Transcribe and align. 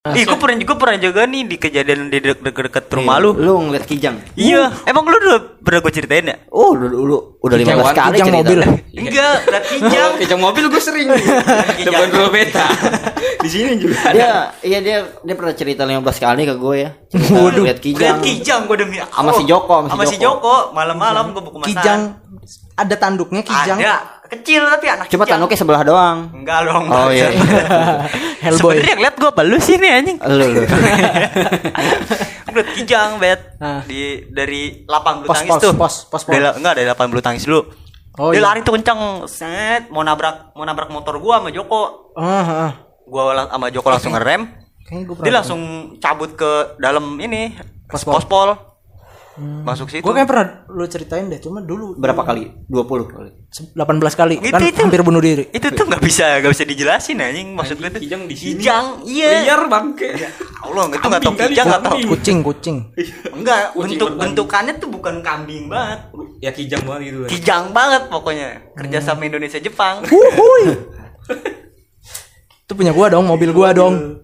Ih, 0.00 0.24
gue 0.24 0.32
pernah 0.32 0.56
gue 0.56 0.76
pernah 0.80 0.96
juga 0.96 1.28
nih 1.28 1.44
di 1.44 1.56
kejadian 1.60 2.08
di 2.08 2.24
de- 2.24 2.32
deket-deket 2.32 2.88
rumah 2.88 3.20
lu. 3.20 3.36
Lu 3.36 3.68
ngeliat 3.68 3.84
kijang. 3.84 4.16
Iya, 4.32 4.72
emang 4.88 5.04
lu 5.04 5.12
udah 5.12 5.60
pernah 5.60 5.84
gue 5.84 5.92
ceritain 5.92 6.24
ya? 6.24 6.40
Oh, 6.48 6.72
lu, 6.72 6.88
lu, 6.88 7.36
udah 7.36 7.60
Kijang 7.60 7.76
15 7.76 7.84
wan- 7.84 7.92
kali 7.92 8.08
kijang 8.08 8.24
cerita. 8.24 8.38
mobil. 8.40 8.58
Enggak, 9.04 9.36
udah 9.44 9.62
kijang. 9.68 10.10
Kejang 10.16 10.40
mobil 10.40 10.64
gue 10.72 10.80
sering 10.80 11.08
Depan 11.84 12.08
dulu 12.08 12.32
beta 12.32 12.64
Di 13.44 13.48
sini 13.52 13.76
juga 13.76 14.08
Dia 14.08 14.56
iya 14.64 14.80
dia 14.80 14.96
dia 15.04 15.34
pernah 15.36 15.52
cerita 15.52 15.84
15 15.84 16.00
kali 16.00 16.42
ke 16.48 16.54
gue 16.56 16.74
ya. 16.80 16.90
Waduh, 17.36 17.64
lihat 17.68 17.78
kijang. 17.78 18.00
Lihat 18.00 18.18
kijang 18.24 18.60
gue 18.64 18.76
demi 18.80 18.96
Sama 19.04 19.36
si 19.36 19.44
Joko, 19.44 19.84
sama 19.84 19.84
si 19.84 19.92
sama 19.92 20.04
si 20.08 20.16
Joko. 20.16 20.72
Malam-malam 20.72 21.36
gue 21.36 21.42
buku 21.44 21.60
masakan. 21.60 21.76
Kijang 21.76 22.00
ada 22.72 22.94
tanduknya 22.96 23.44
kijang. 23.44 23.76
Ada 23.76 24.19
kecil 24.30 24.62
tapi 24.64 24.86
anak 24.86 25.06
Cuma 25.06 25.22
kijang. 25.22 25.36
tanduknya 25.36 25.58
sebelah 25.58 25.82
doang. 25.82 26.18
Enggak 26.32 26.60
dong. 26.64 26.84
Oh 26.86 27.08
iya. 27.08 27.28
Hellboy. 28.42 28.78
Sebenarnya 28.78 28.90
yang 28.90 29.02
lihat 29.02 29.14
gue 29.16 29.28
apa 29.28 29.42
lu 29.42 29.58
sih 29.58 29.76
nih 29.76 29.90
anjing? 29.92 30.16
Lu 30.18 30.46
lu. 30.48 30.62
Udah 32.50 32.64
kijang 32.72 33.10
bet 33.18 33.40
Nah. 33.56 33.84
di 33.84 34.00
dari 34.26 34.82
lapang 34.84 35.20
bulu 35.20 35.28
Pos, 35.28 35.38
tangis 35.38 35.50
pos, 35.50 35.60
tuh. 35.60 35.72
pos, 35.74 35.94
pos, 36.06 36.22
pos. 36.22 36.30
Dari 36.30 36.42
enggak 36.50 36.74
dari 36.74 36.86
lapang 36.86 37.06
bulu 37.06 37.20
tangis 37.20 37.44
dulu. 37.44 37.60
Oh, 38.12 38.30
dia 38.30 38.38
iya. 38.38 38.46
lari 38.46 38.60
tuh 38.60 38.74
kenceng, 38.74 39.00
set 39.24 39.86
mau 39.88 40.00
nabrak 40.00 40.52
mau 40.52 40.62
nabrak 40.62 40.88
motor 40.88 41.16
gua 41.16 41.38
sama 41.38 41.50
Joko. 41.50 42.10
Ah. 42.14 42.74
Gua 43.02 43.32
lang- 43.32 43.50
sama 43.50 43.66
Joko 43.68 43.88
langsung 43.88 44.12
ngerem. 44.12 44.42
Dia 45.20 45.32
langsung 45.32 45.60
cabut 45.96 46.34
ke 46.34 46.50
dalam 46.76 47.14
ini 47.16 47.54
Pospol. 47.86 48.16
pospol. 48.16 48.48
Masuk 49.38 49.86
situ. 49.88 50.02
Gue 50.02 50.10
kayak 50.10 50.26
pernah 50.26 50.46
lu 50.66 50.84
ceritain 50.90 51.30
deh, 51.30 51.38
cuma 51.38 51.62
dulu 51.62 51.94
Berapa 51.94 52.26
kali? 52.26 52.50
20 52.66 53.06
kali. 53.06 53.30
18 53.48 53.78
kali 54.12 54.34
Itu- 54.42 54.50
kan 54.50 54.60
itu. 54.60 54.82
hampir 54.82 55.00
bunuh 55.06 55.22
diri. 55.22 55.46
itu 55.54 55.70
tuh 55.70 55.86
nggak 55.86 56.02
bisa 56.02 56.42
nggak 56.42 56.50
bisa 56.50 56.64
dijelasin 56.66 57.22
anjing 57.22 57.54
maksud 57.54 57.78
gue 57.78 57.88
tuh. 57.88 58.02
Kijang 58.02 58.26
di 58.26 58.34
sini. 58.34 58.58
Kijang, 58.58 59.06
iya. 59.06 59.46
Liar 59.46 59.62
bangke 59.70 60.10
Allah 60.60 60.82
itu 60.90 61.06
nggak 61.06 61.22
tahu 61.22 61.34
kijang 61.38 61.66
nggak 61.70 61.82
tahu. 61.86 61.96
Kucing, 62.10 62.38
kucing. 62.42 62.76
Enggak, 63.32 63.72
Kucing 63.72 63.96
bentuk 63.96 64.08
bentukannya 64.18 64.74
tuh 64.76 64.88
bukan 64.90 65.22
kambing 65.22 65.70
banget. 65.70 66.10
Ya 66.42 66.50
kijang 66.50 66.82
banget 66.84 67.00
gitu 67.08 67.18
Kijang 67.30 67.70
banget 67.70 68.02
pokoknya. 68.10 68.74
Kerja 68.74 68.98
sama 68.98 69.24
Indonesia 69.24 69.62
Jepang. 69.62 70.02
Wuhui. 70.04 70.64
Itu 72.66 72.72
punya 72.74 72.90
gua 72.90 73.10
dong, 73.10 73.26
mobil 73.26 73.50
gua 73.50 73.70
dong. 73.70 74.20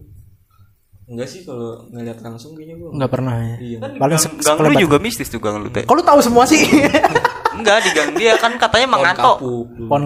Enggak 1.07 1.29
sih 1.31 1.47
kalau 1.47 1.87
ngeliat 1.87 2.19
langsung 2.19 2.59
kayaknya 2.59 2.77
gue 2.77 2.91
Enggak 2.91 3.11
pernah 3.11 3.35
ya. 3.39 3.57
Iya 3.57 3.79
Paling 3.79 4.19
gang, 4.19 4.35
gang 4.43 4.59
lu 4.59 4.75
juga 4.77 4.97
mistis 4.99 5.31
tuh 5.31 5.39
gang 5.39 5.63
lu 5.63 5.71
teh. 5.71 5.87
Kok 5.87 5.95
lu 5.95 6.03
tahu 6.03 6.19
semua 6.19 6.43
sih? 6.45 6.67
Enggak 7.57 7.87
di 7.87 7.91
gang 7.95 8.11
dia 8.13 8.35
kan 8.37 8.53
katanya 8.55 8.87
Pohon 8.87 8.95
mengantok. 8.99 9.37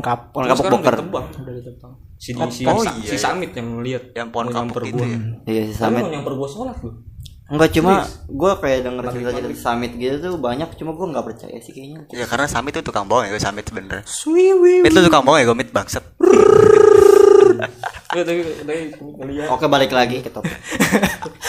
kapuk 0.00 0.38
Terus 0.38 0.50
kapuk 0.54 0.70
boker. 0.70 0.94
udah 1.00 1.54
ditebang. 1.56 1.92
Si, 2.20 2.30
si, 2.52 2.62
Oh, 2.68 2.84
si, 2.84 2.92
iya, 3.00 3.08
si 3.08 3.16
iya. 3.16 3.18
Samit 3.18 3.50
yang 3.56 3.80
lihat 3.80 4.12
Yang 4.12 4.28
pohon 4.28 4.46
Mau 4.46 4.52
kapuk 4.52 4.60
nyamper 4.60 4.82
itu 4.84 4.94
gua. 4.94 5.08
ya. 5.08 5.18
Iya 5.48 5.62
si 5.66 5.72
Samit 5.72 6.04
nyamper 6.04 6.32
gua 6.36 6.48
sholat 6.48 6.76
lu 6.84 6.92
Enggak 7.50 7.70
cuma 7.74 7.92
gue 8.30 8.52
kayak 8.62 8.78
denger 8.86 9.04
cerita 9.10 9.30
cerita 9.34 9.58
Samit 9.58 9.90
gitu 9.98 10.16
tuh 10.20 10.38
banyak 10.38 10.68
cuma 10.78 10.94
gue 10.94 11.06
nggak 11.10 11.24
percaya 11.26 11.58
sih 11.58 11.72
kayaknya. 11.74 12.06
Ya 12.12 12.22
karena 12.22 12.46
Samit 12.46 12.78
tuh 12.78 12.84
tukang 12.84 13.10
bohong 13.10 13.26
ya 13.26 13.34
gue 13.34 13.42
Samit 13.42 13.66
sebenernya. 13.66 14.06
Swiwi. 14.06 14.86
Itu 14.86 15.00
tukang 15.00 15.26
bohong 15.26 15.42
ya 15.42 15.48
gue 15.48 15.58
mit 15.58 15.74
bangsat. 15.74 16.04
Oke 19.50 19.66
balik 19.66 19.91
lagi 19.91 20.19
ke 20.19 20.28
topik. 20.28 20.50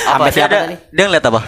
Apa 0.05 0.27
dia 0.27 0.33
siapa 0.33 0.49
ada? 0.49 0.57
tadi? 0.65 0.75
Dia 0.89 1.03
ngeliat 1.05 1.25
apa? 1.25 1.41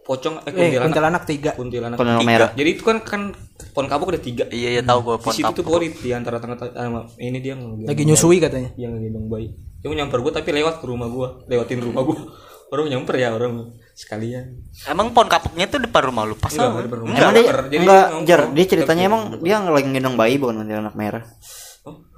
pocong 0.00 0.42
eh 0.42 0.50
Eh, 0.50 0.50
kuntilanak 0.50 0.82
kuntilanak 0.82 1.22
tiga. 1.22 1.50
kuntilanak 1.54 1.94
Kuntilanak 1.94 2.18
Tiga. 2.18 2.30
merah. 2.34 2.50
jadi 2.50 2.68
itu 2.68 2.82
kan 2.82 2.98
kan 2.98 3.30
pohon 3.70 3.86
kapuk 3.86 4.10
ada 4.10 4.18
tiga 4.18 4.42
Iya 4.50 4.68
ya 4.74 4.82
tahu 4.82 4.98
gue 5.04 5.14
di 5.14 5.22
pohon 5.22 5.34
situ 5.38 5.52
tuh 5.54 5.62
pohon 5.62 5.80
di 5.80 5.88
di 5.94 6.10
antara 6.10 6.42
tengah 6.42 6.58
tengah 6.58 7.06
ini 7.16 7.38
dia 7.38 7.54
Lagi 7.54 8.02
nyusui 8.02 8.42
katanya. 8.42 8.74
yang 8.74 8.90
ngegendong 8.90 9.30
bayi 9.30 9.54
dia 9.78 9.86
mau 9.86 9.94
nyamper 9.94 10.18
gua 10.18 10.32
tapi 10.34 10.50
lewat 10.50 10.82
ke 10.82 10.84
rumah 10.84 11.06
gua 11.06 11.28
lewatin 11.46 11.78
rumah 11.80 12.02
gua 12.02 12.18
orang 12.68 12.86
nyamper 12.88 13.14
ya 13.16 13.28
orang 13.30 13.70
sekalian 13.94 14.44
Emang 14.82 15.14
pohon 15.14 15.28
kapuknya 15.28 15.64
tuh 15.68 15.78
depan 15.78 16.02
rumah 16.04 16.26
lu 16.26 16.34
pas 16.34 16.50
Enggak, 16.50 16.66
apa? 16.66 16.78
depan 16.82 16.98
rumah. 16.98 17.10
Enggak. 17.12 17.22
Emang 17.22 17.34
dia. 17.36 17.44
Jadi 17.46 17.76
enggak 17.78 18.02
nongkrong. 18.02 18.26
jar 18.26 18.40
dia 18.50 18.66
ceritanya 18.66 19.02
emang 19.06 19.22
dia 19.38 19.56
lagi 19.62 19.86
ngendong 19.86 20.16
bayi 20.18 20.34
bukan 20.36 20.54
anak 20.58 20.94
merah. 20.96 21.22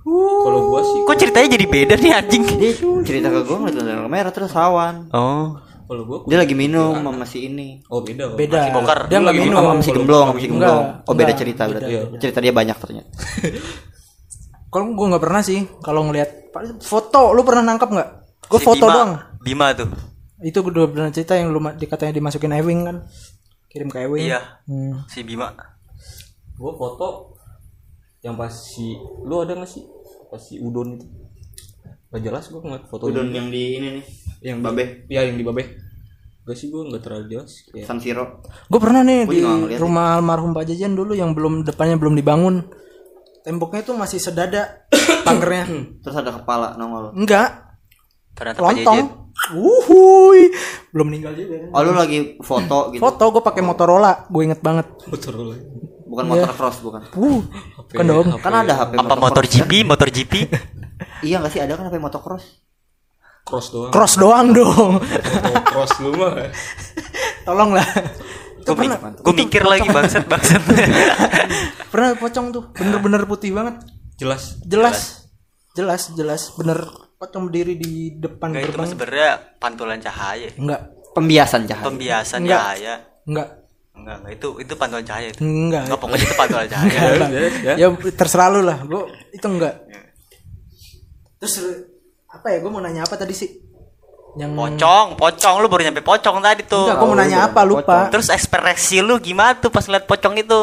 Oh, 0.03 0.42
sih 0.83 1.01
Kok 1.03 1.17
ceritanya 1.17 1.49
jadi 1.51 1.67
beda 1.67 1.95
nih 1.97 2.13
anjing? 2.13 2.45
Dia 2.57 2.73
cerita 3.03 3.29
ke 3.29 3.41
gue 3.41 3.57
ngeliat 3.57 3.77
anak 3.81 4.09
merah 4.09 4.31
terus 4.31 4.51
sawan. 4.51 5.07
Oh. 5.11 5.57
kalau 5.83 6.03
gua 6.03 6.19
Dia 6.25 6.39
lagi 6.39 6.53
minum 6.53 6.97
sama 6.97 7.23
si 7.23 7.45
ini. 7.45 7.85
oh 7.87 8.01
beda 8.01 8.33
oh. 8.33 8.37
Beda. 8.37 8.59
Masih 8.59 8.73
bongkar. 8.73 8.99
Dia 9.07 9.19
nggak 9.19 9.35
Lagi 9.35 9.43
minum. 9.43 9.61
Sama 9.61 9.83
si 9.83 9.91
gemblong, 9.91 10.27
sama 10.27 10.39
si 10.39 10.49
gemblong. 10.49 10.83
Oh 11.05 11.13
beda 11.13 11.23
enggak, 11.27 11.39
cerita 11.39 11.63
berarti. 11.67 11.93
beda. 11.93 12.19
Cerita 12.19 12.39
dia 12.41 12.53
banyak 12.53 12.77
ternyata. 12.77 13.11
Kalau 14.73 14.85
gue 14.89 15.07
nggak 15.07 15.23
pernah 15.23 15.43
sih. 15.43 15.61
Kalau 15.79 16.01
ngelihat 16.07 16.31
foto, 16.81 17.23
lu 17.31 17.45
pernah 17.45 17.63
nangkap 17.67 17.89
nggak? 17.89 18.09
Gue 18.43 18.57
Si 18.57 18.65
foto 18.65 18.81
Bima- 18.81 18.95
doang. 18.95 19.13
Bima 19.39 19.67
tuh. 19.73 19.89
Itu 20.41 20.59
gue 20.61 20.73
udah 20.73 20.89
pernah 20.89 21.11
cerita 21.11 21.37
yang 21.37 21.53
lu 21.53 21.61
dikatanya 21.61 22.13
dimasukin 22.15 22.53
Ewing 22.53 22.81
kan. 22.83 22.97
Kirim 23.69 23.89
ke 23.89 23.99
Ewing. 24.01 24.27
Iya. 24.27 24.41
Hmm. 24.65 25.05
Si 25.07 25.21
Bima. 25.23 25.53
gua 26.53 26.73
foto 26.73 27.35
yang 28.21 28.33
pas 28.33 28.49
si 28.49 28.95
lu 29.25 29.35
ada 29.37 29.53
nggak 29.53 29.67
sih 29.67 29.83
pas 30.33 30.41
si 30.41 30.57
udon 30.57 30.97
itu 30.97 31.05
Gak 32.13 32.25
jelas 32.25 32.45
gua 32.49 32.61
ngeliat 32.65 32.85
foto 32.89 33.09
Udon 33.09 33.33
yang 33.33 33.49
di 33.49 33.81
ini 33.81 33.89
nih. 34.01 34.05
yang 34.53 34.61
Babe. 34.65 35.09
Iya 35.09 35.29
yang 35.29 35.37
di 35.37 35.45
babe 35.45 35.65
Gak 36.45 36.57
sih 36.57 36.73
gua 36.73 36.89
nggak 36.89 37.03
terlalu 37.05 37.25
jelas 37.37 37.53
kayak 37.71 37.87
San 37.87 38.01
Siro. 38.03 38.41
Gue 38.67 38.81
pernah 38.81 39.05
nih 39.05 39.29
Gua 39.29 39.33
di 39.33 39.41
nggak 39.45 39.81
rumah 39.81 40.19
almarhum 40.19 40.57
Pak 40.57 40.65
Jajan 40.67 40.97
dulu 40.97 41.13
yang 41.13 41.37
belum 41.37 41.63
depannya 41.63 42.01
belum 42.01 42.17
dibangun. 42.17 42.67
Temboknya 43.47 43.85
tuh 43.87 43.95
masih 43.95 44.19
sedada 44.19 44.89
pagernya. 45.27 45.71
Terus 46.03 46.17
ada 46.19 46.35
kepala 46.35 46.75
nongol. 46.75 47.15
Enggak, 47.15 47.79
Ternyata 48.35 48.59
lontong. 48.59 48.99
Wuhui. 49.55 50.51
Belum 50.91 51.07
meninggal 51.09 51.33
juga. 51.39 51.71
Oh 51.73 51.81
lu 51.87 51.95
lagi 51.95 52.37
foto 52.43 52.91
gitu. 52.91 53.01
Foto 53.01 53.25
gue 53.33 53.43
pakai 53.43 53.63
Motorola, 53.63 54.27
gue 54.27 54.43
inget 54.43 54.61
banget. 54.61 54.87
Motorola 55.09 55.57
Bukan 56.13 56.25
motor 56.29 56.53
cross 56.53 56.77
bukan. 56.79 57.01
Uh, 57.11 57.41
kan 57.89 58.05
dong. 58.05 58.29
Kan 58.37 58.53
ada 58.53 58.75
HP 58.79 58.93
Apa 58.95 59.17
motor 59.17 59.41
cross. 59.41 59.55
GP, 59.59 59.73
motor 59.83 60.09
GP? 60.09 60.33
Iya 61.25 61.39
enggak 61.39 61.53
sih 61.53 61.61
ada 61.61 61.75
kan 61.75 61.87
HP 61.87 61.99
motocross? 61.99 62.63
cross 63.43 63.71
doang 63.71 63.91
Cross 63.91 64.15
doang 64.17 64.53
dong. 64.53 65.03
cross 65.65 65.99
lu 65.99 66.15
mah 66.15 66.31
Tolong 67.47 67.75
lah. 67.75 67.87
Gue 68.63 68.75
gue 69.19 69.35
mikir 69.37 69.63
lagi 69.63 69.87
bangsat 69.87 70.27
bangsat. 70.27 70.63
Pernah 71.91 72.15
pocong 72.15 72.47
tuh, 72.51 72.71
bener-bener 72.71 73.23
putih 73.25 73.51
banget. 73.51 73.83
jelas 74.15 74.63
Jelas. 74.63 75.27
Jelas, 75.73 76.13
jelas. 76.13 76.55
Bener 76.55 76.79
pocong 77.17 77.49
berdiri 77.49 77.75
di 77.75 77.93
depan 78.15 78.53
Enggak 78.53 78.63
itu 78.63 78.71
gerbang. 78.73 78.89
sebenarnya 78.89 79.31
pantulan 79.59 79.99
cahaya. 79.99 80.49
Enggak, 80.55 80.81
Pembiasan 81.13 81.67
cahaya. 81.67 81.87
Pembiasan 81.87 82.41
Enggak. 82.41 82.61
cahaya. 82.61 82.95
enggak, 83.23 83.49
Enggak, 83.93 84.17
enggak 84.25 84.33
itu 84.35 84.49
itu 84.65 84.73
pantulan 84.75 85.05
cahaya 85.05 85.29
itu. 85.31 85.41
enggak. 85.45 85.83
Enggak 85.85 86.01
pokoknya 86.01 86.25
itu 86.25 86.37
pantulan 86.37 86.67
cahaya. 86.73 87.01
Enggak. 87.13 87.77
Ya 87.77 87.87
terserah 88.17 88.49
lu 88.49 88.61
lah. 88.65 88.79
Gue 88.83 89.03
itu 89.31 89.47
enggak. 89.47 89.75
Terus 91.39 91.55
apa 92.27 92.47
ya? 92.49 92.59
Gue 92.65 92.71
mau 92.73 92.81
nanya 92.81 93.05
apa 93.05 93.15
tadi 93.17 93.35
sih? 93.37 93.51
Yang 94.33 94.57
Pocong, 94.57 95.07
pocong 95.21 95.55
lu 95.61 95.69
baru 95.69 95.83
nyampe 95.85 96.01
pocong 96.01 96.41
tadi 96.41 96.65
tuh. 96.65 96.89
Enggak, 96.89 96.97
gue 96.97 97.09
mau 97.13 97.19
nanya 97.21 97.39
apa 97.53 97.61
lupa. 97.69 98.09
Terus 98.09 98.33
ekspresi 98.33 99.05
lu 99.05 99.21
gimana 99.21 99.61
tuh 99.61 99.69
pas 99.69 99.85
liat 99.85 100.09
pocong 100.09 100.41
itu? 100.41 100.61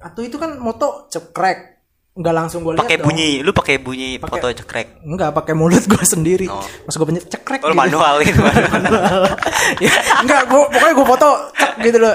Atau 0.00 0.24
itu 0.24 0.40
kan 0.40 0.56
moto 0.56 1.06
cekrek. 1.12 1.71
Enggak 2.12 2.34
langsung 2.34 2.60
gue 2.60 2.76
Pakai 2.76 3.00
dong. 3.00 3.08
bunyi, 3.08 3.40
lu 3.40 3.50
pakai 3.50 3.80
bunyi 3.80 4.20
Pakai- 4.20 4.36
foto 4.36 4.46
cekrek. 4.54 5.00
Enggak, 5.00 5.32
pakai 5.32 5.56
mulut 5.56 5.80
gue 5.82 6.04
sendiri. 6.04 6.44
Oh. 6.44 6.60
Pas 6.60 6.92
gue 6.92 7.06
pencet 7.06 7.24
cekrek 7.26 7.64
Oh, 7.64 7.72
lu 7.72 7.74
manual 7.74 8.20
gitu. 8.20 8.36
manual. 8.38 9.32
ya, 9.84 9.92
enggak, 10.20 10.44
gua, 10.46 10.68
pokoknya 10.68 10.92
gue 10.92 11.06
foto 11.08 11.28
cek 11.52 11.72
gitu 11.80 11.96
loh. 11.96 12.14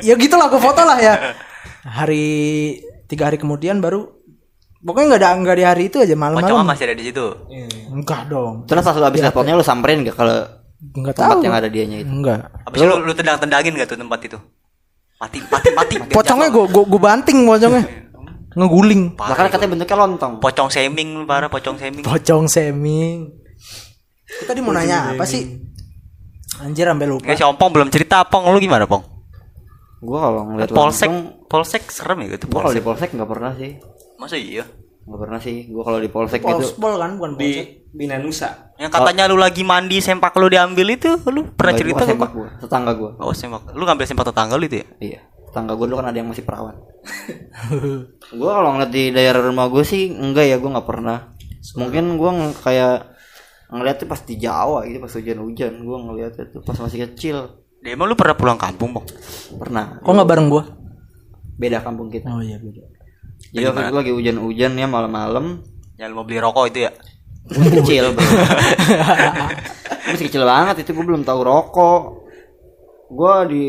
Ya 0.00 0.14
gitulah 0.14 0.48
gue 0.48 0.56
foto 0.58 0.80
lah 0.80 0.96
ya. 0.96 1.14
Hari 1.84 2.26
tiga 3.04 3.28
hari 3.28 3.36
kemudian 3.36 3.78
baru 3.78 4.08
pokoknya 4.80 5.06
nggak 5.06 5.20
ada 5.20 5.30
nggak 5.34 5.56
di 5.56 5.64
hari 5.64 5.82
itu 5.86 5.96
aja 5.98 6.12
Pocong 6.12 6.20
malam-malam. 6.40 6.64
masih 6.64 6.84
ada 6.88 6.96
di 6.96 7.04
situ. 7.04 7.26
Enggak 7.90 8.20
dong. 8.26 8.64
Terus 8.64 8.80
pas 8.80 8.96
lu 8.96 9.04
habis 9.04 9.20
fotonya 9.22 9.52
lu 9.52 9.62
samperin 9.62 10.00
gak 10.02 10.16
kalau 10.16 10.40
Enggak 10.96 11.14
tempat 11.14 11.36
tahu. 11.36 11.44
yang 11.44 11.52
ada 11.54 11.68
dianya 11.68 12.00
itu? 12.00 12.08
Enggak. 12.08 12.48
Habis 12.64 12.80
lu, 12.80 12.96
lu 12.98 13.12
tendang-tendangin 13.12 13.76
gak 13.76 13.88
tuh 13.88 14.00
tempat 14.00 14.20
itu? 14.24 14.38
Mati, 15.20 15.38
mati, 15.46 15.68
mati. 15.70 15.94
Pocongnya 16.08 16.48
gue 16.48 16.64
gue 16.64 17.00
banting 17.02 17.44
pocongnya. 17.44 17.84
Ngeguling. 18.54 19.18
Lah 19.18 19.36
kan 19.36 19.50
katanya 19.50 19.70
bentuknya 19.74 19.96
lontong. 19.98 20.32
Pocong 20.38 20.68
seming 20.70 21.08
lu 21.18 21.26
parah, 21.26 21.50
pocong 21.50 21.76
seming. 21.78 22.02
Pocong 22.06 22.46
seming. 22.46 23.34
Kita 24.24 24.50
tadi 24.50 24.60
mau 24.62 24.74
nanya 24.74 25.14
apa 25.14 25.26
sih? 25.26 25.42
Anjir 26.62 26.86
sampai 26.86 27.06
lupa. 27.10 27.26
Enggak 27.26 27.38
si 27.38 27.44
Ompong 27.44 27.70
belum 27.74 27.88
cerita 27.90 28.22
Pong 28.30 28.46
lu 28.50 28.58
gimana 28.62 28.86
Pong? 28.86 29.02
Gua 30.04 30.18
kalau 30.30 30.40
ngeliat 30.52 30.70
Polsek, 30.70 31.08
lontong, 31.08 31.48
polsek 31.48 31.82
serem 31.88 32.28
ya 32.28 32.36
gitu 32.36 32.44
gua 32.52 32.68
kalau 32.68 32.76
polsek. 32.76 32.78
di 32.78 32.84
polsek 32.84 33.08
nggak 33.16 33.30
pernah 33.30 33.52
sih. 33.56 33.70
Masa 34.20 34.36
iya? 34.36 34.64
Nggak 35.04 35.20
pernah 35.26 35.38
sih. 35.40 35.56
Gua 35.72 35.82
kalau 35.82 35.98
di 35.98 36.10
polsek 36.12 36.40
gitu. 36.44 36.54
Polspol 36.60 36.92
kan 37.00 37.10
bukan 37.18 37.32
di 37.34 37.50
polsek. 37.50 37.68
Bina 37.94 38.18
Nusa 38.18 38.74
Yang 38.74 38.90
katanya 38.90 39.30
lu 39.30 39.38
lagi 39.38 39.62
mandi 39.62 40.02
sempak 40.02 40.34
lu 40.34 40.50
diambil 40.50 40.98
itu, 40.98 41.14
lu 41.30 41.46
pernah 41.54 41.78
Nggak, 41.78 41.82
cerita 41.86 42.02
ke 42.02 42.10
sempak 42.10 42.30
gua? 42.34 42.50
gua, 42.50 42.58
tetangga 42.58 42.92
gua. 42.98 43.10
Oh 43.22 43.30
sempak, 43.30 43.70
lu 43.70 43.82
ngambil 43.86 44.06
sempak 44.10 44.26
tetangga 44.34 44.54
lu 44.58 44.66
itu 44.66 44.82
ya? 44.82 44.86
Iya. 44.98 45.20
Tetangga 45.54 45.78
gua 45.78 45.86
dulu 45.86 45.96
kan 46.02 46.10
ada 46.10 46.18
yang 46.18 46.26
masih 46.26 46.42
perawan. 46.42 46.74
gua 48.38 48.50
kalau 48.52 48.70
ngeliat 48.74 48.90
di 48.90 49.14
daerah 49.14 49.38
rumah 49.38 49.70
gua 49.70 49.86
sih 49.86 50.10
enggak 50.10 50.50
ya 50.50 50.56
gua 50.58 50.74
nggak 50.74 50.88
pernah. 50.90 51.30
Mungkin 51.78 52.18
gua 52.18 52.30
ng- 52.34 52.58
kayak 52.58 53.14
ngeliatnya 53.70 54.06
pas 54.06 54.20
di 54.20 54.34
Jawa 54.36 54.82
gitu 54.84 54.98
pas 54.98 55.10
hujan-hujan 55.10 55.72
gue 55.78 55.98
ngeliatnya 55.98 56.44
tuh 56.46 56.62
pas 56.62 56.76
masih 56.76 57.10
kecil 57.10 57.58
Ya, 57.80 57.92
emang 57.92 58.06
lu 58.06 58.14
pernah 58.14 58.32
pulang 58.32 58.54
kampung, 58.54 58.94
Bang? 58.94 59.02
pernah 59.56 59.98
Kok 59.98 60.08
nggak 60.08 60.28
bareng 60.28 60.46
gua? 60.46 60.62
beda 61.54 61.82
kampung 61.82 62.06
kita 62.06 62.28
Oh 62.28 62.38
iya 62.38 62.60
beda. 62.60 62.84
jadi 63.50 63.64
waktu 63.66 63.82
itu 63.88 63.96
lagi 63.96 64.12
hujan-hujan 64.12 64.72
ya 64.74 64.86
malam-malam 64.86 65.62
lu 65.96 66.14
mau 66.14 66.22
beli 66.22 66.38
rokok 66.38 66.70
itu 66.70 66.86
ya? 66.86 66.92
Gue 67.44 67.60
masih 67.60 67.74
kecil 67.82 68.04
bro. 68.12 68.22
Masih 70.06 70.24
kecil 70.28 70.42
banget 70.44 70.74
itu 70.80 70.90
gue 70.92 71.04
belum 71.04 71.22
tahu 71.22 71.40
rokok 71.40 72.02
gue 73.10 73.34
di 73.48 73.64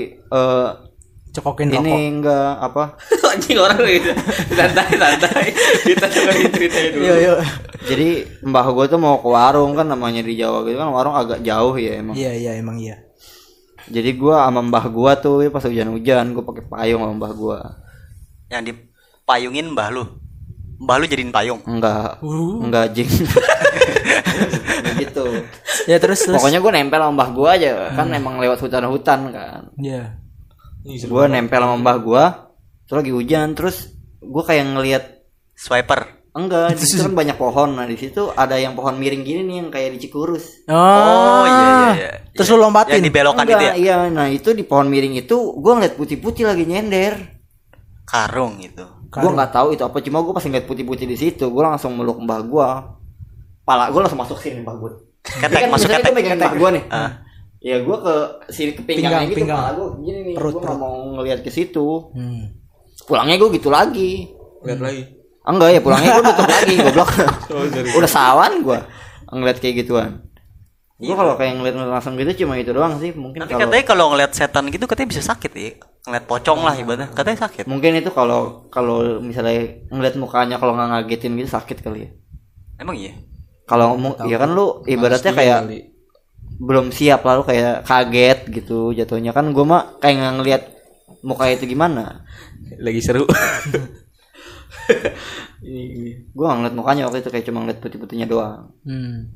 Cekokin 1.36 1.68
ini 1.70 1.76
rokok. 1.84 2.00
enggak 2.16 2.52
apa 2.62 2.84
Anjing 3.36 3.58
orang 3.58 3.76
gitu. 3.84 4.12
Santai 4.50 4.88
santai. 4.94 5.46
Kita 5.84 6.06
dengerin 6.08 6.48
ceritanya 6.50 6.90
dulu. 6.90 7.04
Iya 7.04 7.16
iya. 7.18 7.34
jadi 7.84 8.08
mbah 8.42 8.68
gue 8.68 8.86
tuh 8.88 8.98
mau 8.98 9.20
ke 9.20 9.28
warung 9.28 9.72
kan 9.74 9.86
namanya 9.86 10.20
di 10.20 10.34
Jawa 10.34 10.64
gitu 10.64 10.76
kan 10.76 10.90
warung 10.90 11.14
agak 11.14 11.40
jauh 11.42 11.76
ya 11.76 12.00
emang 12.00 12.16
Iya 12.16 12.32
iya 12.34 12.52
emang 12.56 12.78
iya. 12.78 12.98
jadi 13.86 14.10
gue 14.12 14.34
sama 14.34 14.64
mbah 14.64 14.86
gue 14.88 15.12
tuh 15.20 15.36
pas 15.50 15.62
hujan-hujan 15.62 16.32
gue 16.32 16.42
pakai 16.42 16.64
payung 16.66 17.00
sama 17.00 17.14
mbah 17.14 17.32
gue 17.32 17.60
Yang 18.48 18.62
dipayungin 18.68 19.70
mbah 19.70 19.90
lu. 19.92 20.04
Mbah 20.76 20.96
lu 20.98 21.06
jadiin 21.06 21.30
payung. 21.30 21.62
enggak 21.64 22.18
Uh. 22.20 22.64
enggak 22.64 22.90
jing 22.92 23.06
gitu 24.98 25.26
Ya 25.86 25.98
terus 25.98 26.20
terus. 26.20 26.34
pokoknya 26.34 26.58
gue 26.58 26.72
nempel 26.72 26.98
sama 26.98 27.14
mbah 27.14 27.30
gue 27.30 27.50
aja 27.52 27.70
kan 27.94 28.08
emang 28.10 28.40
lewat 28.40 28.58
hutan-hutan 28.58 29.30
kan 29.30 29.62
Iya. 29.78 30.18
Gue 30.86 31.24
nempel 31.28 31.60
sama 31.60 31.76
mbah 31.76 31.98
gue 31.98 32.24
terus 32.86 32.98
lagi 33.00 33.12
hujan 33.12 33.48
terus 33.52 33.90
gue 34.20 34.44
kayak 34.44 34.66
ngelihat 34.72 35.04
Swiper. 35.52 36.14
enggak 36.32 36.72
di 36.72 36.84
situ 36.84 37.02
kan 37.02 37.16
banyak 37.22 37.34
pohon 37.36 37.70
nah 37.74 37.84
di 37.84 37.96
situ 37.96 38.30
ada 38.30 38.54
yang 38.56 38.74
pohon 38.74 38.94
miring 38.94 39.22
gini 39.22 39.42
nih 39.42 39.56
yang 39.58 39.70
kayak 39.70 39.90
di 39.92 40.00
Cikurus 40.00 40.68
Oh, 40.68 41.44
iya, 41.44 41.56
iya, 41.56 41.90
iya. 41.96 42.12
Terus 42.30 42.52
lu 42.52 42.60
lompatin. 42.60 43.00
Yang 43.00 43.08
dibelokan 43.08 43.42
enggak 43.42 43.56
itu 43.56 43.66
ya? 43.66 43.74
iya 43.74 43.98
nah 44.10 44.28
itu 44.28 44.50
di 44.52 44.62
pohon 44.62 44.86
miring 44.86 45.16
itu 45.16 45.34
gue 45.56 45.72
ngeliat 45.74 45.96
putih-putih 45.96 46.44
lagi 46.46 46.64
nyender 46.64 47.14
Karung 48.04 48.60
itu. 48.60 48.86
gue 49.08 49.32
nggak 49.32 49.50
tahu 49.50 49.68
itu 49.72 49.82
apa 49.82 49.98
cuma 50.00 50.20
gue 50.20 50.34
pas 50.34 50.44
ngeliat 50.44 50.66
putih-putih 50.66 51.08
di 51.08 51.16
situ 51.16 51.48
gue 51.48 51.64
langsung 51.64 51.96
meluk 51.96 52.20
mbah 52.20 52.44
gue 52.44 52.68
pala 53.64 53.88
gue 53.88 53.98
langsung 53.98 54.20
masuk 54.20 54.36
sini 54.36 54.60
mbah 54.60 54.76
gue 54.76 54.92
Ketek, 55.24 55.58
kan 55.58 55.70
masuk 55.72 55.88
ketek. 55.88 56.04
gue 56.06 56.14
megang 56.14 56.36
mbah 56.36 56.52
gue 56.54 56.70
nih 56.72 56.84
Ah. 56.92 57.10
Ya 57.66 57.82
gue 57.82 57.98
ke 57.98 58.16
sini 58.48 58.72
ke 58.72 58.82
pinggangnya 58.84 59.26
Pinggang, 59.26 59.26
gitu 59.28 59.38
pinggang. 59.42 59.74
gue 59.74 59.88
gini 60.04 60.20
nih 60.24 60.36
Perut, 60.36 60.54
gue 60.54 60.62
nggak 60.62 60.78
mau 60.78 60.96
ngeliat 61.16 61.40
ke 61.42 61.50
situ 61.50 61.88
Hmm. 62.12 62.54
pulangnya 63.04 63.36
gue 63.36 63.50
gitu 63.52 63.70
lagi 63.70 64.30
Lihat 64.62 64.80
lagi. 64.80 65.02
enggak 65.44 65.70
ya 65.72 65.80
pulangnya 65.80 66.10
gue 66.12 66.24
tutup 66.28 66.46
lagi 66.48 66.74
goblok 66.86 67.10
Oh, 67.48 67.66
dari 67.66 67.90
udah 67.92 68.08
sawan 68.08 68.52
gue 68.60 68.80
ngeliat 69.28 69.58
kayak 69.58 69.76
gituan 69.80 70.12
gue 70.96 71.12
kalau 71.12 71.36
kayak 71.36 71.54
ngeliat 71.56 71.76
langsung 71.76 72.16
gitu 72.16 72.32
cuma 72.40 72.56
itu 72.56 72.70
doang 72.70 72.96
sih 72.96 73.12
mungkin 73.12 73.42
Tapi 73.42 73.52
kalau 73.52 73.68
katanya 73.68 73.84
kalau 73.84 74.06
ngeliat 74.08 74.32
setan 74.32 74.64
gitu 74.68 74.86
katanya 74.86 75.10
bisa 75.10 75.24
sakit 75.26 75.52
ya. 75.52 75.72
Ngeliat 76.06 76.24
pocong 76.24 76.62
lah 76.62 76.72
ibaratnya. 76.74 77.10
Katanya 77.12 77.40
sakit. 77.42 77.66
mungkin 77.66 77.92
itu 77.96 78.08
kalau 78.10 78.70
kalau 78.70 79.20
misalnya 79.20 79.60
ngeliat 79.90 80.16
mukanya 80.16 80.56
kalau 80.56 80.72
nggak 80.72 80.88
ngagetin 80.96 81.36
gitu 81.36 81.50
sakit 81.50 81.82
kali 81.82 82.00
ya 82.00 82.10
Emang 82.78 82.96
iya. 82.96 83.12
kalau 83.66 83.96
mu- 83.96 84.16
ya 84.22 84.38
kan 84.38 84.50
lu 84.50 84.86
ibaratnya 84.86 85.34
kayak 85.34 85.58
kali. 85.64 85.80
Belum 86.56 86.92
siap 86.92 87.22
lalu 87.24 87.42
kayak 87.46 87.84
kaget 87.84 88.40
gitu 88.50 88.96
jatuhnya 88.96 89.36
kan 89.36 89.52
gue 89.52 89.66
mah 89.68 90.00
kayak 90.00 90.16
nggak 90.20 90.34
ngeliat 90.40 90.64
muka 91.26 91.50
itu 91.52 91.66
gimana 91.66 92.24
lagi 92.80 93.02
seru. 93.02 93.26
gue 96.36 96.46
nggak 96.46 96.58
ngeliat 96.62 96.76
mukanya 96.78 97.10
waktu 97.10 97.26
itu 97.26 97.30
kayak 97.34 97.46
cuma 97.50 97.66
ngeliat 97.66 97.80
putih-putihnya 97.82 98.28
doang 98.30 98.70
Hmm. 98.86 99.34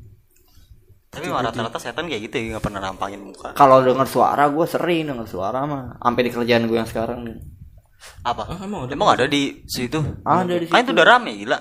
Tapi 1.10 1.26
rata-rata 1.26 1.82
setan 1.82 2.06
kayak 2.06 2.30
gitu 2.30 2.38
ya 2.38 2.44
nggak 2.54 2.64
pernah 2.70 2.78
nampangin 2.78 3.18
muka. 3.18 3.50
kalau 3.58 3.82
denger 3.82 4.06
suara 4.06 4.46
gue 4.46 4.62
sering 4.62 5.10
denger 5.10 5.26
suara 5.26 5.66
mah 5.66 5.98
sampai 5.98 6.22
di 6.22 6.30
kerjaan 6.30 6.70
gue 6.70 6.78
yang 6.78 6.86
sekarang 6.86 7.26
nih 7.26 7.38
Apa? 8.24 8.46
Ah, 8.48 8.62
emang 8.64 8.86
ada? 8.88 8.92
Emang 8.96 9.08
ada 9.12 9.26
di 9.28 9.60
situ? 9.68 10.00
ada 10.24 10.54
di 10.56 10.70
Kan 10.70 10.86
itu 10.86 10.92
udah 10.96 11.04
rame 11.04 11.36
gila. 11.36 11.58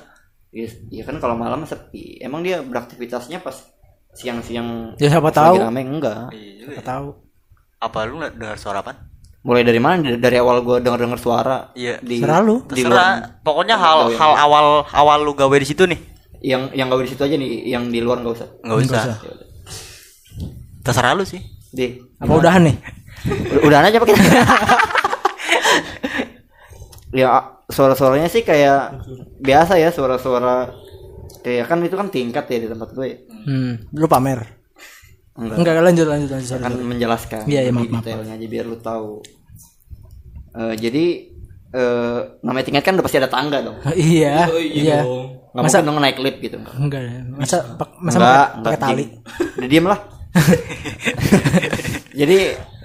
Iya 0.55 0.69
ya 0.88 1.03
kan 1.03 1.19
kalau 1.19 1.35
malam 1.35 1.67
sepi. 1.67 2.15
Emang 2.23 2.47
dia 2.47 2.63
beraktivitasnya 2.63 3.44
pas 3.44 3.59
siang-siang. 4.19 5.00
Ya, 5.00 5.07
siapa 5.07 5.31
tahu. 5.31 5.56
rame 5.63 5.80
enggak. 5.80 6.27
Iya 6.36 6.51
juga. 6.60 6.71
Nggak 6.75 6.83
ya. 6.83 6.92
tahu. 6.92 7.07
Apa 7.80 7.98
lu 8.04 8.13
nggak 8.19 8.33
dengar 8.36 8.57
suara 8.60 8.83
apa? 8.83 8.94
Mulai 9.48 9.63
dari 9.63 9.80
mana? 9.80 10.04
Dari, 10.04 10.19
dari 10.19 10.36
awal 10.36 10.60
gua 10.68 10.83
denger-denger 10.83 11.19
suara. 11.24 11.71
Iya. 11.71 12.04
Di, 12.04 12.19
Serah 12.19 12.44
lu. 12.44 12.68
Di 12.68 12.83
Terserah. 12.83 12.92
luar. 12.92 13.39
Pokoknya 13.39 13.75
hal 13.80 14.12
hal 14.12 14.31
awal 14.36 14.66
awal 14.92 15.18
lu 15.24 15.31
gawe 15.31 15.56
di 15.56 15.68
situ 15.68 15.88
nih. 15.88 16.00
Yang 16.44 16.75
yang 16.75 16.92
gak 16.92 17.04
di 17.07 17.12
situ 17.12 17.24
aja 17.24 17.36
nih, 17.39 17.51
yang 17.68 17.83
di 17.88 18.00
luar 18.04 18.19
nggak 18.19 18.36
usah. 18.36 18.50
Nggak 18.63 18.77
usah. 18.83 19.04
Terserah 20.83 21.15
lu 21.15 21.24
sih. 21.24 21.39
Di. 21.72 21.95
Apa 22.19 22.36
udahan 22.36 22.68
nih? 22.68 22.75
Udah, 23.56 23.63
udahan 23.72 23.88
aja 23.88 23.98
pakai. 24.04 24.15
ya 27.10 27.42
suara-suaranya 27.69 28.30
sih 28.30 28.45
kayak 28.45 29.01
biasa 29.42 29.81
ya 29.81 29.89
suara-suara 29.89 30.69
kayak 31.39 31.65
kan 31.65 31.79
itu 31.79 31.93
kan 31.93 32.07
tingkat 32.07 32.45
ya 32.45 32.57
di 32.57 32.67
tempat 32.67 32.89
gue. 32.91 33.05
ya. 33.05 33.17
Hmm. 33.41 33.73
Lu 33.91 34.05
pamer. 34.05 34.39
Enggak. 35.33 35.55
Enggak 35.55 35.73
lanjut 35.81 36.05
lanjut 36.05 36.29
lanjut. 36.29 36.49
sorry. 36.49 36.61
akan 36.61 36.73
menjelaskan 36.85 37.41
Iya, 37.43 37.59
iya, 37.61 37.71
lebih 37.71 37.79
maaf, 37.79 37.91
maaf, 37.91 38.03
detailnya 38.03 38.33
aja 38.35 38.47
biar 38.47 38.65
lu 38.65 38.77
tahu. 38.77 39.11
Eh, 40.51 40.73
jadi 40.75 41.05
eh 41.69 42.19
namanya 42.41 42.65
tingkat 42.65 42.81
kan 42.81 42.93
udah 42.93 43.05
pasti 43.05 43.17
ada 43.17 43.29
tangga 43.29 43.57
dong. 43.61 43.77
iya. 43.95 44.45
Oh, 44.45 44.59
Iya. 44.59 44.99
dong. 45.01 45.25
Nggak 45.49 45.63
Masa- 45.63 45.81
dong 45.81 45.97
naik 45.97 46.17
lift 46.17 46.39
gitu. 46.39 46.57
Enggak 46.75 47.01
ya. 47.01 47.13
Masa 47.25 47.57
pak- 47.73 47.95
masa 47.97 48.17
enggak, 48.17 48.29
pakai- 48.29 48.51
enggak 48.51 48.71
pakai 48.71 48.81
tali. 48.81 49.05
Udah 49.55 49.69
diem 49.69 49.85
lah. 49.85 49.99
jadi 52.15 52.39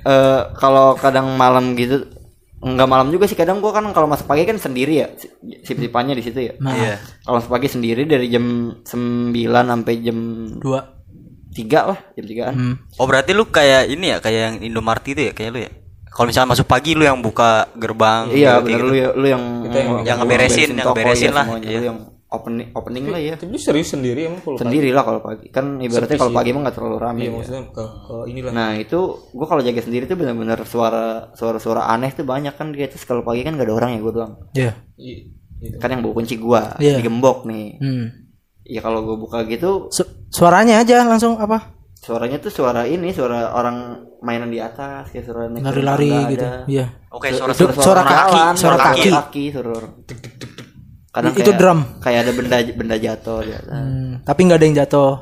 eh 0.05 0.41
kalau 0.55 0.95
kadang 0.95 1.33
malam 1.35 1.73
gitu 1.75 2.05
enggak 2.65 2.89
malam 2.89 3.13
juga 3.13 3.29
sih 3.29 3.37
kadang 3.37 3.61
gua 3.61 3.77
kan 3.77 3.85
kalau 3.93 4.09
masuk 4.09 4.25
pagi 4.25 4.49
kan 4.49 4.57
sendiri 4.57 5.05
ya 5.05 5.07
sip-sipannya 5.63 6.17
di 6.17 6.25
situ 6.25 6.41
ya. 6.41 6.55
Nah, 6.59 6.73
Iya. 6.73 6.97
Kalau 7.21 7.37
masuk 7.39 7.53
pagi 7.53 7.69
sendiri 7.69 8.09
dari 8.09 8.33
jam 8.33 8.73
9 8.81 8.89
sampai 9.45 9.95
jam 10.01 10.19
dua. 10.57 10.81
3 11.55 11.87
lah, 11.87 11.99
jam 12.19 12.25
3-an. 12.27 12.55
Hmm. 12.59 12.75
Oh 12.99 13.07
berarti 13.07 13.31
lu 13.31 13.47
kayak 13.47 13.87
ini 13.87 14.11
ya 14.11 14.19
kayak 14.19 14.41
yang 14.43 14.57
Indomaret 14.75 15.07
itu 15.07 15.31
ya 15.31 15.33
kayak 15.37 15.51
lu 15.55 15.61
ya. 15.63 15.71
Kalau 16.11 16.27
misalnya 16.31 16.51
masuk 16.55 16.67
pagi 16.67 16.99
lu 16.99 17.07
yang 17.07 17.23
buka 17.23 17.71
gerbang. 17.79 18.31
Iya, 18.31 18.59
gitu, 18.59 18.67
benar 18.67 18.79
gitu. 18.79 18.87
lu 18.91 18.95
ya, 18.95 19.09
lu 19.15 19.27
yang 19.27 19.45
yang 20.07 20.19
ngeberesin, 20.23 20.69
yang 20.75 20.87
toko, 20.87 20.95
ngeberesin 20.95 21.31
iya, 21.31 21.35
lah, 21.35 21.47
semuanya. 21.47 21.69
iya. 21.71 21.79
Lu 21.79 21.85
yang 21.87 21.99
opening 22.35 22.69
opening 22.75 23.05
lah 23.09 23.17
ya. 23.17 23.35
Tapi 23.35 23.55
serius 23.57 23.89
sendiri 23.91 24.27
emang 24.27 24.43
kalau 24.43 24.59
Sendiri 24.59 24.91
lah 24.91 25.03
kalau 25.03 25.21
pagi. 25.21 25.47
Kan 25.49 25.79
ibaratnya 25.79 26.19
kalau 26.19 26.31
pagi 26.31 26.51
emang 26.51 26.63
nggak 26.67 26.77
terlalu 26.77 26.99
rame. 26.99 27.21
Iya 27.21 27.27
ya. 27.27 27.33
maksudnya 27.33 27.63
ke, 27.71 27.85
ke 27.85 28.15
inilah. 28.29 28.53
Nah 28.53 28.71
itu 28.75 28.99
gua 29.31 29.47
kalau 29.47 29.63
jaga 29.63 29.81
sendiri 29.81 30.05
tuh 30.05 30.19
benar-benar 30.19 30.59
suara 30.65 31.31
suara-suara 31.33 31.87
aneh 31.87 32.11
tuh 32.11 32.23
banyak 32.23 32.53
kan 32.53 32.71
di 32.71 32.83
atas 32.83 33.03
kalau 33.03 33.23
pagi 33.23 33.41
kan 33.41 33.55
gak 33.55 33.65
ada 33.65 33.75
orang 33.75 33.91
ya 33.95 34.01
gua 34.03 34.13
doang. 34.13 34.33
Iya. 34.53 34.73
Gitu. 34.99 35.77
Kan 35.79 35.89
yang 35.89 36.03
bawa 36.03 36.15
kunci 36.15 36.35
gua 36.37 36.75
Iya. 36.77 36.99
digembok 36.99 37.47
nih. 37.47 37.79
Hmm. 37.79 38.07
Ya 38.65 38.81
kalau 38.81 39.01
gua 39.01 39.17
buka 39.17 39.45
gitu 39.45 39.89
Su- 39.89 40.09
suaranya 40.29 40.81
aja 40.81 41.05
langsung 41.05 41.39
apa? 41.39 41.73
suaranya 42.05 42.37
tuh 42.37 42.53
suara 42.53 42.85
ini 42.85 43.17
suara 43.17 43.57
orang 43.57 43.97
mainan 44.21 44.53
di 44.53 44.61
atas 44.61 45.09
kayak 45.09 45.25
suara 45.25 45.49
Lari-lari 45.49 46.37
gitu. 46.37 46.45
Iya. 46.69 47.09
Oke, 47.09 47.33
Su- 47.33 47.41
suara 47.41 47.53
suara, 47.57 47.73
suara 47.73 47.97
orang 47.97 48.09
kaki, 48.13 48.41
suara 48.61 48.77
kaki. 48.77 49.09
kaki 49.09 49.45
suara. 49.49 49.89
Kadang 51.15 51.31
Itu 51.31 51.47
kayak- 51.47 51.59
drum. 51.63 51.81
Kayak 52.03 52.19
ada 52.27 52.33
benda 52.35 52.57
benda 52.75 52.97
jatuh. 52.99 53.39
Hmm, 53.47 54.11
tapi 54.27 54.41
nggak 54.45 54.59
ada 54.59 54.67
yang 54.67 54.77
jatuh. 54.83 55.13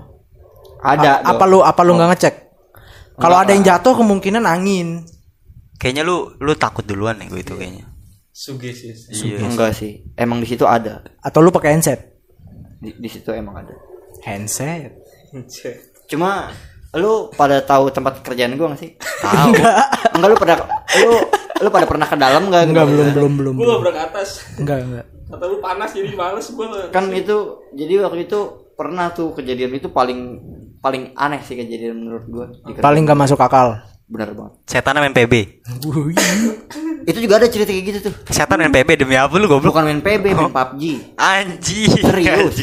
Ada. 0.80 1.10
A- 1.20 1.36
apa 1.36 1.44
lu 1.44 1.60
apa 1.60 1.80
lu 1.84 1.92
nggak 1.94 2.10
ngecek? 2.16 2.34
Kalau 3.20 3.36
ada 3.36 3.52
yang 3.52 3.60
jatuh 3.62 3.92
kemungkinan 3.94 4.48
angin. 4.48 5.04
Kayaknya 5.76 6.02
lu 6.02 6.32
lu 6.40 6.52
takut 6.56 6.82
duluan 6.82 7.20
nih 7.20 7.28
gue 7.28 7.40
itu 7.44 7.54
kayaknya. 7.54 7.84
Sugesti. 8.32 8.96
Iya. 9.12 9.44
Enggak 9.44 9.76
sih. 9.76 10.08
Emang 10.16 10.40
di 10.40 10.48
situ 10.48 10.64
ada. 10.64 11.04
Atau 11.20 11.44
lu 11.44 11.52
pakai 11.52 11.76
handset? 11.76 12.00
Di, 12.80 12.96
di 12.96 13.08
situ 13.12 13.28
emang 13.30 13.60
ada. 13.60 13.76
Handset. 14.24 14.96
Cuma 16.08 16.48
lu 16.96 17.28
pada 17.36 17.60
tahu 17.60 17.92
tempat 17.92 18.24
kerjaan 18.24 18.56
gua 18.56 18.72
gak 18.72 18.80
sih? 18.80 18.90
Tahu. 18.96 19.52
Enggak 20.16 20.28
lu 20.32 20.36
pada 20.40 20.54
lu 21.04 21.10
lu 21.62 21.68
pada 21.68 21.86
pernah 21.86 22.08
ke 22.08 22.16
dalam 22.16 22.48
enggak? 22.48 22.62
Enggak 22.72 22.86
belum 22.88 23.06
belum 23.12 23.32
belum. 23.38 23.54
Gue 23.54 23.64
belum. 23.64 23.74
gak 23.76 23.82
pernah 23.84 23.94
ke 23.94 24.02
atas. 24.08 24.28
Enggak 24.56 24.78
enggak. 24.82 25.06
Kata 25.32 25.44
lu 25.48 25.64
panas 25.64 25.96
jadi 25.96 26.12
males 26.12 26.44
gue. 26.52 26.66
Kan 26.92 27.08
itu 27.08 27.64
jadi 27.72 28.04
waktu 28.04 28.28
itu 28.28 28.40
pernah 28.76 29.08
tuh 29.16 29.32
kejadian 29.32 29.72
itu 29.72 29.88
paling 29.88 30.36
paling 30.84 31.16
aneh 31.16 31.40
sih 31.40 31.56
kejadian 31.56 32.04
menurut 32.04 32.52
kerjaan. 32.60 32.84
Paling 32.84 33.02
nggak 33.08 33.16
masuk 33.16 33.40
akal. 33.40 33.80
bener 34.12 34.28
banget. 34.36 34.52
Setan 34.68 35.00
main 35.00 35.16
PB. 35.16 35.64
Itu 37.08 37.16
juga 37.16 37.40
ada 37.40 37.48
cerita 37.48 37.72
kayak 37.72 37.84
gitu 37.88 37.98
tuh. 38.12 38.14
Setan 38.28 38.60
main 38.60 38.68
PB 38.68 39.00
demi 39.00 39.16
apa 39.16 39.32
lu 39.40 39.48
goblok? 39.48 39.72
Bukan 39.72 39.88
main 39.88 40.04
PB, 40.04 40.36
main 40.36 40.52
PUBG. 40.52 41.16
Anjir. 41.16 41.96
Serius. 41.96 42.56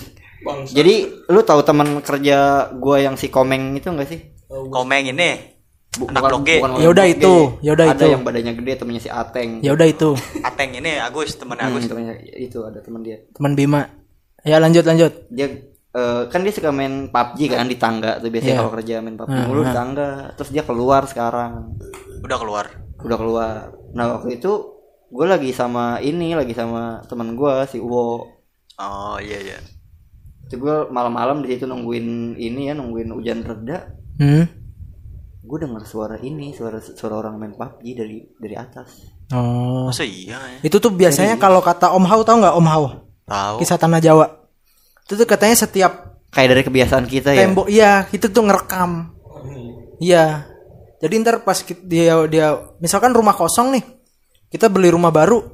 Jadi 0.69 1.09
lu 1.25 1.41
tahu 1.41 1.65
teman 1.65 2.05
kerja 2.05 2.69
gua 2.77 3.01
yang 3.01 3.17
si 3.17 3.33
Komeng 3.33 3.73
itu 3.73 3.89
enggak 3.89 4.13
sih? 4.13 4.29
Komeng 4.47 5.09
ini. 5.09 5.58
Bu- 5.91 6.05
Anak 6.05 6.21
blok 6.23 6.41
G. 6.43 6.49
bukan 6.57 6.71
Ya 6.77 6.87
udah 6.87 7.05
itu, 7.07 7.33
ya 7.59 7.71
udah 7.73 7.85
ada 7.87 7.97
itu. 7.97 8.07
yang 8.07 8.21
badannya 8.21 8.53
gede 8.55 8.71
temennya 8.77 9.01
si 9.01 9.09
Ateng. 9.09 9.49
Ya 9.59 9.71
udah 9.71 9.83
itu 9.85 10.13
Ateng 10.39 10.69
ini 10.71 10.95
Agus 10.95 11.33
teman 11.33 11.57
Hmm, 11.57 11.65
Agus. 11.67 11.85
temennya 11.85 12.13
itu 12.35 12.61
ada 12.61 12.79
teman 12.79 13.01
dia. 13.01 13.17
teman 13.31 13.53
Bima. 13.53 13.89
Ya 14.41 14.57
lanjut 14.57 14.83
lanjut. 14.83 15.11
Dia 15.27 15.49
eh, 15.89 16.21
kan 16.27 16.39
dia 16.39 16.51
suka 16.51 16.69
main 16.69 17.09
PUBG 17.09 17.39
kan 17.49 17.65
di 17.65 17.75
tangga 17.75 18.17
tuh 18.17 18.29
biasanya 18.29 18.53
Iya. 18.53 18.59
kalau 18.59 18.71
kerja 18.71 18.93
main 18.99 19.17
PUBG 19.17 19.37
mulu 19.43 19.61
di 19.61 19.73
tangga 19.73 20.09
terus 20.31 20.49
dia 20.49 20.61
keluar 20.61 21.01
sekarang 21.03 21.73
Udah 22.21 22.37
keluar. 22.37 22.65
udah 22.99 23.17
keluar 23.17 23.55
nah 23.89 24.13
waktu 24.13 24.37
itu 24.37 24.51
gue 25.09 25.25
lagi 25.25 25.49
sama 25.49 25.97
ini 25.97 26.31
lagi 26.31 26.51
sama 26.51 27.01
teman 27.03 27.33
gue 27.33 27.49
si 27.65 27.79
Uwo 27.79 28.21
Oh 28.77 29.17
iya 29.17 29.39
iya. 29.41 29.57
itu 30.45 30.55
gue 30.55 30.87
malam-malam 30.87 31.41
di 31.41 31.49
situ 31.49 31.65
nungguin 31.65 32.05
ini 32.35 32.69
ya 32.69 32.73
nungguin 32.73 33.09
hujan 33.09 33.41
reda 33.41 33.97
Hmm. 34.15 34.45
Gue 35.49 35.57
dengar 35.65 35.81
suara 35.81 36.21
ini 36.21 36.53
suara 36.53 36.77
suara 36.77 37.17
orang 37.17 37.41
main 37.41 37.53
PUBG 37.57 37.97
dari 37.97 38.21
dari 38.37 38.53
atas 38.53 39.17
Oh. 39.29 39.93
Masa 39.93 40.01
iya 40.01 40.41
ya? 40.41 40.59
Itu 40.65 40.81
tuh 40.81 40.89
biasanya 40.89 41.37
kalau 41.37 41.61
kata 41.61 41.93
Om 41.93 42.05
Hao 42.09 42.25
tahu 42.25 42.41
nggak 42.41 42.55
Om 42.57 42.65
Hao? 42.65 42.85
Tahu. 43.29 43.55
Kisah 43.61 43.77
tanah 43.77 44.01
Jawa. 44.01 44.25
Itu 45.05 45.13
tuh 45.21 45.29
katanya 45.29 45.53
setiap 45.53 46.17
kayak 46.33 46.49
dari 46.49 46.63
kebiasaan 46.65 47.05
kita 47.09 47.33
ya 47.33 47.45
tembok 47.45 47.69
iya 47.69 48.09
itu 48.09 48.25
tuh 48.25 48.41
ngerekam. 48.41 49.13
Iya. 50.01 50.49
Jadi 50.97 51.13
ntar 51.21 51.45
pas 51.45 51.61
dia 51.85 52.25
dia 52.25 52.57
misalkan 52.81 53.13
rumah 53.13 53.37
kosong 53.37 53.77
nih. 53.77 53.85
Kita 54.49 54.65
beli 54.65 54.89
rumah 54.89 55.13
baru. 55.13 55.45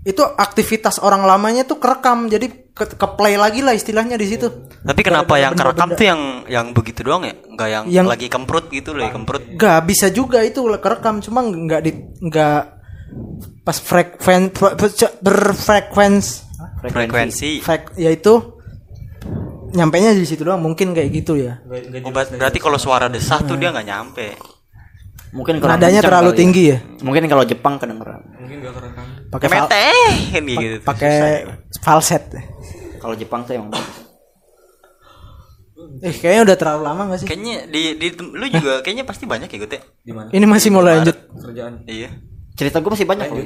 Itu 0.00 0.24
aktivitas 0.24 0.96
orang 0.98 1.22
lamanya 1.22 1.62
tuh 1.62 1.76
kerekam. 1.76 2.26
Jadi 2.26 2.72
ke, 2.72 2.88
ke 2.88 3.06
play 3.14 3.36
lagi 3.36 3.60
lah 3.60 3.72
istilahnya 3.72 4.16
di 4.16 4.24
situ. 4.24 4.48
Tapi 4.80 5.00
kenapa 5.00 5.36
yang 5.36 5.52
kerekam 5.52 5.92
tuh 5.92 6.06
yang 6.06 6.20
yang 6.46 6.66
begitu 6.72 7.04
doang 7.04 7.22
ya? 7.22 7.36
Enggak 7.36 7.68
yang, 7.68 7.84
Yang- 7.86 8.08
lagi 8.08 8.26
kemprut 8.26 8.72
gitu 8.72 8.96
loh, 8.96 9.08
kemprut. 9.08 9.44
Gak 9.54 9.80
bisa 9.84 10.08
juga 10.08 10.40
itu 10.40 10.60
kerekam 10.78 11.20
cuma 11.20 11.42
nggak 11.42 11.80
di 11.84 11.92
nggak 12.22 12.60
pas 13.60 13.76
frekven 13.76 14.54
berfrekuensi 15.20 16.32
Frekuensi. 16.80 17.50
frek 17.60 17.92
yaitu 17.96 18.56
nyampainya 19.70 20.10
di 20.10 20.24
situ 20.24 20.42
doang 20.42 20.62
mungkin 20.62 20.90
kayak 20.90 21.10
gitu 21.12 21.34
ya 21.34 21.60
Oh, 22.02 22.10
ber- 22.10 22.30
berarti 22.30 22.58
kalau 22.58 22.78
suara 22.78 23.06
desah 23.06 23.42
tuh 23.42 23.54
dia 23.54 23.70
nggak 23.70 23.86
nyampe. 23.86 24.26
Mungkin 25.30 25.54
kurang 25.56 25.76
nadanya 25.76 25.98
kencang 25.98 26.08
terlalu 26.10 26.30
ya. 26.30 26.36
tinggi 26.36 26.62
ya 26.66 26.78
mungkin 27.00 27.22
kalau 27.24 27.44
Jepang 27.44 27.74
kedengeran 27.76 28.20
Mungkin 28.36 28.56
gak 28.60 28.74
kerekam. 28.74 29.06
pakai 29.28 29.46
fal- 29.48 29.62
Meteh 29.64 30.06
gitu. 30.42 30.76
pakai 30.82 31.14
falset 31.78 32.24
kalau 32.96 33.14
Jepang 33.14 33.40
tuh 33.42 33.54
emang 33.54 33.70
bagus. 33.70 33.96
eh 36.00 36.12
kayaknya 36.12 36.42
udah 36.44 36.56
terlalu 36.56 36.82
lama 36.82 37.02
gak 37.08 37.18
sih 37.18 37.26
Kayaknya 37.26 37.56
di 37.66 37.82
di 37.94 38.06
lu 38.14 38.46
juga 38.48 38.80
kayaknya 38.80 39.04
pasti 39.04 39.24
banyak 39.24 39.46
ya 39.46 39.58
gue 39.58 39.80
Di 40.00 40.12
mana? 40.12 40.28
ini 40.30 40.44
masih 40.44 40.68
mau 40.68 40.80
lanjut 40.80 41.16
Kerjaan. 41.36 41.84
Iya. 41.84 42.10
cerita 42.52 42.78
gue 42.78 42.90
masih 42.90 43.06
banyak 43.06 43.26
loh 43.26 43.40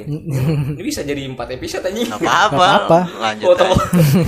Ini 0.73 0.81
bisa 0.81 0.99
jadi 1.01 1.21
4 1.23 1.37
episode 1.55 1.83
anjing. 1.85 2.03
Nggak 2.05 2.19
apa-apa. 2.19 2.67
Apa-apa. 2.83 2.99
Lanjut. 3.15 3.45
Oh, 3.47 3.55
aja. 3.55 3.75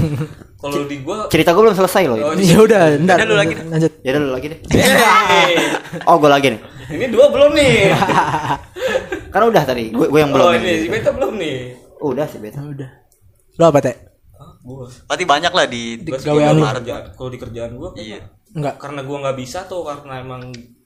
Kalau 0.58 0.88
di 0.88 0.98
gua 1.00 1.28
cerita 1.28 1.52
gue 1.52 1.62
belum 1.62 1.76
selesai 1.76 2.04
loh 2.08 2.18
Oh, 2.20 2.32
ini. 2.34 2.48
ya 2.48 2.58
udah 2.58 2.82
ntar 3.04 3.18
Udah, 3.20 3.28
lu 3.28 3.36
lagi. 3.36 3.54
lanjut 3.60 3.92
ya 4.00 4.10
udah 4.10 4.22
lu 4.24 4.32
lagi 4.32 4.48
deh 4.48 4.60
oh 6.10 6.16
gue 6.18 6.30
lagi 6.30 6.48
nih 6.50 6.62
ini 6.90 7.06
dua 7.08 7.26
belum 7.28 7.52
nih. 7.52 7.76
karena 9.34 9.46
udah 9.48 9.64
tadi 9.64 9.90
gue 9.90 10.08
gue 10.08 10.20
yang 10.20 10.32
belum 10.32 10.46
Oh, 10.46 10.54
ini 10.54 10.74
si 10.78 10.88
Beta 10.88 11.12
belum 11.12 11.34
nih. 11.36 11.58
Oh, 11.98 12.12
udah 12.12 12.26
sih 12.26 12.38
beta 12.38 12.62
udah 12.62 12.90
lo 13.56 13.64
apa 13.66 13.80
teh. 13.82 13.96
Berarti 15.08 15.26
banyak 15.26 15.50
lah 15.50 15.66
di, 15.66 15.98
Di 15.98 16.08
Gua 16.08 16.20
sih 16.20 16.28
gawean 16.28 16.46
kalau 16.46 16.54
lu. 16.54 16.62
di 16.62 16.72
kerjaan, 16.76 17.04
kalau 17.12 17.30
di 17.30 17.40
kerjaan 17.40 17.72
gua 17.74 17.90
Iya. 17.94 18.20
enggak 18.54 18.76
karena 18.78 19.02
gua 19.02 19.18
nggak 19.24 19.38
bisa 19.38 19.60
tuh 19.64 19.82
karena 19.82 20.14
emang 20.20 20.42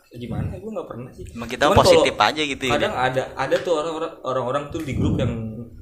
gimana 0.09 0.55
gua 0.55 0.71
nggak 0.73 0.87
pernah 0.87 1.09
sih. 1.11 1.23
Emang 1.29 1.47
kita 1.47 1.63
Cuman 1.65 1.77
positif 1.77 2.15
aja 2.15 2.41
gitu 2.41 2.63
ya. 2.63 2.73
Kadang 2.73 2.93
ada 2.95 3.23
ada 3.33 3.55
tuh 3.57 3.73
orang-orang 3.75 4.13
orang-orang 4.23 4.63
tuh 4.69 4.81
di 4.81 4.93
grup 4.93 5.15
yang 5.17 5.33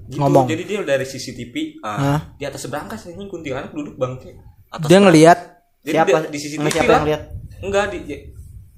gitu. 0.08 0.18
Ngomong. 0.18 0.46
Jadi 0.48 0.64
dia 0.66 0.80
dari 0.82 1.06
CCTV 1.06 1.54
Ah. 1.80 1.94
Hah? 1.94 2.20
di 2.34 2.44
atas 2.44 2.66
berangkas 2.66 3.06
ini 3.06 3.28
kuntilanak 3.28 3.70
duduk 3.70 3.94
bangke. 3.96 4.34
Atas 4.68 4.88
dia 4.88 4.98
ngelihat 4.98 5.40
Jadi 5.80 5.96
Siapa? 5.96 6.18
di, 6.20 6.28
di 6.28 6.38
CCTV 6.38 6.66
siapa 6.68 6.84
lah. 6.84 6.96
yang 6.96 7.08
lihat? 7.08 7.22
Enggak 7.60 7.86
di 7.90 8.00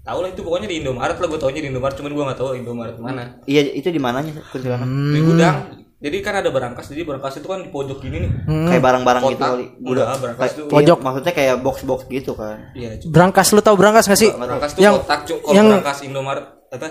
tahu 0.02 0.20
lah 0.20 0.30
itu 0.30 0.42
pokoknya 0.42 0.68
di 0.68 0.78
Indomaret 0.80 1.14
lah 1.14 1.28
gue 1.28 1.38
taunya 1.38 1.62
di 1.62 1.70
Indomaret 1.70 1.94
cuman 1.94 2.12
gue 2.12 2.24
nggak 2.24 2.40
tahu 2.40 2.50
Indomaret 2.56 2.96
mana. 2.98 3.24
iya 3.46 3.62
itu 3.64 3.88
di 3.88 3.98
mananya 3.98 4.34
kuntilanak 4.46 4.84
Hmm. 4.84 5.12
Di 5.12 5.20
gudang. 5.22 5.58
Jadi 6.02 6.18
kan 6.20 6.34
ada 6.34 6.50
berangkas, 6.50 6.90
jadi 6.90 7.06
berangkas 7.06 7.38
itu 7.38 7.46
kan 7.46 7.62
di 7.62 7.70
pojok 7.70 8.02
gini 8.02 8.18
nih. 8.20 8.32
kayak 8.66 8.82
barang-barang 8.82 9.22
gitu 9.28 9.38
kali 9.38 9.66
berangkas 9.78 10.18
Kayak- 10.34 10.56
tuh. 10.56 10.64
iya, 10.64 10.72
Pojok. 10.74 10.98
maksudnya 11.00 11.34
kayak 11.36 11.56
box-box 11.62 12.00
gitu 12.10 12.32
kan 12.34 12.58
Iya, 12.74 12.90
berangkas 13.06 13.48
lu 13.48 13.62
tahu 13.62 13.76
berangkas 13.76 14.06
gak 14.06 14.18
sih 14.18 14.30
berangkas 14.34 14.72
tuh 14.74 14.82
yang 14.82 14.98
kotak. 14.98 15.20
Kalau 15.24 15.54
yang 15.54 15.66
berangkas 15.70 15.98
Indomaret 16.02 16.46
apa? 16.68 16.88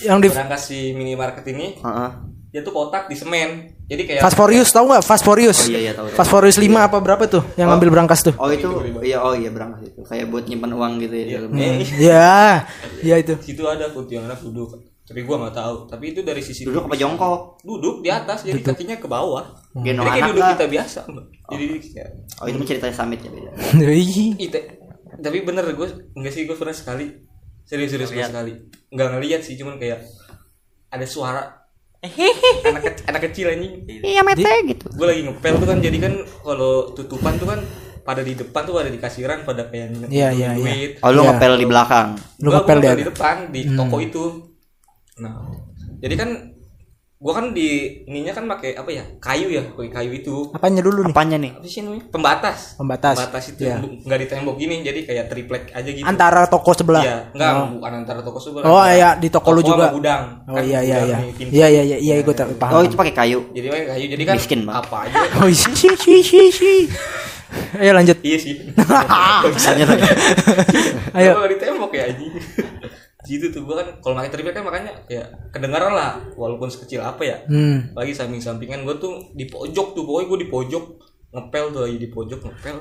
yang 0.00 0.18
di 0.18 0.28
Berangkas 0.30 0.62
si 0.64 0.94
minimarket 0.94 1.44
ini 1.46 1.76
Heeh. 1.76 2.10
dia 2.48 2.62
tuh 2.62 2.72
kotak 2.72 3.10
di 3.10 3.16
semen. 3.18 3.73
Jadi 3.84 4.02
kayak 4.08 4.20
Fast 4.24 4.36
tahu 4.72 4.84
nggak? 4.88 5.02
Fast 5.04 5.24
oh 5.28 5.36
iya 5.36 5.52
iya 5.52 5.92
tahu 5.92 6.08
tahu. 6.08 6.16
Fast 6.16 6.32
5 6.32 6.64
apa 6.72 6.96
berapa 7.04 7.22
tuh 7.28 7.44
yang 7.60 7.68
ngambil 7.68 7.88
berangkas 7.92 8.24
tuh? 8.24 8.32
Oh 8.40 8.48
itu 8.48 8.68
iya 9.04 9.20
oh 9.20 9.36
iya 9.36 9.52
berangkas 9.52 9.92
itu. 9.92 10.00
Kayak 10.08 10.32
buat 10.32 10.44
nyimpan 10.48 10.70
uang 10.72 10.92
gitu 11.04 11.14
ya 11.14 11.24
di 11.24 11.32
dalamnya. 11.36 11.64
eh, 11.68 11.88
ya 12.00 12.34
ya 13.04 13.14
itu. 13.20 13.34
Situ 13.44 13.62
ada 13.68 13.92
kuntilanak 13.92 14.40
duduk. 14.40 14.80
Tapi 15.04 15.20
gua 15.28 15.36
nggak 15.44 15.56
tahu. 15.60 15.76
Tapi 15.84 16.04
itu 16.16 16.20
dari 16.24 16.40
sisi 16.40 16.64
duduk 16.64 16.88
apa 16.88 16.96
jongkok? 16.96 17.60
Duduk 17.60 18.00
di 18.00 18.08
atas 18.08 18.48
jadi 18.48 18.60
kakinya 18.64 18.96
ke 18.96 19.04
bawah. 19.04 19.44
gendong 19.76 20.08
Jadi 20.08 20.16
kayak 20.16 20.24
anak 20.24 20.32
duduk 20.32 20.48
kita 20.56 20.66
biasa. 20.72 21.00
Jadi 21.52 21.64
kayak 21.92 22.10
oh 22.40 22.46
itu 22.48 22.58
ceritanya 22.64 22.94
summit 22.96 23.20
ya 23.20 23.30
Ite, 24.48 24.60
tapi 25.20 25.38
bener 25.44 25.64
gue 25.76 25.88
enggak 26.16 26.32
sih 26.32 26.48
gue 26.48 26.56
pernah 26.56 26.72
sekali. 26.72 27.20
Serius 27.68 27.92
serius 27.92 28.08
gue 28.16 28.24
sekali. 28.24 28.52
Nggak 28.88 29.08
ngeliat 29.12 29.40
sih 29.44 29.60
cuman 29.60 29.76
kayak 29.76 30.08
ada 30.88 31.04
suara 31.04 31.63
anak 32.68 32.82
kecil, 32.84 33.04
anak 33.06 33.22
kecil 33.22 33.46
anjing. 33.48 33.72
Iya 34.00 34.20
mete 34.20 34.52
gitu. 34.66 34.86
Gue 34.90 35.06
lagi 35.06 35.22
ngepel 35.22 35.54
tuh 35.56 35.66
kan 35.66 35.78
jadi 35.78 35.98
kan 35.98 36.12
kalau 36.40 36.72
tutupan 36.92 37.34
tuh 37.34 37.48
kan 37.48 37.60
pada 38.00 38.20
di 38.20 38.32
depan 38.32 38.62
tuh 38.62 38.76
ada 38.76 38.88
di 38.88 38.96
kasiran 38.96 39.42
pada 39.42 39.64
kayak 39.64 39.88
Iya, 39.88 39.88
ngitungin 39.90 40.12
iya, 40.12 40.28
iya. 40.30 40.50
duit. 40.54 40.90
Oh 41.00 41.10
lu 41.10 41.20
Iya. 41.20 41.28
ngepel 41.30 41.52
di 41.56 41.66
belakang? 41.66 42.08
Lu 42.38 42.48
Gua- 42.48 42.54
ngepel 42.60 42.78
gua 42.78 42.84
di 42.86 42.94
di 42.94 43.06
depan 43.06 43.36
di 43.48 43.60
toko 43.70 43.96
itu. 43.98 44.24
Nah 45.16 45.34
jadi 45.98 46.14
kan 46.14 46.30
gua 47.24 47.32
kan 47.34 47.50
di 47.50 47.68
ininya 48.04 48.30
kan 48.30 48.44
pakai 48.46 48.76
apa 48.76 48.86
ya 48.86 49.02
kayu 49.16 49.48
ya 49.48 49.58
pakai 49.66 49.90
kayu 49.90 50.10
itu 50.12 50.34
apanya 50.52 50.78
dulu 50.78 51.02
nih 51.02 51.08
apanya 51.08 51.36
nih 51.40 51.50
apa 51.56 51.64
sih 51.64 51.80
namanya 51.80 52.04
pembatas 52.06 52.58
Pembatas. 52.76 53.16
itu 53.48 53.64
Iya. 53.64 53.74
bu- 53.80 53.96
nggak 53.98 54.18
di 54.20 54.26
tembok 54.28 54.54
gini 54.54 54.74
jadi 54.82 55.00
kayak 55.02 55.24
triplek 55.26 55.62
aja 55.72 55.88
gitu 55.88 56.04
antara 56.04 56.44
toko 56.44 56.70
sebelah 56.70 57.00
Iya, 57.00 57.16
enggak 57.32 57.50
bukan 57.72 57.92
antara 57.96 58.20
toko 58.20 58.36
sebelah. 58.36 58.64
Oh, 58.66 58.84
iya, 58.84 59.16
di 59.16 59.28
toko 59.28 59.48
lu 59.50 59.60
juga. 59.60 59.88
sama 59.88 59.96
gudang. 59.96 60.22
oh 60.44 60.52
Kan 60.52 60.62
iya 60.62 60.78
iya 60.78 60.94
gudang 60.94 61.00
iya 61.00 61.16
nih, 61.16 61.30
pintu. 61.32 61.50
iya 61.50 61.66
iya 61.66 61.82
iya 61.82 61.96
iya 61.98 62.12
gue 62.20 62.34
tak 62.34 62.44
oh 62.44 62.54
paham 62.60 62.84
itu 62.84 62.94
pakai 62.94 63.12
kayu 63.16 63.38
Jadi 63.50 63.66
pakai 63.66 63.86
kayu. 63.88 64.04
Jadi 64.12 64.22
kan 64.22 64.34
Miskin, 64.36 64.60
Bang. 64.62 64.74
apa 64.78 64.96
aja. 65.08 65.16
oh 65.40 65.46
iya 65.46 65.66
si 65.72 65.88
si 65.96 66.12
si 66.20 66.38
si 66.50 66.70
ayo 67.74 67.90
lanjut 67.94 68.18
iya 68.20 68.36
sih. 68.36 68.54
Ayo. 71.14 71.30
Kalau 71.32 71.46
di 71.46 71.56
tembok 71.56 71.90
ya 71.90 72.04
anjing. 72.04 72.30
Gitu 73.24 73.48
tuh 73.50 73.64
gua 73.64 73.80
kan 73.80 73.88
kalau 73.98 74.14
pakai 74.16 74.30
triplek 74.30 74.54
kan 74.54 74.64
makanya 74.64 74.92
kayak 75.04 75.26
kedengaran 75.50 75.92
lah 75.92 76.20
walaupun 76.36 76.68
sekecil 76.68 77.00
apa 77.00 77.22
ya. 77.24 77.36
hmm 77.48 77.92
Lagi 77.92 78.12
samping-sampingan 78.12 78.84
gua 78.84 78.96
tuh 78.96 79.32
di 79.32 79.44
pojok 79.44 79.92
tuh 79.92 80.04
pokoknya 80.04 80.26
gua 80.28 80.38
di 80.38 80.48
pojok 80.48 80.84
ngepel 81.32 81.64
tuh 81.72 81.80
lagi 81.82 81.98
di 81.98 82.08
pojok 82.08 82.40
ngepel. 82.40 82.76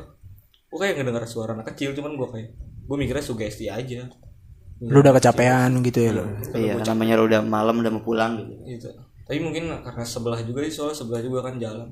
Gua 0.67 0.77
kayak 0.77 0.93
ngedengar 0.99 1.23
suara 1.23 1.53
anak 1.53 1.71
kecil 1.71 1.91
cuman 1.91 2.13
gua 2.13 2.27
kayak 2.29 2.51
gua 2.83 2.95
mikirnya 2.95 3.23
sugesti 3.23 3.67
aja. 3.67 4.03
lu 4.83 4.99
udah 4.99 5.15
kecapean 5.15 5.79
gitu 5.79 5.95
ya 5.95 6.11
lu 6.11 6.25
iya 6.59 6.75
namanya 6.75 7.15
lu 7.15 7.23
udah 7.23 7.39
malam 7.39 7.79
udah 7.79 7.87
mau 7.87 8.03
pulang 8.03 8.35
gitu 8.35 8.51
gitu 8.67 8.89
tapi 9.23 9.39
mungkin 9.39 9.71
karena 9.79 10.03
sebelah 10.03 10.43
juga 10.43 10.59
sih 10.67 10.75
soalnya 10.75 10.99
sebelah 10.99 11.23
juga 11.23 11.39
kan 11.39 11.55
jalan 11.55 11.87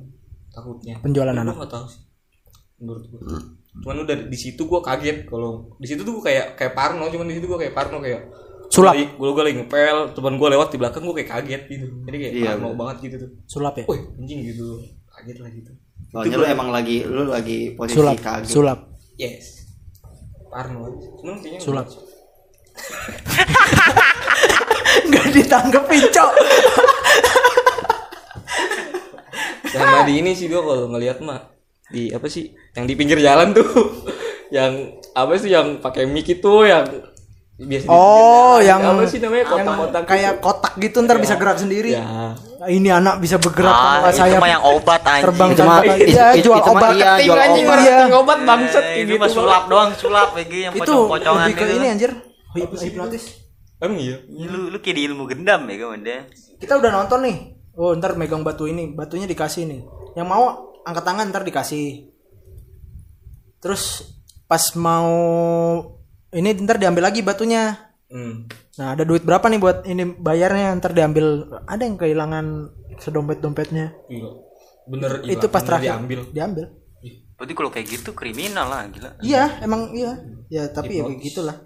takutnya 0.51 0.99
Penjualan 0.99 1.31
Tapi 1.31 1.39
anak. 1.39 1.55
nggak 1.55 1.71
tahu 1.71 1.85
sih 1.87 2.03
menurut 2.83 3.03
gua 3.07 3.21
cuman 3.71 4.03
udah 4.03 4.15
di 4.27 4.37
situ 4.37 4.67
gua 4.67 4.83
kaget 4.83 5.31
kalau 5.31 5.71
di 5.79 5.87
situ 5.87 6.03
tuh 6.03 6.19
gua 6.19 6.27
kayak 6.27 6.59
kayak 6.59 6.73
parno 6.75 7.07
cuman 7.07 7.31
di 7.31 7.39
situ 7.39 7.47
gua 7.47 7.59
kayak 7.59 7.71
parno 7.71 8.03
kayak 8.03 8.27
Sulap. 8.71 8.95
gue 8.95 9.29
gue 9.35 9.43
lagi 9.43 9.55
ngepel 9.59 10.15
teman 10.15 10.39
gua 10.39 10.47
lewat 10.55 10.71
di 10.71 10.79
belakang 10.79 11.03
gua 11.03 11.11
kayak 11.19 11.27
kaget 11.27 11.61
gitu. 11.67 11.87
Jadi 12.07 12.17
kayak 12.23 12.33
Iya, 12.39 12.55
parno 12.55 12.71
banget 12.79 12.95
gitu 13.03 13.15
tuh. 13.19 13.31
Sulap 13.43 13.75
ya? 13.75 13.83
Wih 13.83 13.99
anjing 14.15 14.39
gitu. 14.47 14.79
Kaget 15.11 15.37
lah 15.43 15.51
gitu. 15.51 15.71
Soalnya 16.07 16.35
lu 16.39 16.45
emang 16.47 16.69
lagi 16.71 17.03
lu 17.03 17.27
lagi 17.27 17.75
posisi 17.75 17.99
sulap 17.99 18.15
kaget. 18.23 18.47
sulap. 18.47 18.79
Yes. 19.19 19.67
Parno. 20.47 20.87
Cuman 21.19 21.35
kayaknya 21.43 21.59
sulap. 21.59 21.87
nggak 25.11 25.27
ditanggepin 25.35 26.03
cok 26.11 26.31
sama 29.71 30.03
di 30.03 30.13
ini 30.19 30.31
sih 30.35 30.51
gua 30.51 30.61
kalau 30.63 30.87
ngelihat 30.91 31.19
mah 31.23 31.50
di 31.91 32.09
apa 32.09 32.25
sih 32.25 32.47
yang 32.71 32.83
di 32.83 32.93
pinggir 32.93 33.19
jalan 33.19 33.51
tuh 33.51 33.67
yang 34.49 34.71
apa 35.11 35.31
sih 35.35 35.49
yang 35.49 35.77
pakai 35.77 36.03
mic 36.05 36.25
itu 36.25 36.53
yang 36.63 36.87
biasa 37.57 37.83
di 37.83 37.89
oh 37.89 38.01
pinggir 38.57 38.65
yang 38.65 38.79
apa 38.81 39.03
sih 39.05 39.19
namanya 39.19 39.45
kotak-kotak 39.45 40.03
kayak 40.03 40.33
kotak 40.39 40.73
gitu 40.77 40.97
ntar 40.99 41.17
bisa 41.17 41.35
gerak 41.35 41.57
sendiri. 41.57 41.93
Ya 41.93 42.33
ini 42.63 42.89
anak 42.89 43.17
bisa 43.17 43.37
bergerak 43.37 43.69
Ah, 43.69 43.81
tanpa 43.99 44.09
saya 44.13 44.37
yang 44.37 44.61
obat 44.63 45.01
anjing. 45.03 45.25
terbang 45.25 45.49
Itu 45.49 45.61
mah- 45.61 45.81
tanpa 45.81 45.93
itu- 45.95 46.07
iya 46.07 46.25
itu- 46.31 46.43
jual 46.43 46.57
itu 46.57 46.71
obat. 46.71 46.89
iya, 46.93 47.11
jual 47.19 47.39
anjing 47.39 47.65
obat. 47.65 47.79
Iya. 47.81 47.97
obat 48.15 48.39
bangsat 48.43 48.83
Eh, 48.83 48.87
kayak 48.87 48.97
itu 48.99 49.11
gitu. 49.11 49.21
mah 49.21 49.29
sulap 49.31 49.63
doang, 49.65 49.89
sulap 49.93 50.29
lagi 50.31 50.59
yang 50.61 50.73
itu 50.73 50.93
lebih 51.09 51.53
ke 51.53 51.63
itu. 51.63 51.73
ini 51.75 51.87
anjir. 51.87 52.11
Hip- 52.51 52.77
hipnotis. 52.77 53.23
emang 53.77 53.97
iya? 53.97 54.17
Lu 54.27 54.69
lu 54.69 54.77
kayak 54.77 54.95
di 54.95 55.03
ilmu 55.05 55.23
gendam 55.25 55.61
ya 55.65 55.75
kawan 55.79 56.01
deh. 56.01 56.21
kita 56.55 56.77
udah 56.77 56.91
nonton 56.91 57.19
nih. 57.23 57.37
Oh 57.73 57.93
ntar 57.93 58.13
megang 58.13 58.41
batu 58.41 58.65
ini. 58.65 58.89
Batunya 58.89 59.25
dikasih 59.25 59.65
nih. 59.65 59.81
Yang 60.13 60.27
mau 60.27 60.70
angkat 60.83 61.03
tangan 61.03 61.27
ntar 61.27 61.41
dikasih 61.41 62.09
terus 63.57 64.15
pas 64.45 64.61
mau 64.73 65.09
ini 66.29 66.55
ntar 66.57 66.77
diambil 66.77 67.05
lagi 67.05 67.21
batunya 67.21 67.89
Hmm. 68.07 68.43
nah 68.75 68.91
ada 68.91 69.07
duit 69.07 69.23
berapa 69.23 69.39
nih 69.41 69.55
buat 69.55 69.87
ini 69.87 70.03
bayarnya 70.19 70.75
ntar 70.75 70.91
diambil 70.91 71.25
ada 71.63 71.79
yang 71.79 71.95
kehilangan 71.95 72.67
sedompet 72.97 73.39
dompetnya 73.39 73.95
Gila. 74.05 74.35
Bener 74.83 75.23
hilang, 75.23 75.31
itu 75.31 75.45
pas 75.47 75.63
bener 75.63 75.67
terakhir 75.71 75.87
diambil. 75.95 76.19
diambil 76.27 76.65
Berarti 77.39 77.53
kalau 77.55 77.71
kayak 77.71 77.87
gitu 77.87 78.11
kriminal 78.11 78.67
lah 78.67 78.83
gila. 78.85 79.15
iya 79.23 79.55
emang 79.59 79.95
iya 79.95 80.19
ya 80.45 80.67
tapi 80.67 80.99
ya 80.99 81.07
kayak 81.07 81.23
gitulah 81.23 81.57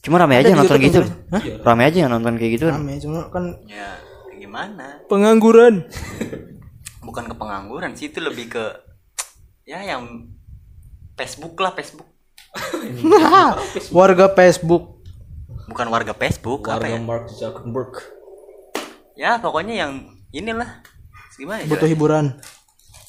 Cuma 0.00 0.16
rame 0.16 0.36
aja 0.36 0.52
nonton 0.52 0.80
gitu. 0.80 1.00
Hah? 1.28 1.42
Rame 1.62 1.82
aja 1.84 1.96
yang 2.00 2.12
nonton 2.12 2.32
kayak 2.34 2.52
gitu. 2.56 2.66
rame 2.68 2.96
cuma 2.96 3.28
kan 3.28 3.44
Ya 3.64 4.00
gimana? 4.34 5.04
pengangguran 5.04 5.84
Bukan 7.04 7.24
ke 7.24 7.34
pengangguran 7.34 7.92
sih 7.92 8.08
itu 8.08 8.18
lebih 8.18 8.48
ke 8.48 8.64
ya 9.62 9.80
yang 9.80 10.28
Facebook 11.14 11.54
lah 11.56 11.72
Facebook. 11.72 12.08
warga 13.90 14.30
Facebook 14.30 15.02
Bukan 15.64 15.86
warga 15.88 16.12
Facebook 16.12 16.68
apa 16.68 16.80
Warga 16.80 16.92
ya? 16.92 17.00
Mark 17.00 17.24
Zuckerberg. 17.28 17.92
Ya 19.14 19.38
pokoknya 19.38 19.74
yang 19.80 19.92
inilah 20.30 20.82
gimana 21.34 21.62
ya? 21.62 21.66
butuh 21.66 21.86
hiburan 21.86 22.36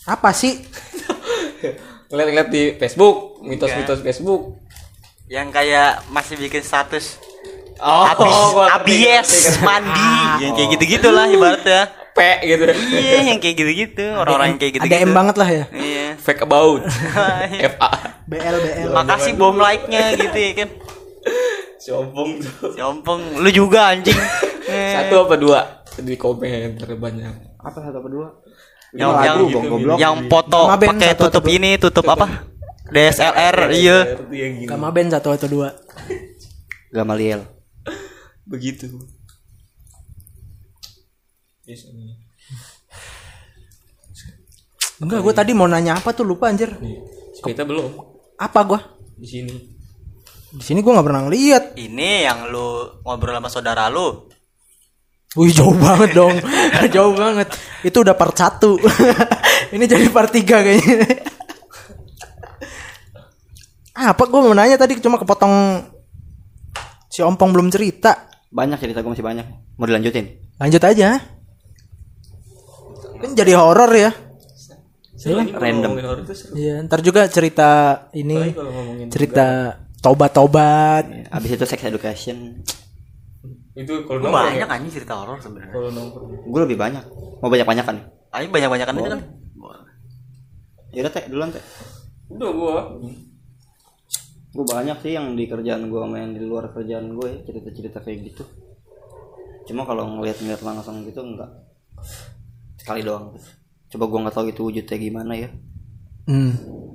apa 0.03 0.29
sih 0.31 0.65
Ngeliat-ngeliat 2.05 2.49
di 2.49 2.63
Facebook, 2.75 3.41
mitos-mitos 3.41 3.99
Facebook. 3.99 4.61
yang 5.25 5.49
kayak 5.49 6.05
masih 6.07 6.37
bikin 6.37 6.61
status 6.61 7.17
Oh, 7.75 8.07
abies 8.71 9.25
ngerti, 9.25 9.51
ngerti. 9.51 9.65
mandi 9.65 10.13
yang 10.39 10.53
kayak 10.53 10.69
gitu-gitu 10.73 11.09
lah 11.09 11.27
ibaratnya 11.27 11.81
P 12.15 12.19
gitu. 12.47 12.63
iya 12.95 13.27
yang 13.27 13.43
kayak 13.43 13.55
gitu-gitu 13.59 14.05
orang-orang 14.15 14.55
yang 14.55 14.59
kayak 14.59 14.73
gitu 14.79 14.85
ADM 14.87 15.11
banget 15.11 15.35
lah 15.35 15.49
ya 15.51 15.65
iya 15.75 16.05
Fake 16.15 16.41
about. 16.41 16.87
FA. 17.75 17.89
BL 18.25 18.55
BL 18.57 18.89
makasih 18.89 19.35
bom 19.35 19.59
like 19.59 19.85
nya 19.85 20.15
gitu 20.15 20.33
ya 20.33 20.51
kan 20.55 20.69
Sombong 21.77 22.41
tuh. 22.41 22.73
Jompong 22.73 23.43
lu 23.43 23.49
juga 23.51 23.93
anjing 23.93 24.15
Eh, 24.65 24.89
Satu 24.97 25.27
apa 25.27 25.35
dua? 25.37 25.85
Di 25.95 26.17
komentar 26.17 26.89
banyak. 26.97 27.61
Apa 27.61 27.77
satu 27.77 28.01
apa 28.01 28.09
dua? 28.09 28.27
yang 28.95 29.11
yang 29.19 29.37
goblok. 29.67 29.97
yang 29.99 30.15
foto 30.31 30.71
pakai 30.71 31.19
tutup 31.19 31.43
ini 31.51 31.75
tutup 31.75 32.07
apa 32.07 32.47
DSLR 32.87 33.67
iya 33.75 34.15
yang 34.31 34.63
gini. 34.63 34.69
Gama 34.71 34.87
band 34.89 35.11
satu 35.11 35.35
atau 35.35 35.51
dua 35.51 35.75
Gamaliel. 36.89 37.43
Begitu. 38.47 38.87
Biasanya. 41.65 42.13
enggak 44.95 45.19
gue 45.27 45.33
tadi 45.35 45.51
mau 45.51 45.67
nanya 45.67 45.97
apa 45.97 46.13
tuh 46.13 46.23
lupa 46.23 46.47
anjir. 46.47 46.71
Kita 47.41 47.65
belum. 47.65 47.89
Apa 48.37 48.59
gua? 48.63 48.79
Di 49.17 49.27
sini. 49.27 49.55
di 50.55 50.63
sini 50.63 50.79
gua 50.79 50.95
nggak 50.95 51.07
pernah 51.09 51.21
ngeliat. 51.27 51.63
Ini 51.75 52.11
yang 52.31 52.47
lu 52.47 53.01
ngobrol 53.03 53.35
sama 53.35 53.49
saudara 53.51 53.91
lu. 53.91 54.29
Wih 55.35 55.51
jauh 55.51 55.75
banget 55.75 56.15
dong. 56.15 56.31
Jauh 56.95 57.11
banget. 57.11 57.51
Itu 57.83 58.07
udah 58.07 58.15
part 58.15 58.31
1 58.31 58.55
Ini 59.75 59.83
jadi 59.83 60.07
part 60.07 60.31
3 60.31 60.47
kayaknya. 60.47 61.11
Apa 64.15 64.23
gue 64.31 64.39
mau 64.39 64.55
nanya 64.55 64.79
tadi 64.79 64.95
cuma 65.03 65.19
kepotong 65.19 65.83
Si 67.11 67.19
Ompong 67.19 67.51
belum 67.51 67.67
cerita. 67.67 68.31
Banyak 68.47 68.79
cerita 68.79 69.03
gue 69.03 69.11
masih 69.11 69.27
banyak. 69.27 69.75
Mau 69.75 69.83
dilanjutin? 69.83 70.55
Lanjut 70.55 70.79
aja 70.87 71.34
Kan 73.15 73.31
jadi 73.33 73.53
horor 73.55 73.91
ya 73.91 74.11
Seru 75.15 75.39
kalau 75.39 75.57
Random. 75.57 75.91
ngomongin 75.95 76.05
horor 76.05 76.21
itu 76.21 76.35
seru. 76.35 76.53
Iya 76.53 76.75
ntar 76.83 76.99
juga 76.99 77.25
cerita 77.27 77.69
ini 78.11 78.35
Apalagi 78.35 78.53
kalau 78.53 78.71
ngomongin 78.73 79.07
Cerita 79.09 79.47
tobat-tobat 79.99 81.03
Abis 81.29 81.51
itu 81.51 81.65
sex 81.65 81.79
education. 81.81 82.37
itu 83.75 83.91
kalau 84.07 84.23
nongkrong 84.23 84.55
banyak 84.55 84.63
ya? 84.63 84.71
anjing 84.71 84.91
cerita 84.93 85.13
horor 85.15 85.35
sebenarnya 85.37 85.71
Kalau 85.71 85.89
nongkrong. 85.89 86.29
Gue 86.45 86.61
lebih 86.63 86.77
banyak. 86.77 87.03
Mau 87.39 87.47
banyak 87.47 87.65
banyakan? 87.65 87.95
ayo 88.31 88.47
banyak 88.49 88.69
banyakan 88.69 88.93
itu 88.95 89.09
kan 89.09 89.21
Yaudah 90.91 91.11
teh, 91.11 91.27
duluan 91.27 91.51
teh. 91.51 91.59
Udah 92.31 92.51
gua. 92.51 92.79
Gue 94.49 94.63
banyak 94.63 94.95
sih 95.03 95.11
yang 95.11 95.35
di 95.35 95.43
kerjaan 95.43 95.91
gue 95.91 95.99
sama 95.99 96.15
yang 96.15 96.31
di 96.31 96.39
luar 96.39 96.71
kerjaan 96.71 97.11
gue 97.11 97.27
ya, 97.27 97.39
cerita-cerita 97.43 97.99
kayak 97.99 98.31
gitu. 98.31 98.47
Cuma 99.67 99.83
kalau 99.83 100.07
ngeliat-ngeliat 100.07 100.63
langsung 100.63 101.03
gitu 101.03 101.19
enggak. 101.19 101.51
Sekali 102.85 103.01
doang. 103.01 103.33
Coba 103.89 104.03
gue 104.05 104.19
nggak 104.21 104.35
tahu 104.37 104.45
itu 104.53 104.61
wujudnya 104.61 104.97
gimana 105.01 105.33
ya. 105.33 105.49
hmm. 106.29 106.51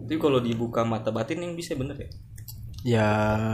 Tapi 0.06 0.18
kalau 0.18 0.38
dibuka 0.38 0.86
mata 0.86 1.10
batin 1.10 1.42
yang 1.42 1.58
bisa 1.58 1.74
bener 1.74 1.98
ya? 1.98 2.10
Ya 2.80 3.08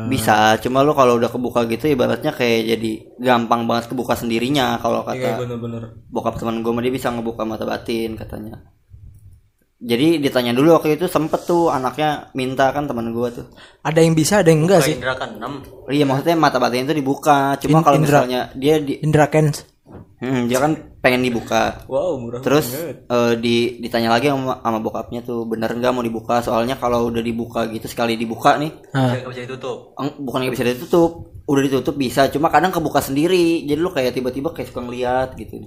Bisa, 0.07 0.55
cuma 0.63 0.87
lo 0.87 0.95
kalau 0.95 1.19
udah 1.19 1.27
kebuka 1.27 1.67
gitu 1.67 1.91
ibaratnya 1.91 2.31
kayak 2.31 2.77
jadi 2.77 2.91
gampang 3.19 3.67
banget 3.67 3.91
kebuka 3.91 4.15
sendirinya 4.15 4.79
kalau 4.79 5.03
Iya 5.11 5.35
kata 5.35 5.43
bener-bener. 5.43 5.83
bokap 6.07 6.39
teman 6.39 6.63
gue 6.63 6.71
mah 6.71 6.79
dia 6.79 6.95
bisa 6.95 7.11
ngebuka 7.11 7.43
mata 7.43 7.67
batin 7.67 8.15
katanya. 8.15 8.63
Jadi 9.77 10.23
ditanya 10.25 10.57
dulu 10.57 10.81
waktu 10.81 10.97
itu 10.97 11.05
sempet 11.05 11.45
tuh 11.45 11.69
anaknya 11.69 12.33
minta 12.33 12.73
kan 12.73 12.89
teman 12.89 13.13
gue 13.13 13.29
tuh. 13.35 13.47
Ada 13.85 14.01
yang 14.01 14.15
bisa 14.17 14.41
ada 14.41 14.49
yang 14.49 14.65
enggak 14.65 14.81
sih 14.87 14.97
Indra 14.97 15.13
kan 15.19 15.37
6 15.37 15.93
Iya 15.93 16.05
maksudnya 16.09 16.37
mata 16.39 16.57
batin 16.57 16.89
itu 16.89 16.97
dibuka. 16.97 17.59
Cuma 17.61 17.83
In- 17.83 17.85
kalau 17.85 17.99
misalnya 18.01 18.49
dia 18.57 18.81
di, 18.81 19.03
Indra 19.05 19.29
Kens 19.29 19.67
hmm, 20.19 20.49
dia 20.49 20.59
kan 20.59 20.73
pengen 21.01 21.23
dibuka. 21.23 21.87
Wow, 21.87 22.19
murah 22.19 22.41
Terus 22.43 22.67
banget. 22.73 22.97
eh, 23.07 23.35
di 23.39 23.57
ditanya 23.79 24.11
lagi 24.13 24.33
sama, 24.33 24.59
sama 24.61 24.79
bokapnya 24.83 25.21
tuh 25.23 25.47
bener 25.47 25.71
nggak 25.71 25.93
mau 25.93 26.03
dibuka? 26.03 26.43
Soalnya 26.43 26.75
kalau 26.77 27.09
udah 27.09 27.23
dibuka 27.23 27.69
gitu 27.71 27.87
sekali 27.87 28.19
dibuka 28.19 28.59
nih, 28.59 28.73
Ah. 28.91 29.15
Gak 29.17 29.31
bisa 29.31 29.43
ditutup 29.47 29.95
bukan 30.19 30.39
nggak 30.43 30.55
bisa 30.55 30.67
ditutup, 30.67 31.11
udah 31.47 31.63
ditutup 31.63 31.95
bisa. 31.95 32.27
Cuma 32.29 32.51
kadang 32.51 32.75
kebuka 32.75 32.99
sendiri. 32.99 33.63
Jadi 33.65 33.79
lu 33.79 33.91
kayak 33.91 34.13
tiba-tiba 34.13 34.51
kayak 34.51 34.69
suka 34.73 34.83
ngeliat 34.83 35.37
gitu. 35.39 35.67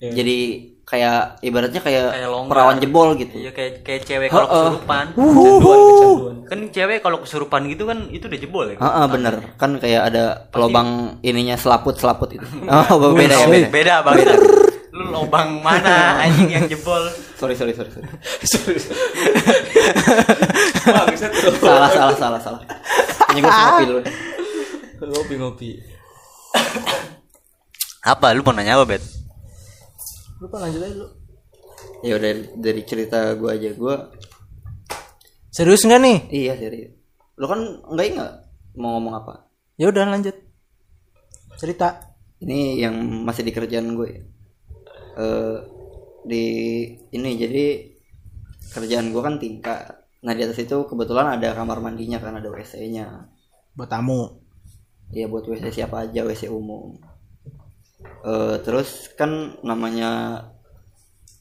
Iya. 0.00 0.12
Jadi 0.16 0.36
kayak 0.82 1.38
ibaratnya 1.40 1.78
kayak, 1.78 2.06
Kayak 2.10 2.28
longgar. 2.28 2.50
perawan 2.50 2.76
jebol 2.80 3.08
gitu. 3.14 3.36
Iya 3.36 3.52
kayak 3.52 3.84
kayak 3.84 4.02
cewek 4.02 4.28
kalau 4.28 4.48
kesurupan 4.48 5.06
Kecanduan, 5.12 5.78
kecanduan. 5.78 6.36
Kan 6.42 6.58
cewek 6.66 6.98
kalau 6.98 7.18
kesurupan 7.20 7.62
gitu 7.68 7.82
kan 7.84 7.98
itu 8.08 8.24
udah 8.24 8.40
jebol 8.40 8.64
ya 8.66 8.74
Heeh, 8.74 9.04
bener 9.06 9.34
kan 9.54 9.70
kayak 9.76 10.02
ada 10.08 10.24
lubang 10.50 10.88
ininya 11.20 11.54
selaput 11.54 11.94
selaput 11.94 12.32
itu. 12.32 12.46
Oh 12.90 13.12
beda 13.12 13.36
ya 13.36 13.46
beda. 13.46 13.68
Beda 13.70 13.94
bang 14.02 14.16
Lu 14.90 15.04
lobang 15.14 15.62
mana 15.62 16.18
anjing 16.18 16.50
yang 16.50 16.66
jebol 16.66 17.04
Sorry 17.36 17.54
sorry 17.54 17.70
sorry 17.70 17.88
sorry. 17.88 18.08
Salah 21.60 21.88
salah 21.90 22.16
salah 22.16 22.40
salah. 22.40 22.60
Ini 23.30 23.38
gue 23.38 23.48
ngopi 23.48 23.84
dulu. 23.86 24.00
Ngopi-ngopi. 25.00 25.70
Apa 28.02 28.32
lu 28.32 28.42
mau 28.42 28.52
nanya 28.52 28.74
apa 28.74 28.84
bet? 28.86 29.02
Lupa 30.40 30.56
lanjut 30.56 30.80
aja 30.80 30.96
lu 30.96 31.08
Ya 32.00 32.16
udah 32.16 32.32
dari 32.56 32.82
cerita 32.84 33.36
gue 33.36 33.50
aja 33.52 33.76
gue. 33.76 33.96
Serius 35.52 35.84
nggak 35.84 36.00
nih? 36.00 36.18
Iya 36.32 36.52
serius. 36.56 36.92
Lo 37.36 37.44
kan 37.48 37.60
enggak 37.88 38.06
ingat 38.08 38.30
mau 38.76 38.96
ngomong 38.96 39.14
apa? 39.20 39.34
Ya 39.76 39.92
udah 39.92 40.08
lanjut 40.08 40.36
Cerita 41.60 42.16
Ini 42.40 42.80
yang 42.80 42.96
masih 43.24 43.44
di 43.44 43.52
kerjaan 43.52 43.92
gue. 43.92 44.08
ya. 44.08 44.22
Eh 45.20 45.56
di 46.24 46.44
ini 47.12 47.30
jadi 47.36 47.64
kerjaan 48.72 49.12
gue 49.12 49.20
kan 49.20 49.36
tingkat. 49.36 50.08
Nah 50.24 50.32
di 50.32 50.40
atas 50.44 50.56
itu 50.56 50.88
kebetulan 50.88 51.36
ada 51.36 51.52
kamar 51.52 51.84
mandinya 51.84 52.16
kan 52.16 52.40
ada 52.40 52.48
WC-nya. 52.48 53.28
Buat 53.76 53.92
tamu 53.92 54.40
Iya 55.10 55.26
buat 55.26 55.42
WC 55.42 55.74
siapa 55.74 56.06
aja 56.06 56.22
WC 56.22 56.48
umum. 56.48 56.96
Eh 58.20 58.56
terus 58.60 59.12
kan 59.16 59.56
namanya 59.64 60.42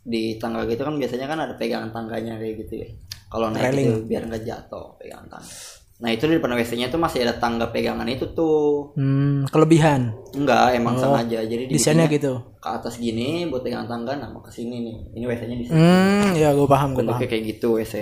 di 0.04 0.39
tangga 0.39 0.63
gitu 0.65 0.82
kan 0.88 0.95
biasanya 0.95 1.28
kan 1.28 1.39
ada 1.43 1.54
pegangan 1.60 1.91
tangganya 1.91 2.39
kayak 2.39 2.56
gitu 2.65 2.74
ya. 2.84 2.89
Kalau 3.30 3.54
naik 3.54 3.69
Railing. 3.69 3.86
itu 3.86 3.93
biar 4.10 4.24
nggak 4.26 4.43
jatuh 4.48 4.98
pegangan 4.98 5.28
tangga. 5.38 5.54
Nah 6.00 6.10
itu 6.15 6.24
di 6.32 6.39
depan 6.39 6.56
WC-nya 6.56 6.88
tuh 6.88 6.95
masih 6.95 7.28
ada 7.28 7.36
tangga 7.36 7.67
pegangan 7.69 8.08
itu 8.08 8.32
tuh. 8.32 8.95
hmm, 8.95 9.52
Kelebihan 9.52 10.15
Enggak, 10.32 10.72
emang 10.80 10.95
sengaja. 10.95 11.43
Jadi 11.43 11.67
Desainnya 11.67 12.08
gitu 12.08 12.39
ke 12.60 12.69
atas 12.72 13.00
gini 13.00 13.48
buat 13.48 13.63
pegangan 13.63 13.88
tangga, 13.88 14.15
nah 14.19 14.28
mau 14.32 14.39
ke 14.39 14.52
sini 14.52 14.84
nih. 14.84 14.98
Ini 15.19 15.24
WC-nya 15.28 15.56
di 15.60 15.65
sini. 15.67 15.76
Hmm 15.76 16.32
ya 16.36 16.56
gue 16.56 16.67
paham 16.67 16.95
gue 16.95 17.04
paham 17.04 17.19
kayak 17.19 17.43
gitu 17.56 17.76
WC. 17.76 17.95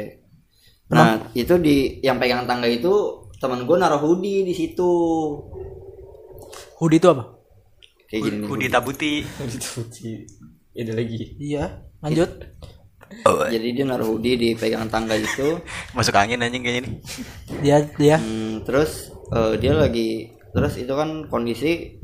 Nah 0.93 1.33
itu 1.33 1.53
di 1.57 1.97
yang 2.05 2.21
pegangan 2.21 2.45
tangga 2.45 2.69
itu 2.69 2.93
teman 3.37 3.65
gue 3.65 3.77
naruh 3.77 4.01
hoodie 4.01 4.45
di 4.45 4.53
situ. 4.53 4.93
Hoodie 6.77 7.01
itu 7.01 7.09
apa? 7.09 7.36
Kayak 8.07 8.21
gini. 8.23 8.43
Budi 8.43 8.67
tabuti 8.67 9.13
Dicuci. 9.23 10.11
Ada 10.71 10.93
lagi. 10.93 11.17
Iya 11.37 11.63
lanjut 11.99 12.29
Jadi 13.23 13.67
dia 13.71 13.83
naruh 13.83 14.13
hoodie 14.13 14.35
di 14.35 14.49
pegangan 14.53 14.87
tangga 14.87 15.15
itu. 15.15 15.57
Masuk 15.95 16.13
angin 16.13 16.39
anjing 16.39 16.61
kayaknya 16.61 16.81
nih 16.85 16.93
Dia 17.59 17.77
dia 17.93 18.15
Hmm, 18.17 18.61
terus 18.61 19.09
eh, 19.29 19.53
dia 19.57 19.73
lagi 19.73 20.31
terus 20.51 20.75
itu 20.75 20.89
kan 20.89 21.27
kondisi 21.27 21.99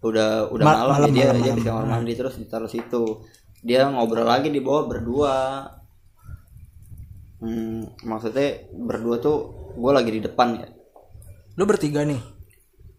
udah 0.00 0.48
udah 0.48 0.64
Ma- 0.64 0.76
malam, 0.86 0.94
malam, 0.96 1.10
ya, 1.10 1.14
dia 1.14 1.26
malam, 1.26 1.36
dia 1.36 1.44
malam. 1.46 1.56
di 1.56 1.64
kamar 1.64 1.84
mandi 1.86 2.12
terus 2.14 2.34
ditaruh 2.36 2.68
situ. 2.68 3.04
Dia 3.60 3.88
ngobrol 3.88 4.22
lagi 4.22 4.48
di 4.48 4.60
bawah 4.60 4.86
berdua. 4.86 5.34
Hmm, 7.36 7.84
maksudnya 8.02 8.48
berdua 8.72 9.18
tuh 9.18 9.36
gue 9.74 9.92
lagi 9.92 10.10
di 10.10 10.20
depan 10.22 10.56
ya. 10.56 10.68
Lu 11.56 11.64
bertiga 11.64 12.00
nih. 12.00 12.20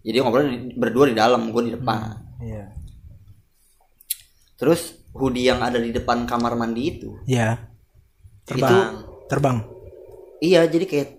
Jadi 0.03 0.17
ngobrol 0.19 0.45
di- 0.45 0.75
berdua 0.75 1.05
di 1.07 1.15
dalam, 1.15 1.47
gue 1.47 1.63
di 1.63 1.73
depan. 1.73 2.26
Iya. 2.39 2.65
Terus 4.55 4.81
hoodie 5.13 5.45
yang 5.45 5.59
ada 5.59 5.77
di 5.77 5.89
depan 5.89 6.25
kamar 6.25 6.53
mandi 6.53 6.83
itu, 6.87 7.09
Iya. 7.23 7.57
itu 8.43 8.53
Terbang. 8.55 8.93
Terbang. 9.27 9.57
iya 10.37 10.63
jadi 10.63 10.85
kayak 10.85 11.09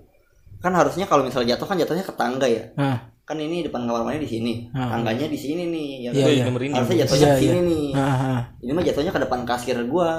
kan 0.59 0.71
harusnya 0.73 1.05
kalau 1.05 1.23
misalnya 1.23 1.55
jatuh 1.55 1.67
kan 1.67 1.77
jatuhnya 1.77 2.03
ke 2.03 2.15
tangga 2.15 2.47
ya. 2.47 2.71
Nah. 2.75 3.11
Kan 3.23 3.37
ini 3.37 3.61
depan 3.61 3.85
kamar 3.85 4.03
mandi 4.03 4.25
di 4.25 4.31
sini, 4.31 4.53
Hmm. 4.71 4.89
tangganya 4.91 5.27
di 5.27 5.37
sini 5.37 5.67
nih. 5.67 5.89
Yang 6.01 6.13
Iya, 6.15 6.27
iya. 6.29 6.45
Nomor 6.47 6.63
ini. 6.63 6.73
harusnya 6.73 6.97
jatuhnya 7.05 7.21
Iya, 7.21 7.35
ke 7.35 7.41
sini 7.41 7.53
iya. 7.53 7.69
nih. 7.69 7.87
Ah, 7.93 8.03
ah. 8.09 8.41
Ini 8.59 8.71
mah 8.73 8.85
jatuhnya 8.85 9.13
ke 9.13 9.21
depan 9.21 9.41
kasir 9.45 9.77
gua. 9.85 10.11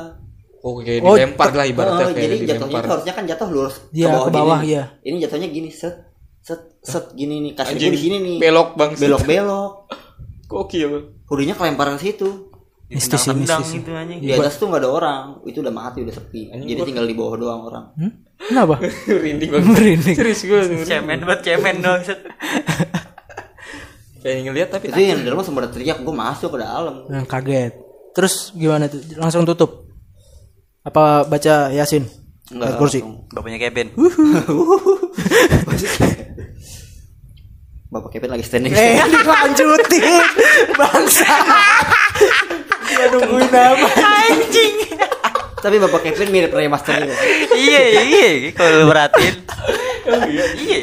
Oh 0.60 0.76
kayak 0.78 1.00
Oh, 1.02 1.16
dilempar 1.16 1.50
lah 1.50 1.66
ibaratnya 1.66 2.06
Oh, 2.06 2.12
kayak 2.12 2.20
jadi 2.30 2.36
jatuhnya 2.46 2.80
harusnya 2.84 3.14
kan 3.16 3.24
jatuh 3.26 3.48
lurus 3.48 3.76
Iya, 3.90 4.08
ke 4.12 4.30
bawah, 4.30 4.60
gini. 4.60 4.70
iya. 4.70 4.84
Ini 5.02 5.16
jatuhnya 5.24 5.48
gini 5.50 5.70
set 5.72 5.96
set 6.40 6.60
set 6.82 7.06
gini 7.14 7.40
nih 7.42 7.52
kasir 7.54 7.74
Anjing, 7.74 7.88
gua 7.88 7.96
di 7.96 8.02
sini 8.02 8.18
nih. 8.20 8.38
belok 8.38 8.70
bang 8.76 8.92
Belok 8.94 9.24
belok. 9.26 9.74
Gokil 10.50 10.92
Hoodie-nya 11.30 11.54
kelempar 11.54 11.94
ke 11.94 12.02
situ. 12.02 12.50
Mistis 12.90 13.22
sih, 13.22 13.30
Tendang 13.30 13.62
mistis. 13.62 13.78
gitu 13.78 13.94
anjing. 13.94 14.18
Di 14.18 14.34
atas 14.34 14.58
tuh 14.58 14.66
nggak 14.66 14.82
ada 14.82 14.90
orang. 14.90 15.24
Itu 15.46 15.62
udah 15.62 15.70
mati, 15.70 16.02
udah 16.02 16.10
sepi. 16.10 16.50
Jadi 16.50 16.90
tinggal 16.90 17.06
di 17.06 17.14
bawah 17.14 17.38
doang 17.38 17.62
orang. 17.70 17.86
Hmm? 17.94 18.12
Kenapa? 18.42 18.82
Rinding 19.24 19.50
banget 19.54 19.68
Merinding. 19.70 20.16
Serius 20.18 20.42
gue 20.42 20.60
Cemen 20.90 21.22
buat 21.22 21.46
cemen 21.46 21.86
dong. 21.86 22.02
Pengen 24.20 24.42
ngeliat 24.50 24.74
tapi 24.74 24.90
Itu 24.90 24.98
yang 24.98 25.22
di 25.22 25.30
dalam 25.30 25.46
sempat 25.46 25.70
teriak, 25.70 26.02
gue 26.02 26.16
masuk 26.18 26.58
ke 26.58 26.66
dalam. 26.66 27.06
Yang 27.06 27.26
kaget. 27.30 27.74
Terus 28.18 28.34
gimana 28.58 28.90
tuh? 28.90 29.06
Langsung 29.22 29.46
tutup. 29.46 29.86
Apa 30.82 31.30
baca 31.30 31.70
Yasin? 31.70 32.10
Enggak, 32.50 32.82
kursi. 32.82 33.06
langsung. 33.06 33.30
Bapaknya 33.30 33.60
Kevin. 33.62 33.94
Bapak 37.90 38.14
Kevin 38.14 38.38
lagi 38.38 38.46
standing. 38.46 38.70
Eh, 38.70 39.02
dilanjutin. 39.02 40.22
Bangsa. 40.78 41.26
Dia 42.86 43.06
nungguin 43.10 43.50
apa? 43.50 43.88
Anjing. 44.30 44.76
Tapi 45.58 45.76
Bapak 45.82 46.06
Kevin 46.06 46.30
mirip 46.30 46.54
Ray 46.54 46.70
Master 46.70 47.02
iya 47.58 47.82
iya 48.06 48.54
kalau 48.54 48.86
lu 48.86 48.94
perhatiin. 48.94 49.36
iya. 50.62 50.80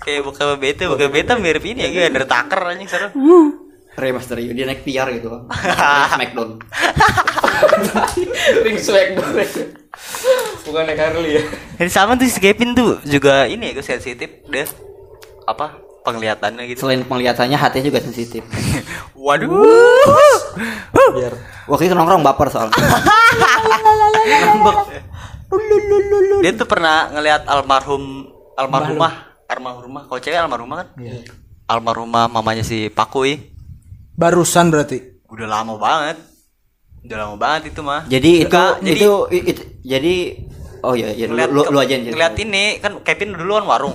Kayak 0.00 0.20
buka 0.24 0.56
beta, 0.56 0.88
buka 0.88 1.06
beta 1.12 1.36
mirip 1.36 1.60
ini 1.62 1.84
ya, 1.84 1.88
kayak 1.92 2.08
Undertaker 2.16 2.60
anjing 2.72 2.88
seru. 2.88 3.08
Ray 4.00 4.10
Master 4.16 4.40
dia 4.40 4.64
naik 4.64 4.80
PR 4.80 5.12
gitu. 5.12 5.44
Smackdown. 6.16 6.56
Ring 8.64 8.80
smackdown 8.80 9.36
Bukan 10.64 10.82
naik 10.88 10.96
Harley 10.96 11.36
ya 11.36 11.42
Ini 11.76 11.92
sama 11.92 12.16
tuh 12.16 12.24
si 12.24 12.40
Kevin 12.40 12.72
tuh 12.72 12.96
juga 13.04 13.44
ini 13.44 13.70
ya, 13.70 13.76
gue 13.76 13.84
sensitif 13.84 14.40
deh. 14.48 14.64
Apa 15.44 15.89
penglihatannya 16.02 16.62
gitu. 16.70 16.86
Selain 16.86 17.02
penglihatannya 17.04 17.56
hatinya 17.56 17.84
juga 17.92 18.00
sensitif. 18.02 18.42
Waduh. 19.16 19.50
Biar 21.10 21.34
Waktu 21.70 21.86
itu 21.86 21.94
nongkrong 21.94 22.26
baper 22.26 22.50
soalnya. 22.50 22.74
Dia 26.42 26.52
tuh 26.58 26.66
pernah 26.66 27.10
ngelihat 27.14 27.46
almarhum 27.46 28.26
almarhumah, 28.58 29.12
almarhumah. 29.46 30.02
Kalau 30.10 30.20
cewek 30.20 30.38
almarhumah 30.38 30.76
kan? 30.82 30.88
Almarhumah 31.70 32.26
mamanya 32.26 32.66
si 32.66 32.90
Pakui. 32.90 33.38
Barusan 34.18 34.74
berarti. 34.74 35.22
Udah 35.30 35.46
lama 35.46 35.78
banget. 35.78 36.18
Udah 37.06 37.16
lama 37.16 37.36
banget 37.38 37.72
itu 37.72 37.80
mah. 37.80 38.04
Jadi 38.10 38.30
itu 38.44 38.50
Enggak, 38.50 38.72
jadi 38.82 39.00
itu, 39.00 39.12
itu 39.30 39.62
jadi 39.80 40.14
oh 40.84 40.94
ya 40.98 41.08
ya 41.14 41.24
lu, 41.28 41.32
ngeliat, 41.36 41.50
lu, 41.54 41.62
lu 41.72 41.78
aja 41.80 41.94
ngeliat 41.96 42.34
ini 42.36 42.64
kan 42.82 42.92
Kevin 43.06 43.38
dulu 43.38 43.62
kan 43.62 43.66
warung. 43.70 43.94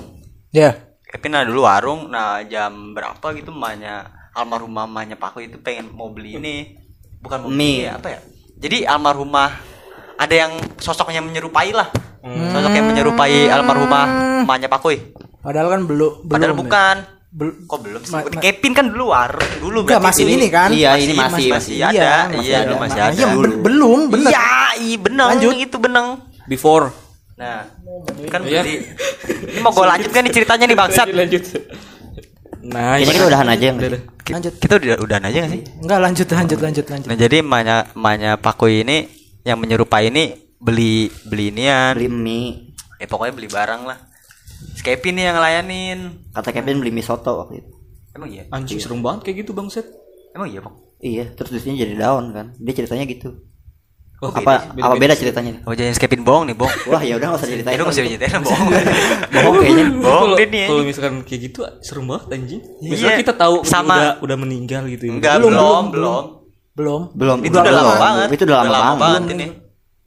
Ya. 0.55 0.84
Kevin 1.15 1.31
ada 1.33 1.47
dulu 1.47 1.63
warung. 1.63 2.11
Nah 2.11 2.43
jam 2.43 2.91
berapa 2.91 3.23
gitu 3.31 3.47
mamanya 3.47 4.03
almarhumah 4.35 4.83
mamanya 4.83 5.15
Pakui 5.15 5.47
itu 5.47 5.55
pengen 5.57 5.87
mau 5.89 6.11
beli 6.11 6.35
ini. 6.35 6.75
Bukan 7.23 7.39
mau 7.39 7.47
beli 7.47 7.55
Mie. 7.55 7.87
apa 7.87 8.07
ya? 8.11 8.19
Jadi 8.57 8.83
almarhumah 8.83 9.49
ada 10.15 10.35
yang 10.35 10.51
sosoknya 10.75 11.23
menyerupai 11.23 11.71
lah. 11.71 11.87
Sosok 12.51 12.67
yang 12.69 12.91
menyerupai 12.91 13.47
almarhumah 13.47 14.05
mamanya 14.43 14.67
Pakui. 14.67 14.99
Padahal 15.39 15.71
kan 15.71 15.81
belum 15.87 16.11
belum. 16.19 16.29
Padahal 16.29 16.51
ya. 16.51 16.59
bukan. 16.59 16.95
Bel- 17.31 17.63
Kok 17.63 17.79
belum 17.81 18.01
sih? 18.01 18.11
Ma- 18.11 18.43
Kevin 18.43 18.71
kan 18.71 18.85
dulu 18.87 19.11
warung 19.11 19.51
dulu 19.59 19.83
Enggak, 19.83 19.99
berarti 19.99 20.23
masih 20.23 20.35
ini 20.35 20.47
kan? 20.47 20.69
Iya, 20.71 20.91
ini 20.95 21.13
masih 21.13 21.15
masih, 21.15 21.47
masih. 21.51 21.75
ada. 21.79 21.91
Iya, 21.91 21.99
Iya, 21.99 22.15
masih 22.15 22.31
dulu 22.31 22.43
ada. 22.55 22.75
masih 22.79 22.95
Nah, 22.95 23.07
ada. 23.07 23.15
iya, 23.15 23.25
ben- 23.29 23.59
belum, 23.59 23.99
bener. 24.07 24.31
Iya, 24.31 24.47
iya 24.79 24.97
benang. 24.97 25.29
Lanjut. 25.31 25.51
Itu 25.55 25.77
benang. 25.77 26.07
Before 26.45 26.85
Nah, 27.35 27.67
kan 28.31 28.41
Iya. 28.47 28.63
beli. 28.63 28.75
Ini 29.51 29.59
mau 29.59 29.75
gue 29.75 29.83
lanjutkan 29.83 30.23
nih 30.23 30.33
ceritanya 30.33 30.65
nih 30.71 30.77
bangsat. 30.77 31.07
Lanjut 31.11 31.43
Nah 32.65 32.97
Ini 32.97 33.05
kita 33.05 33.29
udahan 33.29 33.45
aja 33.51 33.63
yang 33.69 33.77
Udah, 33.77 33.89
udah. 33.93 34.01
Lanjut. 34.25 34.53
Kita 34.57 34.73
udah 34.81 34.97
udahan 34.97 35.23
aja 35.29 35.37
gak 35.45 35.51
sih? 35.53 35.61
Enggak 35.85 35.99
lanjut 36.01 36.27
lanjut 36.33 36.59
lanjut 36.63 36.85
lanjut. 36.89 37.07
Nah, 37.13 37.17
jadi 37.19 37.37
mamanya 37.45 37.75
mamanya 37.93 38.31
Pakui 38.41 38.81
ini 38.81 39.05
yang 39.45 39.61
menyerupai 39.61 40.09
ini 40.09 40.33
beli 40.57 41.13
beli 41.29 41.53
inian. 41.53 41.93
beli 41.93 42.09
mie. 42.09 42.73
Eh 42.97 43.05
pokoknya 43.05 43.33
beli 43.37 43.49
barang 43.51 43.81
lah. 43.85 43.99
Kevin 44.81 45.13
nih 45.19 45.23
yang 45.29 45.35
ngelayanin. 45.37 45.99
Kata 46.33 46.49
Kevin 46.49 46.81
beli 46.81 46.89
mie 46.89 47.05
soto 47.05 47.45
waktu 47.45 47.61
itu. 47.61 47.69
Emang 48.15 48.29
iya? 48.31 48.43
Anjing 48.49 48.79
serem 48.81 49.03
banget 49.03 49.29
kayak 49.29 49.45
gitu 49.45 49.51
bang 49.51 49.67
Set 49.67 49.85
Emang 50.35 50.51
iya, 50.51 50.59
Bang? 50.59 50.75
Iya, 50.99 51.25
terus 51.31 51.47
terusnya 51.47 51.79
jadi 51.79 51.95
daun 51.95 52.35
kan. 52.35 52.51
Dia 52.59 52.73
ceritanya 52.75 53.07
gitu. 53.07 53.39
Oh, 54.25 54.31
apa 54.31 54.41
beda- 54.41 54.61
apa 54.81 54.93
beda- 54.93 55.01
beda 55.01 55.13
ceritanya? 55.15 55.53
Oh, 55.63 55.71
jangan 55.71 55.93
si 55.93 55.99
Kevin 55.99 56.21
bohong 56.21 56.43
nih, 56.45 56.55
bohong. 56.55 56.77
Wah, 56.87 57.01
ya 57.01 57.13
udah 57.15 57.27
enggak 57.29 57.39
usah 57.39 57.49
ceritain. 57.49 57.75
lu 57.75 57.85
masih 57.85 58.01
ceritain 58.03 58.41
bohong. 58.41 58.67
Bohong 59.29 59.55
kayaknya. 59.57 59.83
Bohong 59.95 60.31
dia 60.33 60.47
nih. 60.47 60.65
Kalau 60.65 60.81
misalkan 60.81 61.13
kayak 61.21 61.41
gitu 61.43 61.59
serem 61.79 62.05
banget 62.05 62.25
anjing. 62.31 62.61
Iya. 62.79 62.89
Misalnya 62.89 63.17
kita 63.21 63.33
tahu 63.35 63.55
Sama- 63.63 63.95
udah 63.95 64.11
udah 64.19 64.37
meninggal 64.37 64.83
gitu. 64.87 65.03
ya. 65.05 65.11
Enggak, 65.13 65.33
Belum, 65.37 65.51
belum, 65.51 65.61
belum, 65.61 65.83
belum. 65.93 66.23
Belum. 66.75 67.01
Belum. 67.15 67.37
Itu 67.41 67.55
udah 67.55 67.71
lama 67.71 67.83
belum. 67.85 68.01
banget. 68.01 68.27
Itu 68.29 68.43
udah 68.43 68.57
lama, 68.61 68.95
banget. 68.97 69.21
ini. 69.31 69.47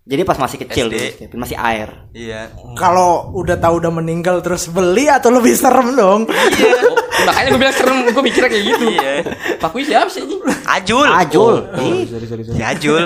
Jadi 0.09 0.23
pas 0.25 0.41
masih 0.41 0.57
kecil 0.59 0.87
SD. 0.89 0.97
dulu, 1.29 1.37
masih 1.37 1.57
air. 1.59 1.89
Iya. 2.13 2.49
Kalau 2.75 3.29
udah 3.31 3.57
tahu 3.57 3.77
udah 3.77 3.93
meninggal 3.93 4.41
terus 4.41 4.65
beli 4.67 5.05
atau 5.05 5.29
lebih 5.29 5.53
serem 5.53 5.93
dong? 5.93 6.25
Oh, 6.25 7.25
makanya 7.29 7.49
gue 7.51 7.61
bilang 7.61 7.77
serem, 7.77 8.09
gue 8.09 8.23
mikirnya 8.23 8.49
kayak 8.49 8.65
gitu. 8.69 8.85
Iya. 8.89 9.13
Pak 9.61 9.69
Wi 9.71 9.85
siapa 9.85 10.09
sih 10.09 10.25
anjing? 10.25 10.41
Ajul. 10.65 11.05
Ajul. 11.07 11.55
Oh, 11.61 12.01
sorry 12.05 12.25
sorry 12.25 12.41
sorry. 12.43 12.57
Si 12.57 12.65
Ajul. 12.65 13.05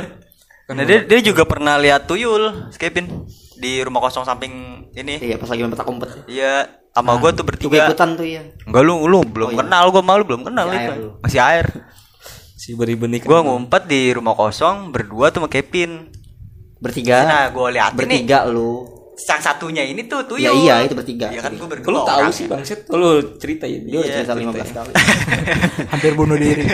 Nah, 0.73 0.83
dia, 0.83 1.01
dia 1.03 1.21
juga 1.23 1.43
pernah 1.43 1.77
lihat 1.77 2.05
tuyul, 2.05 2.73
Kevin 2.75 3.29
di 3.55 3.79
rumah 3.81 4.01
kosong 4.01 4.23
samping 4.23 4.53
ini. 4.93 5.19
Iya, 5.19 5.37
pas 5.37 5.47
lagi 5.47 5.61
main 5.61 5.71
petak 5.71 5.87
umpet. 5.87 6.11
Iya, 6.25 6.67
sama 6.91 7.17
gua 7.17 7.31
tuh 7.31 7.41
Juga 7.41 7.49
bertiga. 7.49 7.83
ikutan 7.87 8.11
tuh 8.13 8.27
ya. 8.27 8.43
Enggak 8.65 8.83
lu, 8.83 8.95
lu 9.05 9.21
belum 9.23 9.49
Oh, 9.49 9.53
iya. 9.53 9.61
kenal 9.61 9.85
gua 9.89 10.03
malu 10.03 10.23
belum 10.23 10.43
kenal 10.43 10.67
Masih 10.67 10.77
itu. 10.77 10.83
air 10.85 10.99
lu. 10.99 11.11
Masih 11.21 11.41
air. 11.41 11.67
Si 12.55 12.71
beri 12.73 12.95
benih. 12.95 13.21
Gua 13.21 13.41
ngumpet 13.41 13.85
di 13.85 14.11
rumah 14.11 14.33
kosong 14.33 14.91
berdua 14.91 15.29
tuh 15.29 15.41
sama 15.41 15.49
Kevin. 15.49 16.09
Bertiga. 16.79 17.19
Nah, 17.23 17.45
gua 17.51 17.69
liatin 17.69 17.97
nih. 18.01 18.23
bertiga 18.23 18.45
lu. 18.45 18.89
Yang 19.13 19.43
satunya 19.45 19.85
ini 19.85 20.03
tuh 20.05 20.27
tuyul. 20.27 20.43
Ya 20.43 20.51
iya, 20.53 20.75
itu 20.83 20.93
bertiga. 20.93 21.31
Iya 21.31 21.41
kan 21.41 21.55
gua 21.55 21.69
berdua. 21.69 21.87
Kalau 21.87 22.03
tahu 22.03 22.29
sih 22.29 22.45
bang 22.47 22.63
Set, 22.63 22.85
kalau 22.85 23.23
cerita 23.37 23.65
ya. 23.65 23.79
Dia 23.79 23.93
Iya, 23.95 24.03
cerita 24.19 24.35
cerita 24.35 24.51
15 24.67 24.73
kali. 24.73 24.93
Hampir 25.95 26.13
bunuh 26.13 26.35
diri. 26.35 26.67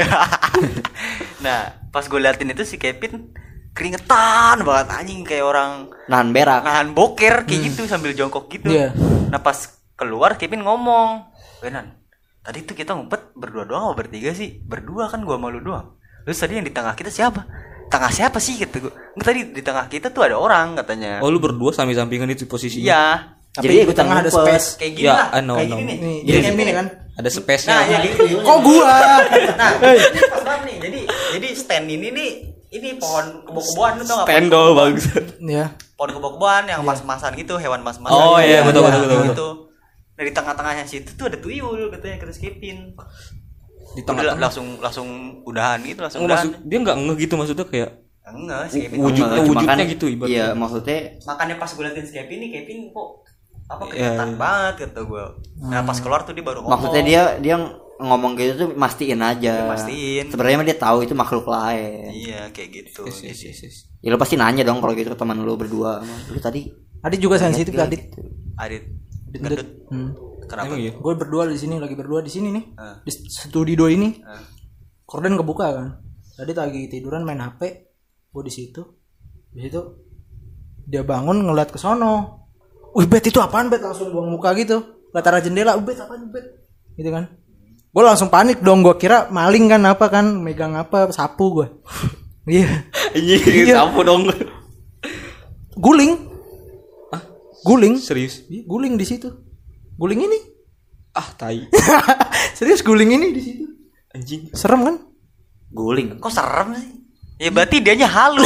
nah, 1.44 1.60
pas 1.88 2.02
gue 2.02 2.16
liatin 2.16 2.48
itu 2.48 2.64
si 2.64 2.76
Kevin 2.76 3.30
keringetan 3.72 4.62
banget 4.62 4.86
anjing 4.90 5.20
kayak 5.22 5.44
orang 5.44 5.70
Nahan 6.06 6.28
berak. 6.30 6.62
nahan 6.62 6.92
boker 6.92 7.46
kayak 7.46 7.60
gitu 7.68 7.86
sambil 7.86 8.10
jongkok 8.12 8.48
gitu. 8.48 8.68
Iya. 8.68 8.90
Nah 9.28 9.38
pas 9.38 9.56
keluar 9.94 10.34
Kevin 10.34 10.62
ngomong, 10.62 11.26
Benan, 11.58 11.98
tadi 12.40 12.62
tuh 12.62 12.72
kita 12.72 12.94
ngumpet 12.94 13.34
berdua 13.34 13.64
doang 13.64 13.90
apa 13.90 14.04
bertiga 14.04 14.30
sih? 14.30 14.58
Berdua 14.58 15.06
kan 15.06 15.22
gua 15.22 15.36
malu 15.36 15.58
doang. 15.58 15.98
Terus 16.22 16.38
tadi 16.38 16.54
yang 16.54 16.62
di 16.62 16.70
tengah 16.70 16.94
kita 16.94 17.08
siapa? 17.08 17.46
Tengah 17.88 18.10
siapa 18.10 18.38
sih 18.38 18.56
gitu 18.56 18.88
gua. 18.88 18.92
Tadi 19.16 19.50
di 19.50 19.62
tengah 19.62 19.86
kita 19.86 20.10
tuh 20.10 20.22
ada 20.22 20.36
orang 20.36 20.76
katanya. 20.76 21.18
Oh 21.18 21.28
lu 21.28 21.38
berdua 21.38 21.70
samping-sampingan 21.70 22.30
itu 22.30 22.44
posisinya. 22.44 22.84
iya. 22.84 23.04
Tapi 23.48 23.64
Jadi 23.64 23.74
di 23.74 23.84
ikutan 23.90 24.04
tengah 24.06 24.18
ada 24.22 24.30
space. 24.30 24.66
Kayak 24.76 24.92
gini 24.92 25.06
Ya, 25.08 25.14
lah. 25.14 25.28
Kayak 25.34 25.68
gini 25.72 25.82
nih. 25.82 25.96
Jadi 25.98 26.26
jadi 26.28 26.38
kayak 26.38 26.58
gini 26.58 26.72
kan. 26.72 26.86
Ada 27.18 27.30
space-nya. 27.32 27.74
Nah, 27.74 27.82
ya 27.82 27.98
gitu. 28.06 28.22
Kok 28.38 28.58
gua? 28.62 28.92
Nah, 29.58 29.70
ini 29.82 30.20
pas 30.30 30.42
banget 30.46 30.62
nih. 30.62 30.76
Jadi 30.78 31.00
jadi 31.34 31.48
stand 31.58 31.86
ini 31.90 32.08
nih 32.14 32.30
ini 32.70 32.96
pohon 32.96 33.24
kebo-keboan 33.42 33.92
lu 33.96 34.04
tau 34.04 34.16
gak? 34.18 34.28
Pendol 34.28 34.68
bang. 34.72 34.92
Ya. 35.42 35.66
Pohon 35.94 36.10
kebo-keboan 36.12 36.64
yang 36.64 36.80
mas-masan 36.80 37.32
gitu, 37.34 37.56
hewan 37.56 37.80
mas-masan. 37.80 38.12
Oh, 38.12 38.36
iya, 38.36 38.60
betul, 38.60 38.82
Nah, 38.82 38.92
betul, 38.92 39.08
betul, 39.08 39.24
Gitu. 39.26 39.48
Nah, 40.10 40.22
di 40.22 40.32
tengah-tengahnya 40.32 40.84
situ 40.84 41.10
tuh 41.12 41.26
ada 41.26 41.38
tuyul 41.38 41.88
katanya 41.88 42.18
kata 42.18 42.30
si 42.30 42.42
Kevin. 42.42 42.90
Di 42.90 43.00
Udah 43.98 44.04
tengah-tengah. 44.04 44.42
langsung 44.42 44.66
langsung 44.78 45.08
udahan 45.42 45.78
gitu, 45.80 46.00
langsung 46.00 46.20
Oh, 46.20 46.26
udahan. 46.26 46.44
maksud 46.44 46.62
dia 46.62 46.78
nggak 46.78 46.96
ngeh 46.98 47.16
gitu 47.18 47.34
maksudnya 47.34 47.64
kayak 47.64 47.90
Enggak, 48.28 48.68
si 48.68 48.78
Kevin 48.82 48.98
Wujud- 49.00 49.24
enggak. 49.24 49.38
Cuma 49.40 49.48
wujudnya 49.56 49.72
kan- 49.78 49.88
gitu 49.88 50.06
ibaratnya. 50.06 50.36
Iya, 50.36 50.46
maksudnya 50.52 50.98
Makanya 51.24 51.54
pas 51.56 51.70
gue 51.70 51.80
liatin 51.82 52.04
si 52.04 52.12
Kevin 52.12 52.38
nih, 52.38 52.50
Kevin 52.52 52.78
kok 52.90 53.08
apa 53.66 53.82
Iya, 53.86 53.90
kelihatan 53.90 54.28
iya. 54.28 54.36
banget 54.36 54.74
kata 54.82 55.00
gue. 55.02 55.24
Nah, 55.62 55.80
pas 55.82 55.98
keluar 55.98 56.20
tuh 56.22 56.32
dia 56.32 56.42
baru 56.42 56.58
ngomong. 56.58 56.72
maksudnya 56.74 57.02
dia 57.02 57.22
dia 57.38 57.56
ngomong 57.98 58.38
gitu 58.38 58.52
tuh 58.54 58.68
mastiin 58.78 59.20
aja. 59.20 59.52
Dia 59.62 59.66
mastiin. 59.66 60.24
Sebenarnya 60.30 60.74
dia 60.74 60.78
tahu 60.78 61.02
itu 61.02 61.14
makhluk 61.18 61.50
lain. 61.50 62.14
Iya, 62.14 62.50
kayak 62.54 62.68
gitu. 62.70 63.02
yes, 63.06 63.20
yes, 63.26 63.40
yes, 63.42 63.58
yes. 63.66 63.76
Ya 63.98 64.14
lu 64.14 64.18
pasti 64.18 64.38
nanya 64.38 64.62
dong 64.62 64.78
kalau 64.78 64.94
gitu 64.94 65.10
ke 65.10 65.18
teman 65.18 65.42
lu 65.42 65.58
berdua. 65.58 66.00
Lu 66.30 66.38
tadi 66.38 66.70
Adit 66.98 67.20
juga 67.22 67.38
sensitif 67.38 67.74
Adit. 67.78 68.14
Adit 68.58 68.84
gendut 69.28 69.68
Hmm. 69.88 70.12
kenapa 70.48 70.72
Emang 70.74 70.80
iya? 70.80 70.92
Gue 70.96 71.14
berdua 71.14 71.44
di 71.48 71.58
sini 71.60 71.76
lagi 71.76 71.92
berdua 71.92 72.20
di 72.24 72.32
sini 72.32 72.48
nih. 72.52 72.64
Ah. 72.80 72.96
Di 73.04 73.12
studio 73.12 73.86
ini. 73.88 74.18
Ah. 74.24 74.40
Korden 75.04 75.36
kebuka 75.36 75.66
kan. 75.68 75.88
Tadi 76.36 76.52
lagi 76.56 76.88
tiduran 76.88 77.24
main 77.24 77.40
HP. 77.40 77.60
Gue 78.32 78.42
di 78.44 78.52
situ. 78.52 78.82
Di 79.52 79.68
situ 79.68 79.80
dia 80.88 81.04
bangun 81.04 81.44
ngeliat 81.44 81.68
ke 81.68 81.78
sono. 81.78 82.46
Wih 82.96 83.04
bet 83.04 83.28
itu 83.28 83.38
apaan 83.38 83.68
bet 83.68 83.84
langsung 83.84 84.08
buang 84.10 84.32
muka 84.32 84.56
gitu. 84.56 84.80
Lihat 85.12 85.24
arah 85.24 85.40
jendela, 85.40 85.76
"Uh, 85.76 85.84
bet 85.84 86.00
apaan 86.00 86.28
bet? 86.32 86.44
Gitu 86.96 87.08
kan. 87.12 87.28
Gue 87.88 88.04
langsung 88.04 88.28
panik 88.28 88.60
dong, 88.60 88.84
gue 88.84 88.94
kira 89.00 89.32
maling 89.32 89.66
kan 89.72 89.82
apa 89.88 90.06
kan, 90.12 90.38
megang 90.40 90.76
apa, 90.76 91.10
sapu 91.12 91.62
gue. 91.62 91.68
Iya. 92.48 92.64
Iya, 93.18 93.84
sapu 93.84 94.00
dong. 94.04 94.24
Guling. 95.76 96.12
Guling. 97.60 98.00
Serius? 98.00 98.48
Iya, 98.48 98.64
Guling 98.64 98.96
di 98.96 99.04
situ. 99.04 99.28
Guling 100.00 100.24
ini. 100.24 100.38
Ah, 101.12 101.28
tai. 101.36 101.68
Serius 102.56 102.80
guling 102.80 103.12
ini 103.12 103.36
di 103.36 103.42
situ. 103.44 103.64
Anjing. 104.16 104.48
Serem 104.56 104.80
kan? 104.80 104.96
Guling. 105.68 106.16
kok 106.16 106.32
serem 106.32 106.72
sih 106.80 106.98
ya 107.38 107.54
berarti 107.54 107.78
dianya 107.78 108.10
halu 108.10 108.42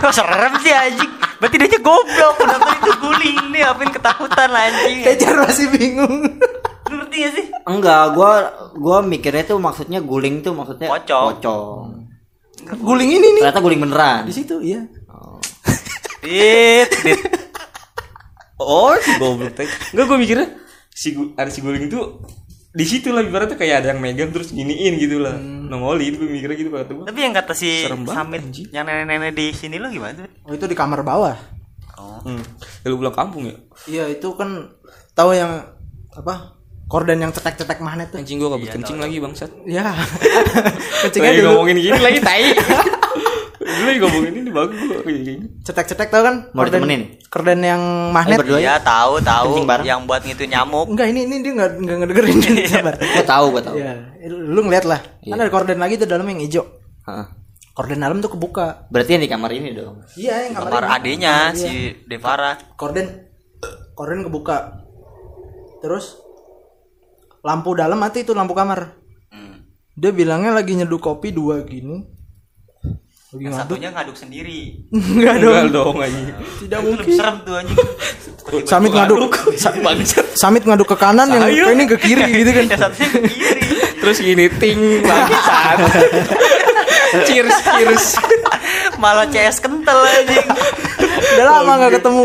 kok 0.00 0.14
serem 0.16 0.52
sih 0.64 0.72
anjing 0.72 1.12
berarti 1.36 1.56
dianya 1.60 1.80
goblok 1.84 2.34
kenapa 2.40 2.72
itu 2.80 2.92
guling 3.02 3.38
nih 3.52 3.62
apain 3.68 3.90
ketakutan 3.92 4.48
anjing 4.48 5.04
Tejar 5.04 5.34
masih 5.44 5.66
bingung. 5.68 6.40
Ngerti 6.92 7.16
gak 7.16 7.32
sih 7.32 7.46
Enggak, 7.64 8.02
gua 8.12 8.30
gua 8.76 8.98
mikirnya 9.00 9.44
tuh 9.48 9.58
maksudnya 9.62 10.02
guling 10.02 10.44
tuh 10.44 10.52
maksudnya 10.52 10.90
Pocong. 10.90 11.26
pocong. 11.38 11.86
guling 12.78 13.10
ini 13.10 13.26
nih. 13.38 13.42
Ternyata 13.42 13.62
guling 13.64 13.80
beneran. 13.82 14.22
Di 14.28 14.34
situ, 14.34 14.62
iya. 14.62 14.86
Dit, 16.22 16.90
dit. 17.02 17.18
Oh, 18.62 18.94
si 18.94 19.10
goblok 19.18 19.58
tadi. 19.58 19.66
Enggak 19.90 20.06
gue 20.06 20.18
mikirnya 20.22 20.48
si 20.92 21.16
ada 21.34 21.50
si 21.50 21.58
guling 21.58 21.90
itu 21.90 21.98
di 22.72 22.86
situ 22.88 23.10
lah 23.12 23.20
ibaratnya 23.20 23.58
kayak 23.58 23.84
ada 23.84 23.88
yang 23.92 24.00
megang 24.00 24.30
terus 24.30 24.54
giniin 24.54 24.96
gitu 25.02 25.18
lah. 25.18 25.34
Nongolin 25.36 26.14
gue 26.14 26.28
mikirnya 26.30 26.56
gitu 26.56 26.70
kata 26.70 26.92
gue. 26.94 27.04
Tapi 27.10 27.20
yang 27.20 27.34
kata 27.34 27.52
si 27.58 27.84
Serem 27.84 28.06
banget, 28.06 28.16
Samit 28.16 28.42
yang 28.70 28.86
nenek-nenek 28.86 29.34
di 29.34 29.46
sini 29.50 29.76
lo 29.82 29.90
gimana 29.90 30.14
tuh? 30.14 30.30
Oh, 30.46 30.54
itu 30.54 30.64
di 30.70 30.76
kamar 30.78 31.02
bawah. 31.02 31.36
Oh. 31.98 32.22
Hmm. 32.22 32.42
Ya, 32.82 32.86
lu 32.88 32.96
pulang 33.02 33.12
kampung 33.18 33.50
ya? 33.50 33.56
Iya, 33.90 34.04
itu 34.14 34.30
kan 34.38 34.72
tahu 35.18 35.34
yang 35.34 35.68
apa? 36.14 36.51
Korden 36.92 37.18
yang 37.18 37.32
cetek-cetek 37.32 37.80
magnet 37.80 38.12
tuh. 38.12 38.20
Anjing 38.20 38.36
gue 38.36 38.46
kabut 38.46 38.68
kencing 38.68 39.00
lagi 39.00 39.16
bangsat. 39.16 39.48
Iya. 39.64 39.96
Kencingnya 41.02 41.30
Lagi 41.30 41.40
dulu. 41.40 41.48
ngomongin 41.56 41.76
gini 41.80 41.96
lagi 41.98 42.20
tai. 42.20 42.52
Dulu 43.62 43.86
lagi 43.88 43.98
ngomongin 43.98 44.32
ini 44.36 44.50
bagus. 44.50 44.78
Cetek-cetek 45.62 46.08
tahu 46.10 46.22
kan? 46.22 46.34
Mau 46.52 46.60
Korden- 46.60 46.84
ditemenin? 46.84 47.02
Korden 47.26 47.60
yang 47.62 47.82
magnet. 48.12 48.38
berdua 48.38 48.58
ya. 48.58 48.76
Iya 48.76 48.84
tahu 48.84 49.24
tahu 49.24 49.50
Kencing 49.56 49.80
yang 49.82 50.00
buat 50.04 50.20
ngitu 50.20 50.44
nyamuk. 50.44 50.86
Enggak, 50.86 51.08
ini 51.08 51.20
ini 51.24 51.40
dia 51.40 51.52
enggak 51.56 51.70
enggak 51.80 51.96
ngedengerin 51.96 52.36
sabar. 52.68 52.94
Gua 52.94 53.24
tahu, 53.24 53.44
gua 53.48 53.62
tahu. 53.62 53.76
Iya, 53.78 53.92
lu 54.28 54.60
ngeliat 54.60 54.84
lah. 54.84 55.00
Kan 55.18 55.38
ada 55.38 55.48
korden 55.48 55.78
lagi 55.78 55.96
tuh 55.96 56.04
dalam 56.04 56.26
yang 56.26 56.44
hijau. 56.44 56.68
Heeh. 57.08 57.26
Korden 57.72 57.98
dalam 57.98 58.20
tuh 58.20 58.28
kebuka. 58.28 58.84
Berarti 58.92 59.16
yang 59.16 59.22
di 59.24 59.30
kamar 59.30 59.50
ini 59.50 59.72
dong. 59.72 60.04
Iya, 60.12 60.34
yang 60.44 60.52
Kamar 60.52 60.82
ini. 60.82 60.92
adenya 60.92 61.34
Iya. 61.48 61.56
si 61.56 61.70
Devara. 62.04 62.52
korden 62.76 63.06
korden 63.94 64.20
kebuka 64.22 64.84
terus 65.78 66.18
lampu 67.42 67.74
dalam 67.74 67.98
mati 67.98 68.22
itu 68.22 68.32
lampu 68.32 68.52
kamar 68.52 68.94
Hmm. 69.28 69.64
dia 69.92 70.10
bilangnya 70.10 70.52
lagi 70.52 70.72
nyeduh 70.72 70.96
kopi 70.96 71.30
dua 71.30 71.60
gini 71.62 72.04
lagi 73.32 73.40
Yang 73.40 73.54
ngaduk 73.54 73.64
satunya 73.64 73.88
ngaduk 73.90 74.12
sendiri. 74.14 74.60
enggak 74.92 75.36
dong 75.38 75.52
Enggak 75.56 75.72
dong 75.72 75.96
anjing. 75.98 76.26
tidak 76.60 76.78
Itu 76.78 76.84
mungkin 76.84 77.06
serem 77.10 77.36
tuh 77.40 77.54
anjing. 77.56 77.78
samit 78.70 78.90
ngaduk 78.92 79.32
samit 80.36 80.62
ngaduk 80.62 80.84
ke 80.86 80.96
kanan 80.96 81.26
yang 81.26 81.44
ini 81.48 81.84
ke 81.86 81.96
kiri 81.96 82.24
gitu 82.28 82.50
kan 82.50 82.64
Yang 82.66 82.76
satunya 82.78 83.08
ke 83.08 83.20
kiri. 83.24 83.62
Terus 83.96 84.16
gini 84.18 84.44
ting 84.52 84.80
bangsat. 85.00 85.78
cheers 87.24 87.56
cheers. 87.56 88.06
Malah 88.96 89.24
CS 89.26 89.56
kental 89.58 89.96
anjing. 89.98 90.44
udah 91.32 91.44
lama 91.46 91.72
nggak 91.78 91.92
ketemu 91.98 92.24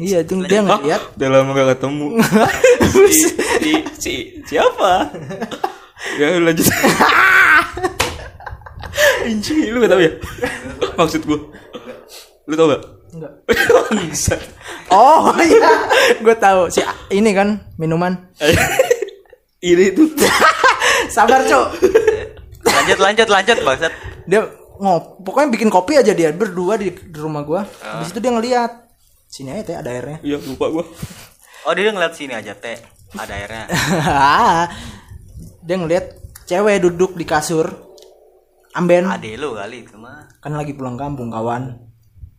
iya 0.00 0.24
itu 0.24 0.38
dia 0.46 0.60
ngeliat 0.62 1.02
Udah 1.16 1.28
lama 1.28 1.50
gak 1.52 1.68
ketemu. 1.76 2.06
si, 3.12 3.28
si, 3.60 3.72
si, 3.98 4.12
siapa? 4.46 5.10
ya 6.16 6.38
lanjut. 6.40 6.66
Anjing, 9.22 9.70
lu 9.72 9.78
gak 9.82 9.90
tau 9.92 10.00
ya? 10.00 10.12
Maksud 10.96 11.22
gua. 11.24 11.38
Lu 12.48 12.54
tau 12.56 12.68
gak? 12.72 12.82
enggak 13.12 13.32
oh 14.88 15.28
iya 15.36 15.72
gue 16.16 16.36
tahu 16.40 16.72
si 16.72 16.80
ini 17.12 17.36
kan 17.36 17.60
minuman 17.76 18.16
Ini 19.62 19.94
tuh. 19.94 20.10
sabar 21.14 21.46
cok 21.46 21.66
Lanjut 22.66 22.98
lanjut 22.98 23.28
lanjut 23.30 23.56
bangsat. 23.62 23.92
dia 24.26 24.42
ngop 24.82 25.22
pokoknya 25.22 25.48
bikin 25.54 25.70
kopi 25.70 25.94
aja 25.94 26.10
dia 26.10 26.34
berdua 26.34 26.74
di, 26.74 26.90
di 26.90 27.18
rumah 27.20 27.46
gua 27.46 27.62
di 28.00 28.04
situ 28.08 28.18
dia 28.18 28.34
ngeliat 28.34 28.81
sini 29.32 29.48
aja 29.50 29.64
teh 29.64 29.74
ada 29.74 29.88
airnya 29.90 30.18
Iya, 30.20 30.36
lupa 30.38 30.68
gua. 30.68 30.84
Oh 31.62 31.72
dia 31.72 31.88
ngeliat 31.88 32.12
sini 32.12 32.32
aja 32.32 32.52
teh. 32.54 32.76
Ada 33.12 33.32
airnya. 33.34 33.64
dia 35.62 35.76
ngeliat 35.76 36.06
cewek 36.44 36.82
duduk 36.82 37.14
di 37.14 37.24
kasur 37.24 37.64
amben 38.72 39.06
Ade 39.06 39.36
lu 39.36 39.54
kali 39.54 39.84
itu 39.84 39.94
mah. 39.94 40.26
kan 40.36 40.52
lagi 40.52 40.72
pulang 40.72 40.96
kampung 40.96 41.28
kawan 41.28 41.76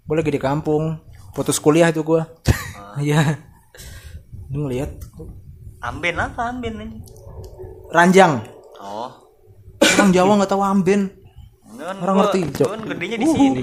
gue 0.03 0.13
lagi 0.13 0.27
di 0.29 0.41
kampung 0.41 0.99
putus 1.31 1.55
kuliah 1.57 1.87
itu 1.87 2.03
gua 2.03 2.27
iya 2.99 3.39
dia 4.43 4.59
ngeliat 4.59 4.91
Amben 5.79 6.15
apa 6.15 6.41
amben 6.47 6.73
anjing? 6.75 6.91
ranjang 7.89 8.33
Oh. 8.77 9.07
orang 9.79 10.11
Jawa 10.11 10.31
nggak 10.35 10.51
tahu 10.51 10.61
amben 10.61 11.01
kan 11.73 11.95
Orang 11.97 12.15
gua- 12.17 12.27
ngerti, 12.27 12.39
Cok. 12.53 12.65
gua 12.65 12.75
kan 12.75 12.81
gedenya 12.87 13.17
di 13.17 13.27
sini. 13.27 13.61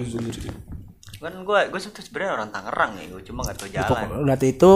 Kan 1.20 1.44
gua 1.44 1.68
gua 1.68 1.78
tuh 1.78 2.00
sebenarnya 2.00 2.33
orang 2.35 2.48
Tangerang 2.48 2.90
ya, 2.96 3.04
gua 3.06 3.22
cuma 3.22 3.40
gak 3.44 3.56
tahu 3.56 3.68
jalan. 3.70 4.06
ngeliat 4.20 4.42
itu 4.42 4.74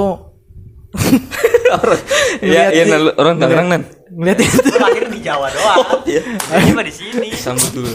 Iya, 2.38 2.70
iya 2.70 2.84
nah, 2.86 2.98
lu- 3.00 3.16
orang 3.16 3.34
Tangerang 3.36 3.66
nan. 3.68 3.82
ngeliat 4.06 4.38
itu 4.38 4.60
lahir 4.76 5.04
di 5.08 5.18
Jawa 5.18 5.48
doang. 5.48 5.78
Iya. 6.04 6.20
Cuma 6.68 6.82
di 6.82 6.92
sini. 6.92 7.28
Sambut 7.34 7.70
dulu. 7.72 7.90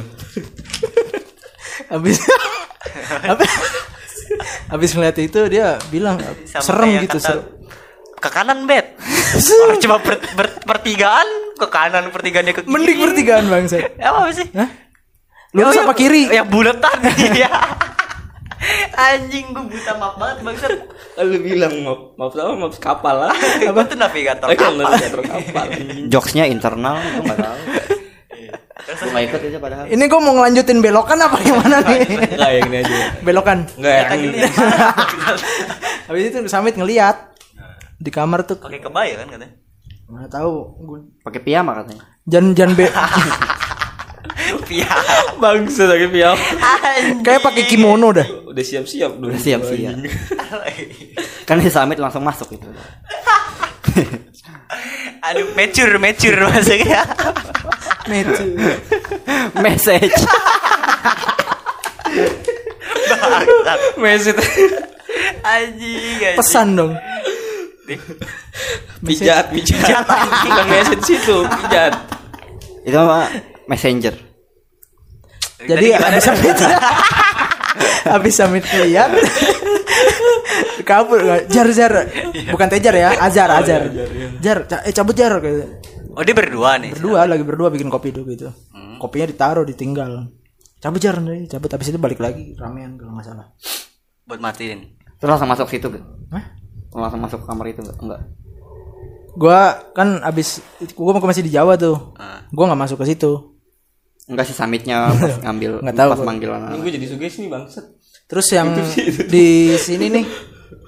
habis 1.89 2.21
apa 3.23 3.41
habis 4.69 4.91
ngeliat 4.91 5.17
itu 5.17 5.41
dia 5.47 5.79
bilang 5.87 6.19
Sama 6.43 6.61
serem 6.61 7.01
gitu 7.01 7.17
kata, 7.17 7.25
serem 7.33 7.43
Ke 8.15 8.29
kanan 8.29 8.67
bet. 8.67 8.99
Orang 9.63 9.79
cuma 9.79 9.95
ber, 9.97 10.19
ber- 10.33 10.59
pertigaan 10.59 11.25
ke 11.55 11.65
kanan 11.65 12.09
pertigaannya 12.09 12.51
ke 12.51 12.61
kiri. 12.61 12.69
mending 12.69 12.97
pertigaan 12.99 13.45
bangsa 13.47 13.79
Apa 13.95 14.27
sih? 14.29 14.43
Hah? 14.51 14.69
lurus 15.49 15.71
Oh, 15.73 15.81
apa 15.81 15.87
yang- 15.87 15.95
kiri 15.95 16.23
Yang 16.27 16.47
buletan 16.47 16.97
ya. 17.41 17.49
Anjing 18.99 19.45
gua 19.49 19.63
buta 19.63 19.91
maaf 19.95 20.15
banget 20.15 20.37
bangsat. 20.41 20.71
Lu 21.23 21.37
bilang 21.39 21.73
maaf, 21.79 21.99
maaf 22.13 22.31
sama 22.33 22.53
maaf 22.57 22.75
kapal 22.77 23.15
lah. 23.17 23.33
Gua 23.65 23.83
tuh 23.83 23.95
navigator 23.95 24.45
Eh, 24.45 24.53
kan 24.53 24.69
kapal. 24.69 24.83
navigator 24.85 25.21
kapal. 25.23 25.65
Jokesnya 26.11 26.45
internal, 26.45 26.99
gua 26.99 27.23
nggak 27.25 27.39
tahu. 27.39 27.57
Gua 28.89 29.07
nggak 29.07 29.23
ikut 29.25 29.41
aja 29.41 29.59
padahal. 29.59 29.85
ini 29.87 30.03
gue 30.03 30.19
mau 30.19 30.33
ngelanjutin 30.33 30.79
belokan 30.79 31.17
apa 31.17 31.37
gimana 31.39 31.77
nih 31.83 31.99
Enggak 32.27 32.51
yang 32.51 32.65
ini 32.65 32.77
aja. 32.79 32.95
belokan 33.21 33.57
Enggak 33.75 33.95
Kan 34.03 34.17
mana? 34.17 34.47
habis 36.03 36.23
itu 36.25 36.37
Samit 36.45 36.73
ngeliat 36.73 37.17
di 37.95 38.09
kamar 38.09 38.43
tuh 38.43 38.57
Pakai 38.57 38.81
kebaya 38.81 39.13
kan 39.15 39.27
katanya. 39.29 39.55
mana 40.05 40.25
tahu 40.25 40.51
gue 40.81 40.99
Pakai 41.21 41.39
piyama 41.39 41.77
katanya. 41.77 42.03
jangan 42.25 42.51
jangan 42.51 42.73
be 42.73 42.85
Pia. 44.69 44.85
Bangsa 45.41 45.89
lagi 45.89 46.05
piam. 46.13 46.37
kayak 47.25 47.41
pakai 47.41 47.65
kimono 47.65 48.13
dah 48.13 48.27
Udah 48.45 48.61
siap-siap 48.61 49.17
dulu. 49.17 49.33
Udah 49.33 49.41
siap-siap. 49.41 49.97
Kan 51.49 51.57
summit 51.65 51.97
langsung 51.97 52.21
masuk 52.21 52.53
itu. 52.53 52.69
Aduh, 55.25 55.51
mature, 55.57 55.97
mature 55.97 56.37
maksudnya. 56.45 57.01
Metu. 58.05 58.45
Message. 59.57 60.13
Anjing, 65.39 66.21
anjing. 66.21 66.37
pesan 66.37 66.67
dong 66.77 66.93
Pijat, 69.01 69.49
pijat. 69.49 70.05
Bukan 70.45 70.65
mesit 70.69 70.99
situ, 71.01 71.37
pijat. 71.47 71.93
itu 72.85 72.97
mah 72.99 73.25
messenger. 73.65 74.28
Jadi 75.59 75.87
habis 75.95 76.23
Samit 76.23 76.57
habis 78.13 78.33
Samit 78.33 78.63
ngeliat 78.63 79.11
kabur 80.83 81.19
jar 81.47 81.67
jar 81.69 81.93
bukan 82.49 82.67
tejar 82.67 82.93
ya 82.95 83.09
ajar 83.19 83.49
ajar 83.59 83.81
jar 84.39 84.57
ca- 84.65 84.83
eh 84.83 84.93
cabut 84.93 85.13
jar 85.13 85.37
gitu. 85.39 85.65
Oh, 86.15 86.23
dia 86.25 86.33
berdua 86.33 86.75
nih. 86.81 86.91
berdua 86.97 87.29
lagi 87.29 87.43
berdua 87.45 87.69
bikin 87.69 87.87
kopi 87.87 88.09
dulu 88.11 88.33
gitu 88.33 88.49
kopinya 88.97 89.27
ditaruh 89.29 89.63
ditinggal 89.63 90.27
cabut 90.79 90.99
jar 90.99 91.19
nih 91.19 91.47
cabut 91.47 91.69
habis 91.69 91.91
itu 91.91 91.99
balik 91.99 92.19
lagi 92.19 92.55
ramean 92.55 92.95
kalau 92.95 93.15
nggak 93.15 93.27
salah 93.27 93.47
Buat 94.29 94.45
matiin. 94.45 94.93
Terus 95.17 95.25
langsung 95.33 95.49
masuk 95.49 95.65
situ 95.73 95.89
gak? 95.89 96.05
Hah? 96.29 96.53
Langsung 96.93 97.17
masuk 97.17 97.41
ke 97.41 97.49
kamar 97.49 97.65
itu 97.65 97.81
gak? 97.81 97.97
Enggak. 97.97 98.21
Gua 99.33 99.89
kan 99.97 100.21
abis 100.21 100.61
gua 100.93 101.17
masih 101.17 101.41
di 101.41 101.49
Jawa 101.49 101.81
tuh. 101.81 102.13
Ah. 102.13 102.45
Gua 102.53 102.69
nggak 102.69 102.77
masuk 102.77 103.01
ke 103.01 103.09
situ. 103.09 103.57
Enggak 104.29 104.45
sih 104.45 104.53
summitnya 104.53 105.09
pas 105.09 105.41
ngambil 105.41 105.81
Nggak 105.81 105.95
tahu 105.95 106.09
pas 106.09 106.17
gua. 106.17 106.27
manggil 106.27 106.49
anak. 106.51 106.69
Ini 106.69 106.79
gue 106.79 106.91
jadi 106.93 107.05
suges 107.07 107.33
nih 107.35 107.49
bangsat. 107.49 107.85
Terus 108.25 108.47
yang 108.49 108.67
di 109.27 109.47
sini 109.75 110.05
nih 110.11 110.25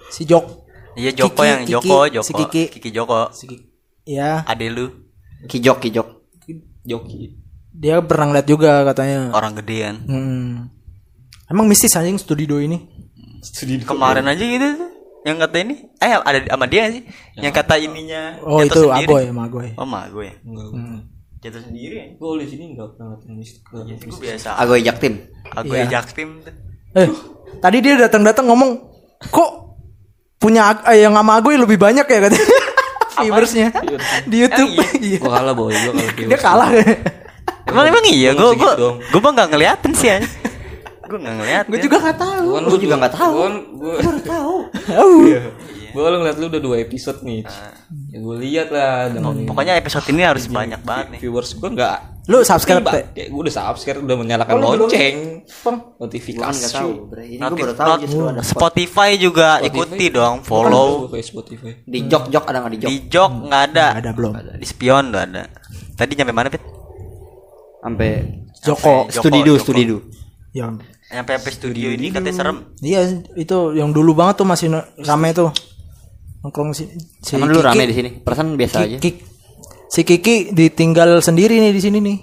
si 0.07 0.23
Jok. 0.23 0.45
Iya 0.93 1.11
Joko 1.15 1.31
Kiki, 1.33 1.47
yang 1.47 1.61
Kiki, 1.61 1.73
Joko, 1.73 1.97
Joko. 2.05 2.21
si 2.21 2.31
Kiki. 2.35 2.63
Kiki 2.69 2.89
Joko. 2.91 3.21
Si 3.31 3.45
Ki- 3.45 3.63
Ya, 4.03 4.41
Ade 4.43 4.65
lu 4.67 4.89
Kijok, 5.41 5.77
kijok. 5.79 6.07
Joki. 6.81 7.37
dia 7.71 7.97
pernah 7.99 8.27
ngeliat 8.27 8.45
juga 8.45 8.81
katanya. 8.83 9.29
orang 9.31 9.53
gedean. 9.55 9.95
Hmm. 10.03 10.69
Emang 11.45 11.65
mistis 11.65 11.93
anjing 11.93 12.17
studio 12.17 12.57
ini. 12.57 12.77
Studi 13.39 13.77
di 13.77 13.83
Kemarin 13.83 14.25
aja 14.25 14.37
gitu 14.37 14.67
tuh. 14.75 14.89
Yang 15.21 15.37
kata 15.39 15.57
ini, 15.59 15.75
eh 15.95 16.11
ada 16.11 16.39
sama 16.43 16.65
dia 16.65 16.89
sih? 16.89 17.05
Yang 17.35 17.53
kata 17.55 17.73
ininya 17.77 18.41
Oh 18.41 18.57
itu 18.59 18.81
sendiri. 18.83 19.05
Agoy 19.07 19.23
sama 19.23 19.41
Agoy. 19.45 19.69
Oh 19.75 19.85
ma 19.85 20.01
gue. 20.07 20.29
Enggak. 20.41 20.67
Hmm. 20.71 20.99
Jatuh 21.41 21.61
sendiri 21.65 21.95
ya. 21.97 22.05
Gue 22.21 22.45
di 22.45 22.47
sini 22.53 22.77
enggak 22.77 22.93
pernah 22.93 23.17
ngeliatin 23.17 23.33
mistik. 23.33 23.61
Gue 23.65 24.19
biasa. 24.21 24.61
Agoy 24.61 24.85
Jaktim. 24.85 25.13
Aku 25.57 25.73
Iya. 25.73 25.89
ejak 25.89 26.13
tim 26.13 26.37
tuh. 26.45 26.53
Eh, 26.93 27.09
tadi 27.57 27.77
dia 27.81 27.97
datang-datang 27.97 28.45
ngomong, 28.45 28.77
kok 29.33 29.49
punya 30.37 30.69
eh, 30.85 31.01
yang 31.01 31.17
sama 31.17 31.41
Agoy 31.41 31.57
lebih 31.57 31.81
banyak 31.81 32.05
ya 32.05 32.19
katanya. 32.29 32.45
Viewersnya 33.21 33.67
di 34.29 34.37
YouTube. 34.45 34.71
Iya. 35.01 35.17
Gue 35.17 35.31
kalah 35.33 35.53
boy, 35.57 35.73
gue 35.73 35.93
kalah. 35.93 36.29
Dia 36.29 36.39
kalah. 36.39 36.69
Emang 37.65 37.85
emang 37.89 38.05
iya, 38.05 38.31
gue 38.37 38.49
gue 38.53 38.71
gue 38.97 39.19
mah 39.21 39.31
nggak 39.33 39.49
ngeliatin 39.49 39.93
sih 39.97 40.09
ya. 40.13 40.17
Gue 41.09 41.19
nggak 41.19 41.35
ngeliat. 41.41 41.65
Gue 41.67 41.79
juga 41.81 41.97
nggak 42.05 42.17
tahu. 42.21 42.47
Gue 42.47 42.61
Gua 42.69 42.79
juga 42.79 42.95
nggak 43.01 43.13
tahu. 43.17 43.33
Gue 43.81 43.93
baru 43.97 44.19
tahu. 44.21 44.55
Tahu. 44.85 45.15
Gue 45.91 46.01
kalau 46.01 46.17
ngeliat 46.17 46.37
lu 46.37 46.47
udah 46.47 46.61
dua 46.61 46.75
episode 46.79 47.19
nih. 47.21 47.43
Ya 48.07 48.17
gue 48.17 48.35
lihat 48.39 48.67
lah. 48.69 49.09
Dan 49.09 49.21
Pokoknya 49.43 49.75
episode 49.75 50.07
ini 50.07 50.21
harus 50.21 50.45
banyak 50.45 50.81
banget 50.81 51.05
nih. 51.11 51.19
viewers 51.19 51.53
gue 51.53 51.69
enggak. 51.69 51.99
Lu 52.23 52.37
subscribe, 52.41 52.85
Teh? 52.85 53.03
Kayak 53.11 53.27
gue 53.27 53.41
udah 53.41 53.53
subscribe, 53.53 53.97
udah 53.99 54.13
menyalakan 54.15 54.53
Oh, 54.53 54.71
belum? 54.71 54.85
lonceng. 54.85 55.41
Kan 55.41 55.75
Notifikasi. 55.97 56.53
nggak 56.53 56.71
tahu. 56.71 56.91
Ini 57.11 57.35
gua 57.35 57.49
Notif, 57.49 57.63
baru 57.63 57.73
tahu 57.73 57.89
not- 57.89 57.99
justru 57.99 58.21
ada 58.23 58.41
spot. 58.41 58.59
Spotify 58.61 59.09
juga 59.15 59.47
ikuti 59.59 60.05
dong, 60.07 60.35
follow. 60.41 61.09
Spotify. 61.17 61.81
Di 61.81 61.99
jok 62.05 62.29
jok 62.29 62.45
ada 62.45 62.57
nggak 62.61 62.71
di 62.71 62.79
jok? 62.79 62.87
Di 62.87 62.97
jok 63.07 63.31
nggak 63.43 63.61
ada. 63.67 63.85
Nggak 63.89 64.03
ada, 64.05 64.11
belum. 64.13 64.33
Di 64.53 64.65
spion 64.65 65.03
tuh 65.09 65.19
ada. 65.19 65.43
Tadi 65.93 66.11
nyampe 66.13 66.31
mana 66.31 66.47
Pit? 66.47 66.61
Sampai 67.81 68.09
Joko. 68.61 69.09
Joko, 69.09 69.25
studio 69.25 69.51
Joko. 69.51 69.63
studio. 69.65 69.95
Yang 70.53 70.71
Nyampe 71.11 71.31
sampai 71.35 71.51
studio 71.51 71.87
ini 71.89 72.07
katanya 72.07 72.31
serem. 72.33 72.57
Iya 72.79 73.01
itu 73.35 73.57
yang 73.73 73.91
dulu 73.91 74.13
banget 74.13 74.35
tuh 74.37 74.47
masih 74.47 74.71
rame 74.97 75.33
tuh 75.33 75.51
nongkrong 76.41 76.71
si, 76.71 76.89
si 77.19 77.35
Emang 77.35 77.49
Kiki- 77.51 77.61
rame 77.63 77.83
di 77.85 77.93
sini. 77.93 78.09
Perasaan 78.17 78.53
biasa 78.53 78.75
Ki- 78.75 78.85
aja. 78.87 78.97
Ki- 78.99 79.21
si 79.87 80.01
Kiki 80.01 80.35
ditinggal 80.49 81.19
sendiri 81.19 81.55
nih 81.55 81.69
di 81.69 81.79
sini 81.79 81.99
nih 81.99 82.17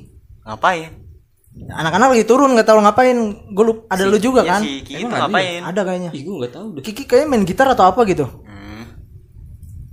Ngapain? 0.44 0.90
anak-anak 1.58 2.08
lagi 2.12 2.24
turun 2.24 2.50
nggak 2.50 2.64
tahu 2.64 2.78
ngapain 2.78 3.18
gue 3.48 3.64
lupa 3.64 3.82
ada 3.88 4.04
lu 4.04 4.14
juga 4.16 4.40
Iya 4.40 4.50
kan 4.52 4.60
si 4.60 4.70
Kiki 4.80 4.92
itu 4.96 5.06
ngapain? 5.06 5.60
ada 5.60 5.80
kayaknya 5.82 6.10
Ih 6.12 6.22
gue 6.22 6.34
nggak 6.36 6.52
tahu 6.52 6.66
deh. 6.72 6.82
Kiki 6.82 7.02
kayaknya 7.04 7.28
main 7.28 7.42
gitar 7.42 7.66
atau 7.68 7.84
apa 7.84 8.02
gitu 8.04 8.24
Hmm. 8.24 8.84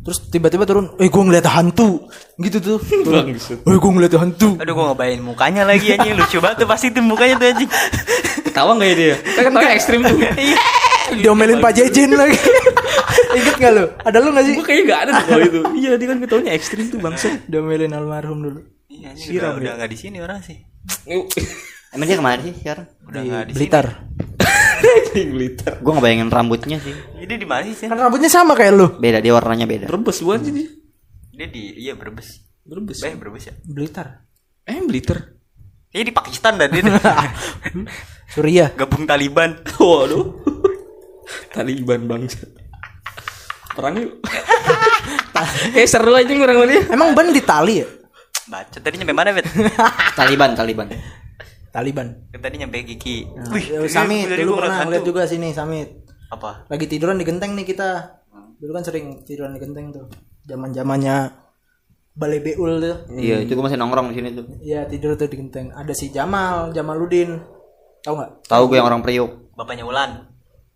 terus 0.01 0.25
tiba-tiba 0.25 0.63
turun 0.63 0.93
eh 0.95 1.05
gue 1.05 1.21
ngeliat 1.21 1.45
hantu 1.47 2.05
gitu 2.37 2.57
tuh 2.59 2.77
turun 3.05 3.33
eh 3.33 3.37
gue 3.75 3.91
ngeliat 3.91 4.13
hantu 4.15 4.55
Aduh 4.55 4.71
gue 4.71 4.85
ngebayangin 4.87 5.21
mukanya 5.21 5.63
lagi 5.63 5.87
anjing 5.91 6.13
lucu 6.15 6.37
banget 6.39 6.61
tuh 6.61 6.67
pasti 6.67 6.87
tuh 6.89 7.01
mukanya 7.01 7.35
tuh 7.35 7.47
anjing. 7.47 7.69
Ketawa 8.45 8.71
nggak 8.73 8.87
ya 8.87 8.95
dia? 8.95 9.15
Kan 9.35 9.41
ketawa 9.49 9.69
ekstrim 9.71 9.99
tuh. 10.01 10.17
diomelin 11.21 11.59
Pak 11.59 11.73
Jejen 11.75 12.13
lagi 12.13 12.37
inget 13.35 13.55
gak 13.59 13.73
lu 13.75 13.85
ada 14.01 14.17
lu 14.23 14.29
gak 14.31 14.45
sih 14.47 14.53
Gue 14.55 14.65
kayaknya 14.65 14.83
nggak 14.87 15.01
ada 15.03 15.11
tuh 15.21 15.39
itu. 15.43 15.59
Iya 15.83 15.91
dia 15.99 16.07
kan 16.07 16.17
ketawanya 16.23 16.51
ekstrim 16.55 16.85
tuh 16.89 16.99
bangsa. 17.03 17.27
diomelin 17.51 17.93
almarhum 17.93 18.39
dulu 18.41 18.61
Iya, 18.85 19.11
anjing, 19.11 19.35
udah, 19.41 19.51
udah 19.59 19.71
nggak 19.81 19.91
di 19.91 19.97
sini 19.97 20.17
orang 20.23 20.39
sih. 20.45 20.55
Emang 21.91 22.05
dia 22.07 22.15
ke 22.15 22.23
mana 22.23 22.39
sih 22.39 22.53
sekarang? 22.55 22.87
Udah 23.03 23.21
di 23.21 23.29
di 23.29 23.33
sini. 23.33 23.55
Blitar 23.59 23.87
Blitar. 25.15 25.73
Gua 25.81 25.91
ngebayangin 25.99 26.29
rambutnya 26.29 26.77
sih. 26.79 26.95
Jadi 27.23 27.33
di 27.39 27.47
mana 27.47 27.65
sih? 27.71 27.87
Kan 27.87 27.97
rambutnya 27.97 28.29
sama 28.29 28.53
kayak 28.53 28.73
lu 28.75 28.87
Beda 28.99 29.19
dia 29.19 29.33
warnanya 29.33 29.65
beda. 29.65 29.85
Brebes 29.89 30.19
bukan 30.21 30.39
sih 30.43 30.53
dia? 30.53 30.67
Dia 31.35 31.47
di 31.51 31.63
iya 31.81 31.93
Brebes. 31.95 32.43
Brebes. 32.63 33.03
Eh 33.03 33.15
Brebes 33.17 33.43
ya. 33.51 33.53
Blitar 33.65 34.23
Eh 34.65 34.79
Blitar. 34.85 35.19
Iya 35.95 36.03
di 36.03 36.13
Pakistan 36.13 36.59
dah 36.59 36.67
dia. 36.67 36.83
Surya 38.33 38.71
Gabung 38.75 39.07
Taliban. 39.07 39.63
Waduh. 39.79 40.25
Taliban 41.55 42.05
bangsa. 42.05 42.43
Perang 43.75 43.95
yuk. 43.99 44.11
eh 45.77 45.83
seru 45.85 46.15
aja 46.15 46.31
kurang 46.31 46.63
lebih. 46.63 46.87
emang 46.89 47.11
ban 47.11 47.27
di 47.29 47.43
tali 47.43 47.83
ya 47.83 47.87
Baca 48.45 48.77
tadi 48.77 48.95
nyampe 48.95 49.11
mana, 49.11 49.33
Bet? 49.33 49.49
Taliban, 50.19 50.53
Taliban. 50.53 50.87
Taliban 51.73 52.07
Kan 52.31 52.39
tadi 52.39 52.55
nyampe 52.55 52.85
Kiki. 52.85 53.25
Ya, 53.67 53.83
Samit 53.89 54.31
tadi 54.31 54.45
dulu 54.45 54.61
pernah 54.61 54.85
ngeliat 54.85 55.03
juga 55.03 55.27
sini 55.27 55.51
Samit 55.51 56.07
Apa? 56.31 56.63
lagi 56.69 56.85
tiduran 56.87 57.17
di 57.17 57.25
genteng 57.25 57.51
nih 57.53 57.65
kita 57.65 58.21
dulu 58.55 58.71
kan 58.71 58.83
sering 58.87 59.27
tiduran 59.27 59.51
di 59.51 59.59
genteng 59.59 59.91
tuh 59.91 60.07
zaman 60.47 60.71
zamannya 60.71 61.35
balai 62.15 62.39
beul 62.39 62.79
tuh 62.79 63.11
Iya, 63.11 63.43
itu 63.43 63.51
masih 63.59 63.75
nongkrong 63.75 64.09
di 64.09 64.15
sini 64.15 64.29
tuh. 64.31 64.45
Iya 64.63 64.87
tidur 64.87 65.19
tuh 65.19 65.27
di 65.27 65.35
genteng 65.35 65.75
ada 65.75 65.91
si 65.91 66.07
Jamal 66.09 66.71
Jamaludin 66.71 67.35
tahu 68.01 68.13
nggak 68.15 68.31
Tahu 68.47 68.63
gue 68.71 68.77
yang 68.79 68.87
orang 68.87 69.03
Priuk. 69.03 69.51
Bapaknya 69.53 69.83
Ulan. 69.83 70.31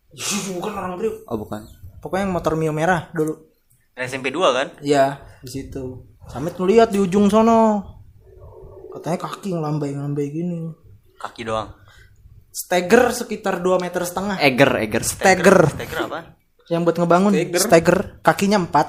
bukan 0.58 0.72
orang 0.74 1.00
Priuk 1.00 1.16
Oh, 1.30 1.38
bukan. 1.38 1.64
Pokoknya 2.00 2.24
yang 2.24 2.34
motor 2.34 2.54
Mio 2.54 2.72
merah 2.72 3.12
dulu 3.12 3.36
SMP 3.94 4.30
2 4.30 4.40
kan? 4.50 4.68
Iya 4.80 5.20
di 5.40 5.50
situ 5.50 6.08
Samit 6.26 6.56
ngeliat 6.56 6.88
di 6.88 6.98
ujung 6.98 7.28
sono 7.28 7.84
katanya 8.90 9.20
kaki 9.20 9.52
ngelambai 9.52 9.92
ngelambai 9.92 10.28
gini 10.28 10.60
Kaki 11.16 11.44
doang. 11.44 11.76
stagger 12.50 13.12
sekitar 13.12 13.60
2 13.60 13.78
meter 13.78 14.02
setengah 14.02 14.40
Eger, 14.40 14.72
Eger. 14.80 15.04
stagger 15.04 15.58
Steger 15.70 16.00
apa? 16.06 16.20
yang 16.68 16.82
buat 16.82 16.96
ngebangun 16.96 17.34
stagger 17.54 18.20
kakinya 18.20 18.60
empat 18.60 18.88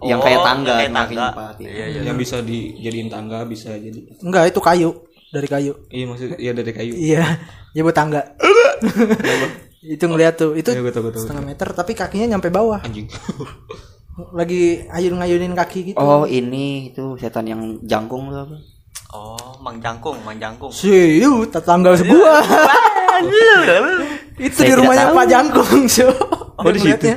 Yang 0.00 0.16
Oh, 0.16 0.24
kayak 0.24 0.40
tangga, 0.42 0.74
yang 0.74 0.80
kayak 0.80 0.92
kakinya 0.94 0.96
tangga. 0.96 1.26
empat, 1.28 1.54
iya. 1.58 1.68
Iya, 1.68 1.84
iya. 1.86 2.00
Yang 2.08 2.16
bisa 2.18 2.36
dijadiin 2.40 3.08
tangga 3.08 3.38
bisa 3.44 3.70
jadi. 3.74 4.00
enggak 4.18 4.44
itu 4.48 4.60
kayu 4.62 4.90
dari 5.28 5.44
kayu 5.46 5.72
Iya 5.88 6.04
maksud 6.06 6.28
iya 6.36 6.52
dari 6.52 6.72
kayu. 6.72 6.92
Iya, 6.96 7.24
ya 7.72 7.80
buat 7.80 7.92
tangga. 7.92 8.22
itu 9.80 10.04
ngeliat 10.04 10.36
tuh, 10.36 10.52
itu 10.52 10.68
tahu 10.68 10.84
gue 10.84 10.92
tahu. 10.92 11.24
setengah 11.24 11.44
meter 11.44 11.68
tapi 11.72 11.96
kakinya 11.96 12.36
nyampe 12.36 12.52
bawah. 12.52 12.84
Anjing. 12.84 13.08
Lagi 14.36 14.84
ayun-ngayunin 14.92 15.56
kaki 15.56 15.92
gitu. 15.92 15.96
Oh, 15.96 16.28
ini 16.28 16.92
itu 16.92 17.16
setan 17.16 17.48
yang 17.48 17.80
jangkung 17.88 18.28
tuh 18.28 18.44
apa? 18.44 18.56
Oh, 19.10 19.56
Mang 19.58 19.80
Jangkung, 19.82 20.20
Mang 20.22 20.38
Jangkung. 20.38 20.70
Siu, 20.70 21.42
tetangga 21.48 21.96
gua. 21.98 22.36
itu 24.38 24.60
di 24.60 24.72
rumahnya 24.76 25.16
Pak 25.16 25.26
Jangkung, 25.26 25.88
so. 25.94 26.06
Oh, 26.60 26.70
di 26.70 26.78
situ? 26.78 27.10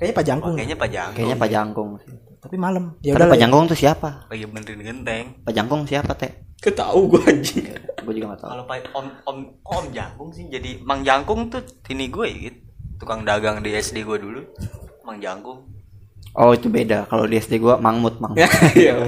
Kayaknya 0.00 0.14
Pak 0.16 0.24
Jangkung. 0.24 0.54
Kayaknya 0.56 0.76
Pak 0.80 0.88
Jangkung. 0.90 1.16
Kayaknya 1.20 1.36
Pak 1.36 1.50
Jangkung 1.52 1.90
sih. 2.00 2.29
Tapi 2.40 2.56
malam. 2.56 2.96
Ya 3.04 3.12
udah. 3.14 3.28
Pak 3.28 3.38
Jangkung 3.38 3.68
tuh 3.68 3.76
siapa? 3.76 4.24
Lagi 4.32 4.44
benerin 4.48 4.80
genteng. 4.80 5.24
Pak 5.44 5.52
Jangkung 5.52 5.84
siapa, 5.84 6.16
Teh? 6.16 6.32
Ketahu 6.60 7.16
gue 7.16 7.22
anjing. 7.24 7.64
Gue 8.00 8.12
juga 8.16 8.36
gak 8.36 8.40
tahu. 8.44 8.50
Kalau 8.52 8.64
Pak 8.64 8.76
Om 8.92 9.06
Om 9.24 9.38
Om 9.64 9.84
Jangkung 9.92 10.30
sih 10.32 10.48
jadi 10.48 10.80
Mang 10.84 11.04
Jangkung 11.04 11.48
tuh 11.48 11.60
ini 11.88 12.08
gue 12.08 12.28
gitu. 12.28 12.58
Tukang 13.00 13.24
dagang 13.24 13.60
di 13.60 13.72
SD 13.72 14.04
gue 14.04 14.16
dulu. 14.20 14.40
Mang 15.04 15.20
Jangkung. 15.20 15.68
Oh, 16.30 16.54
itu 16.54 16.70
beda. 16.70 17.10
Kalau 17.10 17.26
di 17.26 17.42
SD 17.42 17.58
gua 17.58 17.82
Mangmut, 17.82 18.22
Mang. 18.22 18.38
Iya. 18.78 19.02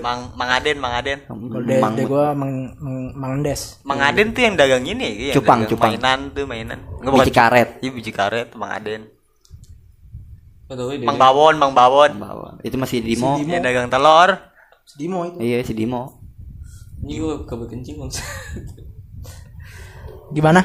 Mang 0.00 0.32
Mang 0.32 0.48
Aden, 0.48 0.80
Mang 0.80 0.96
Aden. 0.96 1.20
Kalau 1.28 1.60
di 1.60 1.72
SD 1.76 2.00
gua 2.08 2.32
Mang 2.32 2.72
Mang 2.80 3.12
Mangendes. 3.12 3.76
Mang 3.84 4.00
Aden 4.00 4.32
tuh 4.32 4.40
yang 4.40 4.56
dagang 4.56 4.80
ini 4.88 5.04
ya, 5.04 5.12
yang 5.28 5.36
Cupang, 5.36 5.68
dagang 5.68 5.70
cupang. 5.76 5.90
mainan 5.92 6.20
tuh 6.32 6.44
mainan. 6.48 6.80
Enggak 7.04 7.28
Biji 7.28 7.32
karet. 7.36 7.68
Iya 7.84 7.90
biji 7.92 8.12
karet, 8.16 8.48
Mang 8.56 8.72
Aden. 8.72 9.04
Mang 11.06 11.18
Bawon, 11.20 11.54
Mang 11.56 11.74
Bawon. 11.74 12.10
Itu 12.64 12.76
masih 12.80 13.04
Dimo. 13.04 13.36
Yang 13.38 13.62
dagang 13.62 13.88
telur. 13.92 14.38
Si 14.88 14.94
Dimo 14.98 15.24
itu. 15.28 15.38
Iya, 15.38 15.62
si 15.64 15.72
Dimo. 15.76 16.22
Ini 17.02 17.18
gue 17.18 17.34
kabel 17.46 17.66
kencing 17.66 17.98
bangsa. 17.98 18.22
Gimana? 20.36 20.62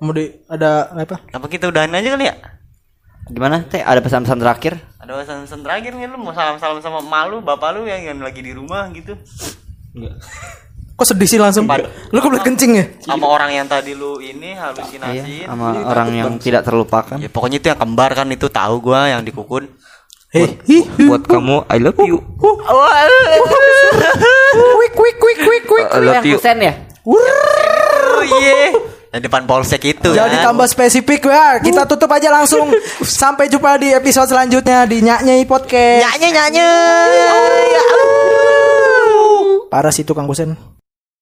Mau 0.00 0.12
di 0.14 0.30
ada 0.46 0.92
apa? 0.94 1.20
Apa 1.32 1.46
kita 1.50 1.68
udahan 1.68 1.90
aja 1.90 2.14
kali 2.14 2.26
ya? 2.30 2.34
Gimana, 3.26 3.66
Teh? 3.66 3.82
Ada 3.82 3.98
pesan-pesan 3.98 4.38
terakhir? 4.38 4.78
Ada 5.02 5.12
pesan-pesan 5.18 5.60
terakhir 5.66 5.92
nih 5.98 6.06
lu 6.06 6.22
mau 6.22 6.30
salam-salam 6.30 6.78
sama 6.78 7.02
malu 7.02 7.42
bapak 7.42 7.74
lu 7.74 7.82
yang, 7.90 8.14
yang 8.14 8.18
lagi 8.22 8.38
di 8.38 8.54
rumah 8.54 8.86
gitu. 8.94 9.18
Enggak. 9.96 10.22
Kok 10.96 11.04
sedih 11.04 11.28
sih 11.28 11.36
langsung? 11.36 11.68
Lu 12.08 12.18
kebelet 12.24 12.40
kencing 12.40 12.72
ya? 12.72 12.84
Sama 13.04 13.28
orang 13.28 13.52
yang 13.52 13.68
tadi 13.68 13.92
lu 13.92 14.16
ini 14.16 14.56
Iya, 14.56 14.72
halusinasiin. 14.72 15.44
sama 15.44 15.76
orang 15.84 16.08
yang 16.16 16.32
tidak 16.40 16.64
terlupakan. 16.64 17.20
Ya 17.20 17.28
pokoknya 17.28 17.60
itu 17.60 17.68
yang 17.68 17.76
kembar 17.76 18.16
kan 18.16 18.24
itu 18.32 18.48
tahu 18.48 18.80
gua 18.80 19.12
yang 19.12 19.20
dikukun. 19.20 19.68
Hei, 20.32 20.56
hi, 20.64 20.88
hi. 20.88 21.04
Buat 21.04 21.28
kamu 21.28 21.68
I 21.68 21.78
love 21.84 22.00
you. 22.00 22.16
Quick, 24.56 24.92
quick, 24.96 25.16
quick, 25.20 25.38
quick, 25.44 25.64
quick. 25.68 25.86
I 25.92 26.00
love 26.00 26.24
you. 26.24 26.40
Ya? 26.40 26.72
Oh 27.06 28.22
iya. 28.24 28.72
Yang 29.12 29.22
depan 29.32 29.44
polsek 29.44 29.84
itu. 29.84 30.10
Jadi 30.16 30.36
kan. 30.40 30.52
tambah 30.52 30.66
spesifik 30.68 31.28
ya. 31.28 31.60
Kita 31.60 31.84
tutup 31.84 32.08
aja 32.08 32.32
langsung. 32.32 32.72
Sampai 33.04 33.52
jumpa 33.52 33.76
di 33.76 33.92
episode 33.92 34.32
selanjutnya 34.32 34.88
di 34.88 35.04
Nyanyai 35.04 35.44
Podcast. 35.44 36.04
Nyanyi 36.08 36.28
nyanyi. 36.32 36.68
Parah 39.68 39.92
sih 39.92 40.04
tukang 40.04 40.24
kusen. 40.24 40.75